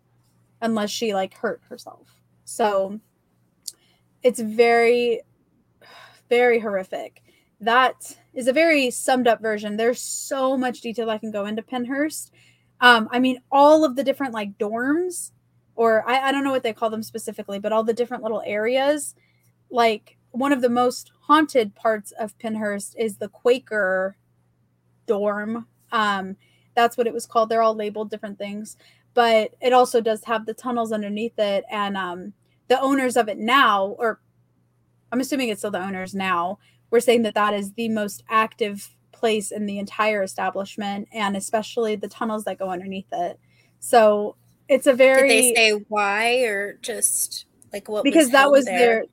unless 0.61 0.89
she 0.89 1.13
like 1.13 1.33
hurt 1.33 1.61
herself 1.67 2.07
so 2.45 2.97
it's 4.21 4.39
very 4.39 5.19
very 6.29 6.59
horrific 6.59 7.21
that 7.59 8.17
is 8.33 8.47
a 8.47 8.53
very 8.53 8.89
summed 8.89 9.27
up 9.27 9.41
version 9.41 9.75
there's 9.75 9.99
so 9.99 10.55
much 10.57 10.79
detail 10.79 11.09
i 11.09 11.17
can 11.17 11.31
go 11.31 11.45
into 11.45 11.61
Pennhurst 11.61 12.31
um 12.79 13.09
i 13.11 13.19
mean 13.19 13.41
all 13.51 13.83
of 13.83 13.97
the 13.97 14.03
different 14.03 14.33
like 14.33 14.57
dorms 14.57 15.31
or 15.75 16.07
I, 16.07 16.29
I 16.29 16.31
don't 16.31 16.43
know 16.43 16.51
what 16.51 16.63
they 16.63 16.73
call 16.73 16.89
them 16.89 17.03
specifically 17.03 17.59
but 17.59 17.71
all 17.71 17.83
the 17.83 17.93
different 17.93 18.23
little 18.23 18.43
areas 18.45 19.15
like 19.69 20.17
one 20.31 20.51
of 20.51 20.61
the 20.61 20.69
most 20.69 21.11
haunted 21.21 21.75
parts 21.75 22.11
of 22.13 22.37
Pennhurst 22.37 22.95
is 22.97 23.17
the 23.17 23.29
quaker 23.29 24.15
dorm 25.05 25.67
um 25.91 26.35
that's 26.75 26.97
what 26.97 27.07
it 27.07 27.13
was 27.13 27.25
called. 27.25 27.49
They're 27.49 27.61
all 27.61 27.75
labeled 27.75 28.09
different 28.09 28.37
things, 28.37 28.77
but 29.13 29.55
it 29.61 29.73
also 29.73 30.01
does 30.01 30.23
have 30.25 30.45
the 30.45 30.53
tunnels 30.53 30.91
underneath 30.91 31.37
it. 31.37 31.65
And 31.69 31.97
um, 31.97 32.33
the 32.67 32.79
owners 32.79 33.17
of 33.17 33.27
it 33.27 33.37
now, 33.37 33.95
or 33.99 34.19
I'm 35.11 35.19
assuming 35.19 35.49
it's 35.49 35.61
still 35.61 35.71
the 35.71 35.83
owners 35.83 36.15
now, 36.15 36.59
were 36.89 36.99
saying 36.99 37.23
that 37.23 37.35
that 37.35 37.53
is 37.53 37.73
the 37.73 37.89
most 37.89 38.23
active 38.29 38.95
place 39.11 39.51
in 39.51 39.65
the 39.65 39.79
entire 39.79 40.23
establishment, 40.23 41.07
and 41.13 41.37
especially 41.37 41.95
the 41.95 42.07
tunnels 42.07 42.43
that 42.45 42.59
go 42.59 42.69
underneath 42.69 43.11
it. 43.11 43.39
So 43.79 44.35
it's 44.67 44.87
a 44.87 44.93
very 44.93 45.27
Did 45.27 45.29
they 45.29 45.55
say 45.55 45.71
why 45.87 46.43
or 46.43 46.73
just 46.81 47.45
like 47.71 47.89
what? 47.89 48.03
because 48.03 48.29
that 48.31 48.49
was 48.49 48.65
there? 48.65 48.77
their 48.77 49.05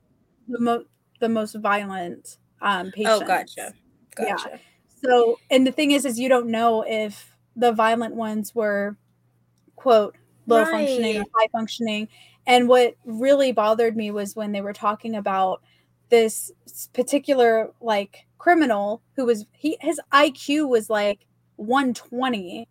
the, 0.47 0.59
mo- 0.59 0.85
the 1.19 1.29
most 1.29 1.55
violent 1.55 2.37
um 2.61 2.91
patients. 2.91 3.21
Oh, 3.21 3.25
gotcha. 3.25 3.73
Yeah. 4.19 4.35
Gotcha. 4.35 4.59
So, 5.03 5.39
and 5.49 5.65
the 5.65 5.71
thing 5.71 5.91
is, 5.91 6.05
is 6.05 6.19
you 6.19 6.29
don't 6.29 6.47
know 6.47 6.83
if 6.87 7.35
the 7.55 7.71
violent 7.71 8.15
ones 8.15 8.53
were, 8.53 8.95
quote, 9.75 10.15
low 10.47 10.63
functioning 10.65 11.17
or 11.17 11.25
high 11.35 11.47
functioning. 11.51 12.07
And 12.45 12.67
what 12.67 12.95
really 13.05 13.51
bothered 13.51 13.95
me 13.95 14.11
was 14.11 14.35
when 14.35 14.51
they 14.51 14.61
were 14.61 14.73
talking 14.73 15.15
about 15.15 15.61
this 16.09 16.51
particular 16.93 17.71
like 17.79 18.25
criminal 18.37 19.01
who 19.15 19.25
was 19.25 19.45
he 19.53 19.77
his 19.79 19.99
IQ 20.11 20.67
was 20.67 20.89
like 20.89 21.25
120. 21.55 22.67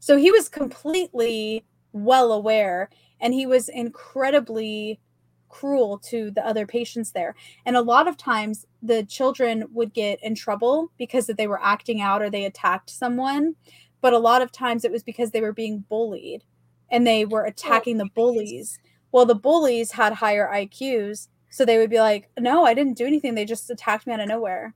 So 0.00 0.16
he 0.16 0.30
was 0.30 0.48
completely 0.48 1.64
well 1.92 2.32
aware 2.32 2.90
and 3.20 3.34
he 3.34 3.46
was 3.46 3.68
incredibly 3.68 5.00
cruel 5.48 5.98
to 5.98 6.30
the 6.30 6.46
other 6.46 6.66
patients 6.66 7.12
there. 7.12 7.34
And 7.64 7.76
a 7.76 7.80
lot 7.80 8.06
of 8.06 8.16
times 8.16 8.66
the 8.82 9.02
children 9.04 9.64
would 9.72 9.94
get 9.94 10.22
in 10.22 10.34
trouble 10.34 10.92
because 10.98 11.26
that 11.26 11.36
they 11.36 11.46
were 11.46 11.62
acting 11.62 12.00
out 12.00 12.20
or 12.22 12.28
they 12.30 12.44
attacked 12.44 12.90
someone. 12.90 13.54
But 14.00 14.12
a 14.12 14.18
lot 14.18 14.42
of 14.42 14.52
times 14.52 14.84
it 14.84 14.92
was 14.92 15.02
because 15.02 15.30
they 15.30 15.40
were 15.40 15.52
being 15.52 15.84
bullied 15.88 16.44
and 16.90 17.06
they 17.06 17.24
were 17.24 17.44
attacking 17.44 17.96
the 17.98 18.10
bullies. 18.14 18.78
Well, 19.10 19.24
the 19.26 19.34
bullies 19.34 19.92
had 19.92 20.12
higher 20.14 20.48
IQs. 20.52 21.28
So 21.50 21.64
they 21.64 21.78
would 21.78 21.88
be 21.90 21.98
like, 21.98 22.28
no, 22.38 22.64
I 22.64 22.74
didn't 22.74 22.98
do 22.98 23.06
anything. 23.06 23.34
They 23.34 23.46
just 23.46 23.70
attacked 23.70 24.06
me 24.06 24.12
out 24.12 24.20
of 24.20 24.28
nowhere. 24.28 24.74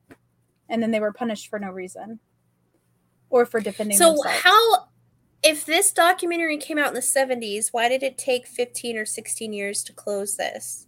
And 0.71 0.83
then 0.83 0.91
they 0.91 1.01
were 1.01 1.13
punished 1.13 1.49
for 1.49 1.59
no 1.59 1.69
reason 1.69 2.19
or 3.29 3.45
for 3.45 3.61
defending 3.61 3.99
So 3.99 4.13
themselves. 4.13 4.41
how? 4.41 4.89
If 5.43 5.65
this 5.65 5.93
documentary 5.93 6.57
came 6.59 6.79
out 6.79 6.89
in 6.89 6.95
the 6.95 7.03
70s, 7.03 7.73
why 7.73 7.89
did 7.89 8.03
it 8.03 8.19
take 8.19 8.47
15 8.47 8.97
or 8.97 9.05
16 9.05 9.53
years 9.53 9.83
to 9.85 9.93
close 9.93 10.37
this? 10.37 10.87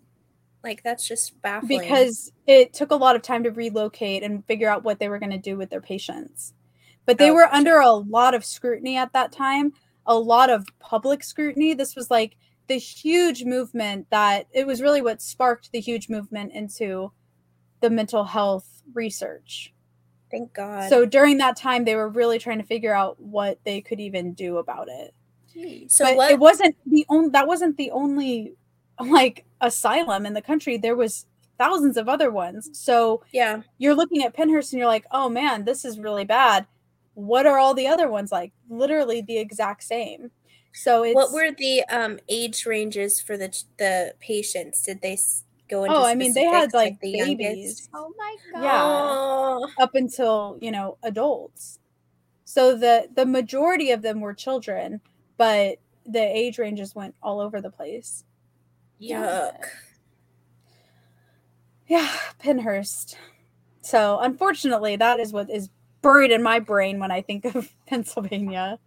Like 0.65 0.83
that's 0.83 1.07
just 1.07 1.41
baffling. 1.43 2.09
because 2.09 2.33
it 2.47 2.73
took 2.73 2.91
a 2.91 2.97
lot 2.97 3.17
of 3.17 3.23
time 3.23 3.45
to 3.45 3.51
relocate 3.51 4.23
and 4.23 4.47
figure 4.47 4.69
out 4.69 4.85
what 4.85 4.99
they 4.99 5.09
were 5.09 5.19
going 5.19 5.31
to 5.31 5.39
do 5.39 5.57
with 5.57 5.71
their 5.71 5.81
patients. 5.81 6.53
But 7.07 7.19
they 7.19 7.31
Oh, 7.31 7.35
were 7.35 7.53
under 7.53 7.79
a 7.79 7.91
lot 7.93 8.35
of 8.35 8.45
scrutiny 8.45 8.97
at 8.97 9.13
that 9.13 9.33
time, 9.33 9.73
a 10.07 10.19
lot 10.19 10.51
of 10.51 10.67
public 10.81 11.23
scrutiny. 11.25 11.75
This 11.75 11.97
was 11.97 12.11
like 12.11 12.37
the 12.69 12.79
huge 12.79 13.45
movement 13.45 14.09
that 14.11 14.47
it 14.53 14.67
was 14.67 14.83
really 14.83 15.03
what 15.03 15.21
sparked 15.23 15.73
the 15.73 15.81
huge 15.81 16.09
movement 16.09 16.53
into 16.53 17.13
the 17.83 17.91
mental 17.91 18.25
health 18.25 18.83
research. 18.95 19.74
Thank 20.35 20.53
God. 20.53 20.89
So 20.89 21.05
during 21.05 21.39
that 21.39 21.57
time 21.57 21.85
they 21.85 21.95
were 21.95 22.09
really 22.09 22.39
trying 22.39 22.59
to 22.59 22.65
figure 22.65 22.95
out 22.95 23.21
what 23.21 23.59
they 23.65 23.81
could 23.81 24.01
even 24.01 24.35
do 24.35 24.59
about 24.59 24.89
it 24.89 25.15
so 25.89 26.05
but 26.05 26.17
what? 26.17 26.31
it 26.33 26.39
wasn't 26.39 26.77
the 26.87 27.07
only 27.09 27.31
that 27.31 27.47
wasn't 27.47 27.77
the 27.77 27.91
only 27.91 28.55
like 29.01 29.45
asylum 29.61 30.27
in 30.27 30.35
the 30.35 30.43
country 30.43 30.77
there 30.77 30.97
was 30.97 31.27
thousands 31.59 31.97
of 31.97 32.09
other 32.09 32.31
ones 32.31 32.69
so 32.73 33.23
yeah. 33.33 33.63
you're 33.79 33.95
looking 33.95 34.23
at 34.23 34.37
Pennhurst 34.37 34.73
and 34.73 34.79
you're 34.79 34.89
like 34.89 35.07
oh 35.13 35.29
man 35.29 35.65
this 35.65 35.85
is 35.85 35.99
really 35.99 36.25
bad 36.25 36.67
what 37.15 37.47
are 37.47 37.59
all 37.59 37.75
the 37.75 37.87
other 37.87 38.09
ones 38.09 38.33
like 38.33 38.53
literally 38.69 39.23
the 39.23 39.39
exact 39.39 39.85
same 39.85 40.31
so 40.77 41.05
it's 41.05 41.15
What 41.15 41.33
were 41.33 41.53
the 41.57 41.85
um 41.85 42.19
age 42.29 42.67
ranges 42.67 43.21
for 43.21 43.37
the 43.37 43.57
the 43.79 44.15
patients? 44.19 44.83
Did 44.83 45.03
they 45.03 45.13
s- 45.13 45.44
go 45.69 45.85
into? 45.85 45.97
oh 45.97 46.05
i 46.05 46.15
mean 46.15 46.33
they 46.35 46.45
had 46.45 46.71
specifics, 46.71 46.75
like, 46.75 47.01
the 47.01 47.13
babies 47.13 47.39
youngest? 47.41 47.91
Oh 47.95 48.13
my 48.19 48.37
god. 48.53 48.63
Yeah. 49.77 49.85
Up 49.85 49.95
until 49.95 50.59
you 50.61 50.71
know 50.71 50.99
adults 51.03 51.79
So 52.45 52.77
the 52.77 53.09
the 53.15 53.27
majority 53.27 53.91
of 53.93 54.03
them 54.03 54.21
were 54.21 54.35
children, 54.35 55.01
but 55.37 55.79
the 56.07 56.21
age 56.21 56.59
ranges 56.59 56.95
went 56.95 57.15
all 57.23 57.41
over 57.41 57.61
the 57.61 57.71
place. 57.71 58.25
Yuck. 59.01 59.65
Yeah, 61.87 62.09
Pennhurst. 62.43 63.17
So 63.83 64.19
unfortunately, 64.21 64.97
that 64.97 65.21
is 65.21 65.33
what 65.33 65.51
is 65.51 65.69
buried 66.03 66.31
in 66.31 66.43
my 66.43 66.59
brain 66.59 66.99
when 66.99 67.11
I 67.11 67.23
think 67.23 67.45
of 67.45 67.75
Pennsylvania. 67.87 68.79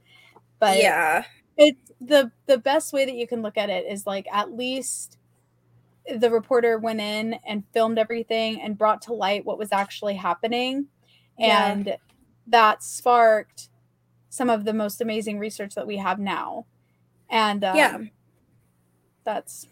But 0.59 0.77
yeah. 0.77 1.25
it's 1.57 1.91
the 2.01 2.31
the 2.47 2.57
best 2.57 2.93
way 2.93 3.05
that 3.05 3.15
you 3.15 3.27
can 3.27 3.41
look 3.41 3.57
at 3.57 3.69
it 3.69 3.85
is 3.91 4.05
like 4.07 4.27
at 4.31 4.51
least 4.53 5.16
the 6.19 6.29
reporter 6.29 6.77
went 6.77 7.01
in 7.01 7.33
and 7.45 7.63
filmed 7.73 7.97
everything 7.99 8.61
and 8.61 8.77
brought 8.77 9.01
to 9.03 9.13
light 9.13 9.45
what 9.45 9.57
was 9.57 9.71
actually 9.71 10.15
happening 10.15 10.87
Yeah. 11.37 11.71
and 11.71 11.97
that 12.47 12.81
sparked 12.83 13.69
some 14.29 14.49
of 14.49 14.63
the 14.65 14.73
most 14.73 15.01
amazing 15.01 15.39
research 15.39 15.75
that 15.75 15.87
we 15.87 15.97
have 15.97 16.19
now 16.19 16.65
and 17.29 17.63
um, 17.63 17.75
Yeah. 17.75 17.97
that's 19.23 19.67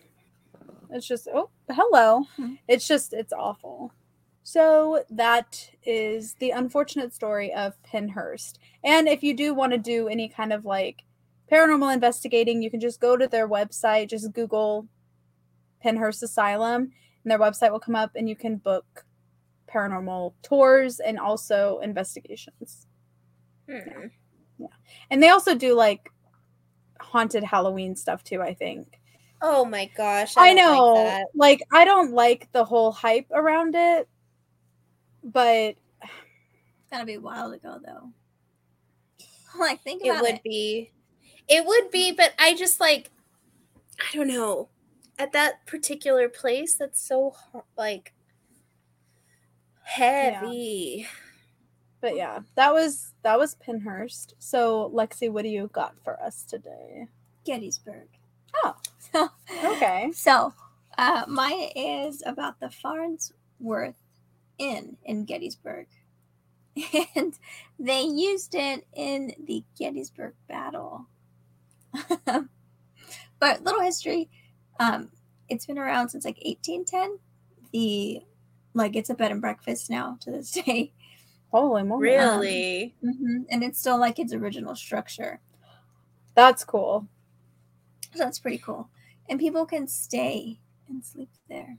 it's 0.92 1.08
just 1.08 1.28
oh 1.34 1.50
hello 1.70 2.24
Hmm. 2.36 2.56
it's 2.68 2.88
just 2.88 3.14
it's 3.14 3.34
awful 3.34 3.92
so 4.44 5.04
that 5.10 5.72
is 5.84 6.36
the 6.36 6.52
unfortunate 6.52 7.16
story 7.16 7.52
of 7.52 7.74
Pennhurst. 7.82 8.60
And 8.84 9.08
if 9.08 9.24
you 9.24 9.36
do 9.36 9.56
want 9.56 9.72
to 9.72 9.80
do 9.80 10.08
any 10.08 10.30
kind 10.30 10.54
of 10.54 10.66
like 10.66 11.04
paranormal 11.52 11.92
investigating, 11.92 12.62
you 12.62 12.70
can 12.70 12.80
just 12.80 13.00
go 13.02 13.18
to 13.18 13.28
their 13.28 13.50
website, 13.50 14.08
just 14.10 14.32
Google 14.34 14.86
Pennhurst 15.86 16.24
Asylum, 16.24 16.92
and 17.24 17.32
their 17.32 17.40
website 17.40 17.72
will 17.72 17.80
come 17.80 17.96
up 17.96 18.12
and 18.16 18.28
you 18.28 18.36
can 18.36 18.58
book 18.58 19.06
paranormal 19.72 20.34
tours 20.42 21.00
and 21.00 21.20
also 21.20 21.80
investigations. 21.80 22.88
Hmm. 23.70 24.08
And 25.10 25.22
they 25.22 25.30
also 25.30 25.56
do 25.56 25.74
like 25.74 26.10
haunted 27.00 27.44
Halloween 27.44 27.96
stuff 27.96 28.24
too, 28.24 28.42
I 28.42 28.54
think. 28.54 29.00
Oh 29.42 29.66
my 29.66 29.90
gosh. 29.98 30.36
I, 30.38 30.54
don't 30.54 30.56
know. 30.56 30.94
Like 30.94 31.06
that. 31.06 31.28
like 31.36 31.62
I 31.72 31.86
don't 31.86 32.14
like 32.14 32.52
the 32.52 32.64
whole 32.64 32.92
hype 32.92 33.28
around 33.32 33.76
it, 33.76 34.08
but 35.24 35.76
It's 36.02 36.92
gotta 36.92 37.06
be 37.06 37.16
a 37.16 37.22
while 37.22 37.52
ago 37.52 37.80
though. 37.84 38.10
Like 39.60 39.82
think 39.84 40.04
It 40.06 40.22
would 40.22 40.36
it. 40.36 40.44
be. 40.44 40.92
It 41.48 41.66
would 41.66 41.92
be, 41.92 42.12
but 42.12 42.34
I 42.40 42.56
just 42.56 42.80
like, 42.80 43.12
I 44.00 44.16
don't 44.16 44.28
know. 44.28 44.70
At 45.18 45.32
that 45.34 45.66
particular 45.66 46.28
place, 46.30 46.76
that's 46.76 47.02
so 47.06 47.32
har- 47.32 47.66
like 47.78 48.14
heavy. 49.84 51.08
but 52.02 52.16
yeah, 52.16 52.40
that 52.56 52.74
was 52.74 53.14
that 53.24 53.40
was 53.40 53.56
Pennhurst. 53.56 54.34
So 54.40 54.90
Lexi, 54.94 55.32
what 55.32 55.44
do 55.44 55.50
you 55.50 55.70
got 55.72 55.96
for 56.04 56.22
us 56.22 56.44
today? 56.44 57.08
Gettysburg. 57.46 58.08
Oh. 58.64 58.76
So 59.00 59.30
Okay. 59.66 60.12
So, 60.14 60.54
uh, 60.98 61.24
mine 61.28 61.70
is 61.76 62.24
about 62.26 62.60
the 62.60 62.70
Farnsworth 62.70 63.96
Inn 64.58 64.98
in 65.06 65.26
Gettysburg. 65.26 65.88
And 67.16 67.38
they 67.80 68.02
used 68.02 68.54
it 68.54 68.86
in 68.94 69.34
the 69.46 69.64
Gettysburg 69.80 70.34
Battle. 70.48 71.08
but 72.26 73.64
little 73.64 73.82
history, 73.82 74.30
um, 74.80 75.10
it's 75.50 75.66
been 75.66 75.78
around 75.78 76.10
since 76.10 76.26
like 76.26 76.38
1810. 76.46 77.20
The 77.72 78.22
like 78.74 78.96
it's 78.96 79.10
a 79.10 79.14
bed 79.16 79.32
and 79.32 79.42
breakfast 79.42 79.90
now 79.90 80.18
to 80.22 80.32
this 80.32 80.52
day, 80.66 80.92
Holy 81.52 81.84
moly. 81.84 82.02
Really? 82.02 82.96
hmm 83.02 83.44
and 83.50 83.64
it's 83.64 83.80
still 83.80 84.00
like 84.00 84.20
its 84.20 84.34
original 84.34 84.76
structure. 84.76 85.40
That's 86.36 86.64
cool. 86.64 87.08
So 88.14 88.20
that's 88.20 88.40
pretty 88.40 88.58
cool, 88.60 88.90
and 89.30 89.40
people 89.40 89.66
can 89.66 89.88
stay 89.88 90.60
and 90.90 91.04
sleep 91.04 91.30
there. 91.50 91.78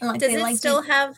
And, 0.00 0.10
like, 0.10 0.20
Does 0.20 0.28
they 0.30 0.36
it 0.38 0.42
like 0.42 0.52
to- 0.54 0.58
still 0.58 0.82
have 0.82 1.16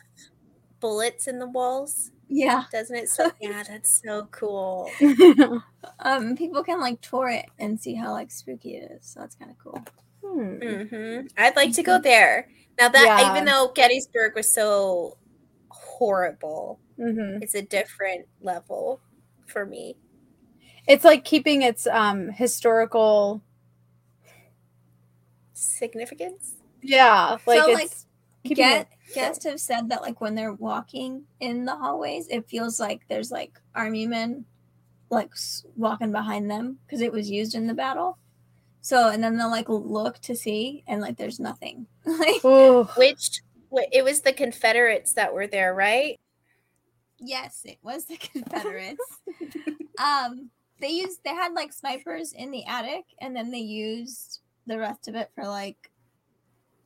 bullets 0.79 1.27
in 1.27 1.39
the 1.39 1.47
walls? 1.47 2.11
Yeah. 2.29 2.63
Doesn't 2.71 2.95
it? 2.95 3.09
So, 3.09 3.31
yeah, 3.41 3.63
that's 3.67 4.01
so 4.01 4.27
cool. 4.31 4.89
Um, 5.99 6.35
people 6.37 6.63
can 6.63 6.79
like 6.79 7.01
tour 7.01 7.29
it 7.29 7.45
and 7.59 7.79
see 7.79 7.93
how 7.95 8.11
like 8.11 8.31
spooky 8.31 8.75
it 8.77 8.91
is. 8.91 9.05
So 9.05 9.19
that's 9.19 9.35
kind 9.35 9.51
of 9.51 9.57
cool. 9.57 9.83
Hmm. 10.23 10.57
hmm 10.61 11.19
I'd 11.37 11.55
like 11.55 11.73
to 11.73 11.83
go 11.83 11.99
there. 11.99 12.47
Now 12.79 12.89
that 12.89 13.13
Yeah. 13.15 13.29
even 13.31 13.45
though 13.45 13.71
Gettysburg 13.75 14.35
was 14.35 14.53
so 14.53 15.17
horrible, 15.69 16.79
Mhm. 16.97 17.41
it's 17.41 17.55
a 17.55 17.61
different 17.61 18.27
level 18.41 19.01
for 19.47 19.65
me. 19.65 19.97
It's 20.87 21.03
like 21.03 21.23
keeping 21.25 21.61
its 21.61 21.87
um 21.87 22.29
historical 22.29 23.41
Significance? 25.53 26.55
yeah, 26.81 27.37
like 27.45 27.65
So, 27.65 27.71
like, 27.71 27.85
it's 27.85 28.05
keeping 28.43 28.65
Get 28.65 28.81
it 28.81 28.87
guests 29.13 29.45
have 29.45 29.59
said 29.59 29.89
that 29.89 30.01
like 30.01 30.21
when 30.21 30.35
they're 30.35 30.53
walking 30.53 31.25
in 31.39 31.65
the 31.65 31.75
hallways, 31.75 32.27
it 32.29 32.49
feels 32.49 32.79
like 32.79 33.01
there's 33.09 33.31
like 33.31 33.59
army 33.75 34.07
men 34.07 34.45
like 35.11 35.31
walking 35.75 36.11
behind 36.11 36.49
them 36.51 36.79
because 36.85 37.01
it 37.01 37.11
was 37.13 37.29
used 37.29 37.55
in 37.55 37.67
the 37.67 37.73
battle. 37.73 38.17
So 38.81 39.09
and 39.09 39.23
then 39.23 39.37
they'll 39.37 39.49
like 39.51 39.69
look 39.69 40.19
to 40.19 40.35
see 40.35 40.83
and 40.87 41.01
like 41.01 41.17
there's 41.17 41.39
nothing. 41.39 41.87
like 42.05 42.43
Ooh. 42.43 42.83
Which 42.97 43.41
it 43.93 44.03
was 44.03 44.21
the 44.21 44.33
Confederates 44.33 45.13
that 45.13 45.33
were 45.33 45.47
there, 45.47 45.73
right? 45.73 46.19
yes, 47.19 47.61
it 47.65 47.77
was 47.83 48.05
the 48.05 48.17
Confederates. 48.33 48.99
um, 50.03 50.49
they 50.79 50.89
used 50.89 51.23
they 51.23 51.29
had 51.29 51.53
like 51.53 51.71
snipers 51.71 52.33
in 52.33 52.49
the 52.51 52.65
attic 52.65 53.05
and 53.21 53.35
then 53.35 53.51
they 53.51 53.59
used 53.59 54.39
the 54.65 54.77
rest 54.79 55.07
of 55.07 55.15
it 55.15 55.29
for 55.35 55.45
like 55.45 55.91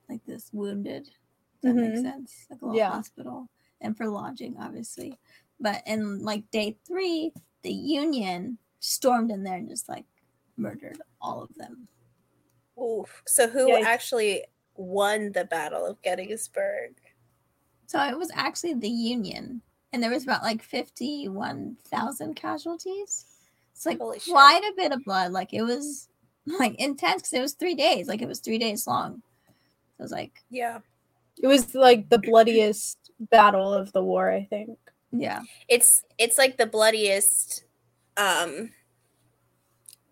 like 0.09 0.23
this 0.25 0.49
wounded. 0.53 1.05
Does 1.05 1.73
that 1.73 1.75
makes 1.75 1.99
Mhm. 1.99 2.03
sense? 2.03 2.45
Like 2.49 2.61
a 2.61 2.65
little 2.65 2.77
Yeah. 2.79 2.89
hospital 2.91 3.49
and 3.81 3.95
for 3.97 4.07
lodging, 4.07 4.57
obviously. 4.59 5.17
But 5.59 5.81
in 5.87 6.23
like 6.23 6.49
day 6.51 6.77
three, 6.85 7.31
the 7.63 7.71
Union 7.73 8.57
stormed 8.79 9.31
in 9.31 9.43
there 9.43 9.55
and 9.57 9.69
just 9.69 9.87
like 9.89 10.05
murdered 10.57 11.01
all 11.21 11.41
of 11.43 11.53
them. 11.55 11.87
Oof. 12.81 13.21
So 13.25 13.47
who 13.47 13.69
Yikes. 13.69 13.83
actually 13.85 14.43
won 14.75 15.31
the 15.31 15.45
Battle 15.45 15.85
of 15.85 16.01
Gettysburg? 16.01 16.91
So 17.87 18.01
it 18.01 18.17
was 18.17 18.31
actually 18.33 18.73
the 18.73 18.89
Union, 18.89 19.61
and 19.93 20.01
there 20.01 20.09
was 20.11 20.23
about 20.23 20.43
like 20.43 20.61
fifty-one 20.63 21.77
thousand 21.87 22.35
casualties. 22.35 23.25
It's 23.73 23.85
like 23.85 23.99
Holy 23.99 24.19
shit. 24.19 24.33
quite 24.33 24.61
a 24.63 24.73
bit 24.75 24.91
of 24.91 25.03
blood. 25.05 25.31
Like 25.31 25.53
it 25.53 25.61
was 25.61 26.09
like 26.45 26.75
intense 26.75 27.21
because 27.21 27.33
it 27.33 27.41
was 27.41 27.53
three 27.53 27.75
days. 27.75 28.07
Like 28.07 28.21
it 28.21 28.27
was 28.27 28.39
three 28.39 28.57
days 28.57 28.87
long. 28.87 29.21
It 29.97 30.01
was 30.01 30.11
like, 30.11 30.43
Yeah. 30.49 30.79
It 31.41 31.47
was 31.47 31.75
like 31.75 32.09
the 32.09 32.19
bloodiest 32.19 32.97
battle 33.19 33.73
of 33.73 33.91
the 33.93 34.03
war, 34.03 34.31
I 34.31 34.45
think. 34.49 34.77
yeah, 35.11 35.41
It's 35.67 36.03
it's 36.17 36.37
like 36.37 36.57
the 36.57 36.65
bloodiest 36.65 37.65
um 38.17 38.71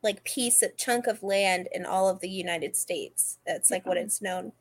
like 0.04 0.24
piece 0.24 0.62
of 0.62 0.78
chunk 0.78 1.08
of 1.08 1.24
land 1.24 1.68
in 1.74 1.86
all 1.86 2.10
of 2.10 2.20
the 2.20 2.30
United 2.30 2.76
States. 2.76 3.40
That's 3.46 3.72
like 3.72 3.86
what 3.86 3.98
it's 3.98 4.22
known. 4.22 4.52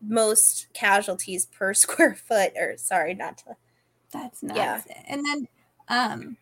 Most 0.00 0.68
casualties 0.74 1.46
per 1.46 1.74
square 1.74 2.14
foot 2.14 2.52
or 2.56 2.76
sorry, 2.76 3.14
not 3.14 3.38
to 3.38 3.56
that's 4.12 4.42
nuts. 4.42 4.56
Yeah. 4.56 4.80
And 5.08 5.24
then 5.26 5.48
um 5.88 6.36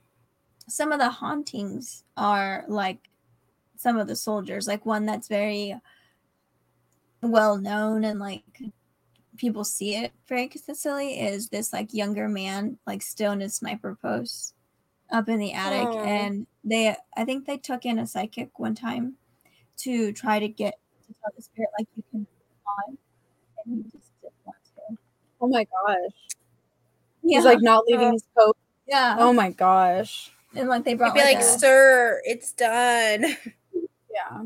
some 0.69 0.93
of 0.93 0.99
the 0.99 1.11
hauntings 1.11 2.05
are 2.17 2.65
like 2.69 3.09
some 3.77 3.99
of 3.99 4.07
the 4.07 4.17
soldiers, 4.17 4.69
like 4.69 4.87
one 4.87 5.07
that's 5.07 5.29
very 5.29 5.75
well 7.23 7.57
known 7.57 8.05
and 8.05 8.19
like 8.19 8.43
people 9.37 9.65
see 9.65 9.97
it 9.97 10.13
very 10.29 10.49
consistently 10.49 11.19
is 11.21 11.49
this 11.49 11.73
like 11.73 11.95
younger 11.95 12.29
man 12.29 12.79
like 12.87 13.01
still 13.01 13.33
in 13.33 13.41
his 13.41 13.55
sniper 13.55 13.97
post 14.01 14.55
up 15.11 15.29
in 15.29 15.39
the 15.39 15.53
attic 15.53 15.89
and 16.05 16.47
they 16.65 16.95
i 17.17 17.25
think 17.25 17.47
they 17.47 17.57
took 17.59 17.85
in 17.85 17.99
a 17.99 18.07
psychic 18.07 18.59
one 18.59 18.75
time 18.75 19.15
to 19.77 20.13
try 20.13 20.39
to 20.39 20.49
get 20.49 20.79
to 21.07 21.13
tell 21.21 21.31
the 21.37 21.43
spirit 21.43 21.69
like 21.79 21.89
you 21.97 22.03
can 22.11 22.27
on 22.89 22.99
and 23.67 23.77
he 23.77 23.83
just 23.99 24.11
didn't 24.21 24.35
want 24.45 24.57
to 24.65 24.97
Oh 25.41 25.49
my 25.49 25.65
gosh. 25.65 26.13
yeah 27.23 27.39
He's 27.39 27.45
like 27.45 27.61
not 27.63 27.85
leaving 27.87 28.09
Uh, 28.09 28.13
his 28.13 28.25
coat. 28.39 28.57
yeah 28.87 29.17
Oh 29.19 29.33
my 29.33 29.51
gosh. 29.51 30.31
and 30.55 30.69
like 30.69 30.85
they 30.85 30.95
brought 30.95 31.11
I'd 31.11 31.15
brought 31.15 31.27
be 31.29 31.35
like, 31.35 31.39
a- 31.45 31.59
sir, 31.59 32.21
it's 32.25 32.53
done. 32.53 33.25
Yeah. 34.15 34.43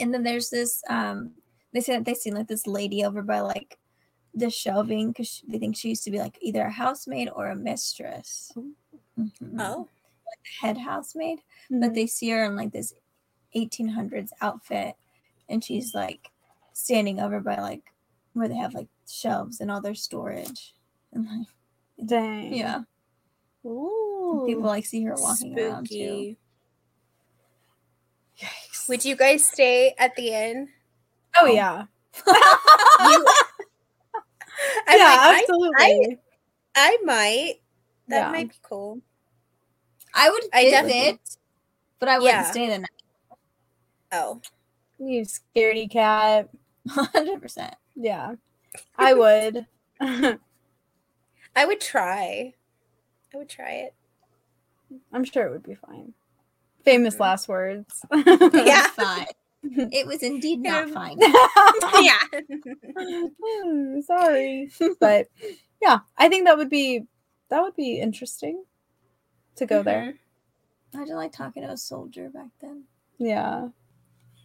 and 0.00 0.14
then 0.14 0.22
there's 0.22 0.48
this 0.50 0.82
um 0.88 1.32
they 1.74 1.80
said 1.82 1.98
that 2.00 2.04
they 2.06 2.14
seen 2.14 2.34
like 2.34 2.48
this 2.48 2.66
lady 2.66 3.04
over 3.04 3.20
by 3.22 3.40
like 3.40 3.78
the 4.34 4.48
shelving 4.50 5.08
because 5.12 5.42
they 5.46 5.58
think 5.58 5.76
she 5.76 5.90
used 5.90 6.04
to 6.04 6.10
be 6.10 6.18
like 6.18 6.38
either 6.40 6.62
a 6.62 6.70
housemaid 6.70 7.28
or 7.36 7.48
a 7.50 7.54
mistress 7.54 8.50
Mhm. 9.16 9.30
Oh. 9.60 9.86
Head 10.60 10.76
housemaid 10.78 11.38
Mm-hmm. 11.70 11.80
but 11.80 11.94
they 11.94 12.06
see 12.06 12.28
her 12.30 12.44
in 12.44 12.56
like 12.56 12.72
this 12.72 12.92
1800s 13.56 14.30
outfit 14.42 14.94
and 15.48 15.64
she's 15.64 15.94
like 15.94 16.30
standing 16.74 17.20
over 17.20 17.40
by 17.40 17.56
like 17.56 17.82
where 18.34 18.48
they 18.48 18.54
have 18.56 18.74
like 18.74 18.88
shelves 19.08 19.60
and 19.60 19.70
all 19.70 19.80
their 19.80 19.94
storage 19.94 20.74
and 21.12 21.26
like 21.26 21.46
Dang. 22.06 22.52
yeah 22.54 22.80
Ooh. 23.64 24.44
People 24.46 24.64
like 24.64 24.84
see 24.84 25.02
her 25.04 25.14
walking 25.16 25.58
around 25.58 25.88
too. 25.88 26.36
Yikes. 28.38 28.88
Would 28.88 29.04
you 29.04 29.16
guys 29.16 29.46
stay 29.46 29.94
at 29.98 30.14
the 30.16 30.28
inn? 30.30 30.68
Oh 31.40 31.46
yeah. 31.46 31.84
You- 32.26 33.26
I'm 34.86 34.98
yeah, 34.98 35.04
like, 35.04 35.18
I- 35.18 35.38
absolutely. 35.40 36.18
I 36.74 36.98
might. 37.04 37.54
That 38.08 38.18
Yeah. 38.26 38.30
might 38.32 38.48
be 38.50 38.54
cool. 38.62 39.00
I 40.14 40.30
would 40.30 40.42
I 40.52 40.64
visit, 40.64 40.70
definitely. 40.70 41.18
but 41.98 42.08
I 42.08 42.18
wouldn't 42.18 42.34
Yeah. 42.34 42.50
stay 42.50 42.68
the 42.68 42.78
night. 42.78 42.90
Oh, 44.12 44.40
you 44.98 45.22
scaredy 45.22 45.90
cat. 45.90 46.48
Hundred 46.88 47.42
percent. 47.42 47.74
Yeah. 47.96 48.34
I 48.96 49.14
would. 49.14 49.66
I 50.00 50.38
would 51.66 51.80
try. 51.80 52.54
I 53.32 53.36
would 53.36 53.48
try 53.48 53.70
it. 53.72 53.94
I'm 55.12 55.24
sure 55.24 55.46
it 55.46 55.50
would 55.50 55.62
be 55.64 55.74
fine. 55.74 56.14
Famous 56.84 57.16
Mhm. 57.16 57.20
last 57.20 57.48
words. 57.48 58.04
Yeah. 58.12 58.86
fine. 58.90 59.26
It 59.62 60.06
was 60.06 60.22
indeed 60.22 60.60
not 60.60 60.90
fine. 60.90 61.18
yeah. 62.02 62.18
Sorry. 64.06 64.70
But 65.00 65.26
yeah, 65.80 66.00
I 66.18 66.28
think 66.28 66.44
that 66.44 66.56
would 66.58 66.68
be 66.70 67.04
that 67.48 67.62
would 67.62 67.74
be 67.76 67.98
interesting 68.00 68.64
to 69.56 69.66
go 69.66 69.82
there. 69.82 70.02
Mm-hmm. 70.02 70.96
I 70.96 71.04
didn't 71.04 71.16
like 71.16 71.32
talking 71.32 71.62
to 71.62 71.70
a 71.70 71.76
soldier 71.76 72.30
back 72.30 72.50
then. 72.60 72.84
Yeah. 73.18 73.68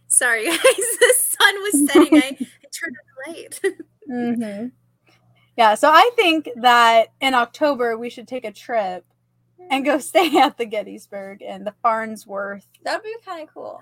Sorry, 0.08 0.44
guys. 0.48 0.58
The 0.58 1.14
sun 1.18 1.54
was 1.62 1.92
setting. 1.92 2.16
I, 2.16 2.36
I 2.40 2.68
turned 2.72 2.96
on 2.96 3.24
the 3.24 3.32
light. 3.32 3.60
hmm 4.06 4.66
Yeah, 5.56 5.74
so 5.74 5.88
I 5.90 6.10
think 6.16 6.48
that 6.56 7.08
in 7.20 7.34
October 7.34 7.96
we 7.96 8.10
should 8.10 8.26
take 8.26 8.44
a 8.44 8.52
trip 8.52 9.04
and 9.70 9.84
go 9.84 9.98
stay 10.00 10.38
at 10.38 10.58
the 10.58 10.66
Gettysburg 10.66 11.42
and 11.42 11.66
the 11.66 11.74
Farnsworth. 11.82 12.66
That'd 12.82 13.04
be 13.04 13.14
kind 13.24 13.48
of 13.48 13.54
cool. 13.54 13.80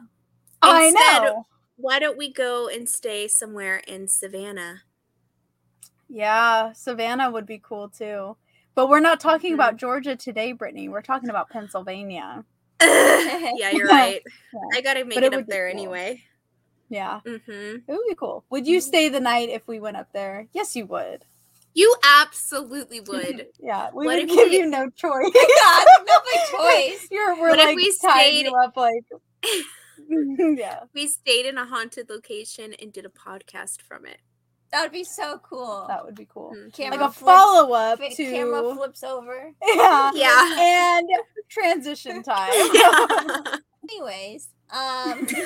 I 0.60 0.90
know. 0.90 1.46
Why 1.76 2.00
don't 2.00 2.18
we 2.18 2.32
go 2.32 2.68
and 2.68 2.88
stay 2.88 3.28
somewhere 3.28 3.82
in 3.86 4.08
Savannah? 4.08 4.82
Yeah, 6.08 6.72
Savannah 6.72 7.30
would 7.30 7.46
be 7.46 7.60
cool 7.62 7.88
too. 7.88 8.36
But 8.78 8.88
we're 8.88 9.00
not 9.00 9.18
talking 9.18 9.54
about 9.54 9.76
Georgia 9.76 10.14
today, 10.14 10.52
Brittany. 10.52 10.88
We're 10.88 11.02
talking 11.02 11.30
about 11.30 11.50
Pennsylvania. 11.50 12.44
yeah, 12.80 13.70
you're 13.72 13.88
right. 13.88 14.22
Yeah. 14.54 14.60
I 14.72 14.80
gotta 14.82 15.04
make 15.04 15.16
But 15.16 15.24
it, 15.24 15.32
it 15.32 15.40
up 15.40 15.46
there 15.48 15.68
cool. 15.68 15.76
anyway. 15.80 16.22
Yeah, 16.88 17.18
hmm 17.26 17.34
it 17.50 17.82
would 17.88 18.06
be 18.08 18.14
cool. 18.14 18.44
Would 18.50 18.68
you 18.68 18.80
stay 18.80 19.08
the 19.08 19.18
night 19.18 19.48
if 19.48 19.66
we 19.66 19.80
went 19.80 19.96
up 19.96 20.12
there? 20.14 20.46
Yes, 20.52 20.76
you 20.76 20.86
would. 20.86 21.24
You 21.74 21.92
absolutely 22.22 23.00
would. 23.08 23.48
Yeah, 23.58 23.88
we 23.92 24.06
What 24.06 24.14
would 24.14 24.28
if 24.30 24.36
give 24.36 24.48
we- 24.50 24.58
you 24.58 24.66
no 24.66 24.88
choice. 24.90 25.24
God, 25.24 25.86
no 26.06 26.58
choice. 26.62 27.08
You're 27.10 27.34
we're 27.34 27.48
What 27.48 27.58
if 27.58 27.64
like 27.64 27.74
we 27.76 27.90
stayed- 27.90 28.46
you 28.46 28.54
up 28.54 28.76
like 28.76 29.02
yeah. 30.56 30.84
we 30.94 31.08
stayed 31.08 31.46
in 31.46 31.58
a 31.58 31.66
haunted 31.66 32.08
location 32.08 32.74
and 32.80 32.92
did 32.92 33.04
a 33.06 33.08
podcast 33.08 33.82
from 33.82 34.06
it. 34.06 34.20
That 34.70 34.82
would 34.82 34.92
be 34.92 35.04
so 35.04 35.38
cool. 35.42 35.86
That 35.88 36.04
would 36.04 36.14
be 36.14 36.26
cool. 36.32 36.52
Mhm. 36.54 36.72
Camera 36.74 36.98
Like 37.00 37.08
a 37.10 37.12
flips- 37.12 37.38
follow 37.38 37.72
up 37.72 37.98
fi- 37.98 38.10
to 38.14 38.24
camera 38.30 38.74
flips 38.74 39.02
over. 39.02 39.52
yeah. 39.74 40.10
Yeah. 40.14 40.58
and 40.60 41.08
transition 41.48 42.22
time. 42.24 42.52
Anyways, 43.90 44.48
um, 44.70 45.26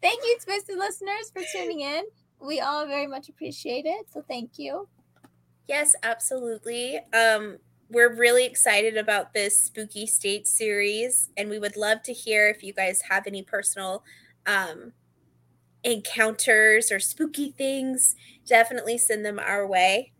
thank 0.00 0.20
you, 0.24 0.36
Twisted 0.44 0.78
listeners, 0.78 1.30
for 1.32 1.42
tuning 1.52 1.80
in. 1.80 2.04
We 2.40 2.60
all 2.60 2.86
very 2.86 3.06
much 3.06 3.28
appreciate 3.28 3.86
it. 3.86 4.06
So 4.12 4.22
thank 4.28 4.58
you. 4.58 4.88
Yes, 5.66 5.94
absolutely. 6.02 7.00
Um, 7.12 7.58
we're 7.90 8.14
really 8.14 8.44
excited 8.44 8.96
about 8.96 9.32
this 9.32 9.64
spooky 9.64 10.06
state 10.06 10.46
series, 10.46 11.30
and 11.36 11.48
we 11.48 11.58
would 11.58 11.76
love 11.76 12.02
to 12.04 12.12
hear 12.12 12.48
if 12.48 12.62
you 12.62 12.72
guys 12.72 13.00
have 13.08 13.26
any 13.26 13.42
personal 13.42 14.04
um, 14.46 14.92
encounters 15.84 16.90
or 16.90 16.98
spooky 17.00 17.50
things. 17.52 18.16
Definitely 18.46 18.98
send 18.98 19.24
them 19.24 19.38
our 19.38 19.66
way. 19.66 20.12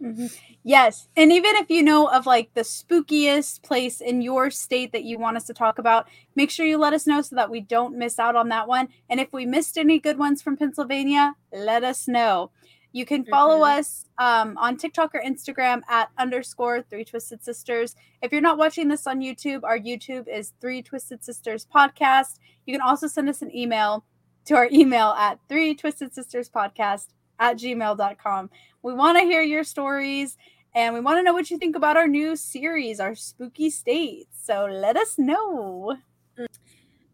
Mhm. 0.00 0.36
Yes. 0.64 1.08
And 1.16 1.30
even 1.32 1.54
if 1.56 1.70
you 1.70 1.82
know 1.82 2.06
of 2.08 2.26
like 2.26 2.52
the 2.54 2.62
spookiest 2.62 3.62
place 3.62 4.00
in 4.00 4.20
your 4.20 4.50
state 4.50 4.90
that 4.92 5.04
you 5.04 5.18
want 5.18 5.36
us 5.36 5.44
to 5.44 5.54
talk 5.54 5.78
about, 5.78 6.08
make 6.34 6.50
sure 6.50 6.66
you 6.66 6.76
let 6.76 6.92
us 6.92 7.06
know 7.06 7.20
so 7.22 7.36
that 7.36 7.50
we 7.50 7.60
don't 7.60 7.96
miss 7.96 8.18
out 8.18 8.34
on 8.34 8.48
that 8.48 8.66
one. 8.66 8.88
And 9.08 9.20
if 9.20 9.32
we 9.32 9.46
missed 9.46 9.78
any 9.78 10.00
good 10.00 10.18
ones 10.18 10.42
from 10.42 10.56
Pennsylvania, 10.56 11.34
let 11.52 11.84
us 11.84 12.08
know. 12.08 12.50
You 12.92 13.06
can 13.06 13.24
follow 13.24 13.60
Mhm. 13.60 13.78
us 13.78 14.04
um, 14.18 14.56
on 14.58 14.76
TikTok 14.76 15.14
or 15.14 15.22
Instagram 15.22 15.82
at 15.88 16.10
underscore 16.18 16.82
three 16.82 17.04
twisted 17.04 17.42
sisters. 17.42 17.96
If 18.20 18.32
you're 18.32 18.40
not 18.40 18.58
watching 18.58 18.88
this 18.88 19.06
on 19.06 19.20
YouTube, 19.20 19.64
our 19.64 19.78
YouTube 19.78 20.28
is 20.28 20.52
three 20.60 20.82
twisted 20.82 21.24
sisters 21.24 21.64
podcast. 21.64 22.38
You 22.66 22.74
can 22.74 22.82
also 22.82 23.06
send 23.06 23.28
us 23.28 23.40
an 23.40 23.54
email 23.56 24.04
to 24.46 24.54
our 24.54 24.68
email 24.72 25.08
at 25.10 25.38
three 25.48 25.74
twisted 25.74 26.14
sisters 26.14 26.48
podcast 26.50 27.08
at 27.38 27.56
gmail.com. 27.56 28.50
We 28.82 28.94
want 28.94 29.18
to 29.18 29.24
hear 29.24 29.42
your 29.42 29.64
stories 29.64 30.36
and 30.74 30.94
we 30.94 31.00
want 31.00 31.18
to 31.18 31.22
know 31.22 31.32
what 31.32 31.50
you 31.50 31.58
think 31.58 31.76
about 31.76 31.96
our 31.96 32.08
new 32.08 32.34
series, 32.36 32.98
our 33.00 33.14
spooky 33.14 33.70
states. 33.70 34.38
So 34.44 34.66
let 34.66 34.96
us 34.96 35.18
know. 35.18 35.96
Mm. 36.38 36.46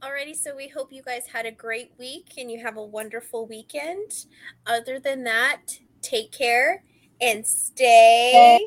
Alrighty, 0.01 0.37
so 0.37 0.55
we 0.55 0.69
hope 0.69 0.93
you 0.93 1.03
guys 1.03 1.27
had 1.27 1.45
a 1.45 1.51
great 1.51 1.93
week 1.99 2.35
and 2.39 2.51
you 2.51 2.61
have 2.61 2.77
a 2.77 2.85
wonderful 2.85 3.47
weekend. 3.47 4.27
Other 4.67 5.01
than 5.01 5.25
that, 5.25 5.63
take 6.03 6.31
care 6.31 6.85
and 7.21 7.45
stay 7.45 8.59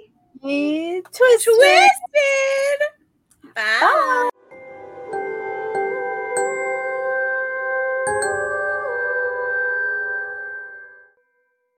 Hey, 0.41 1.01
twisted. 1.01 1.53
twisted. 1.53 2.80
Bye. 3.55 3.78
Bye. 3.80 4.30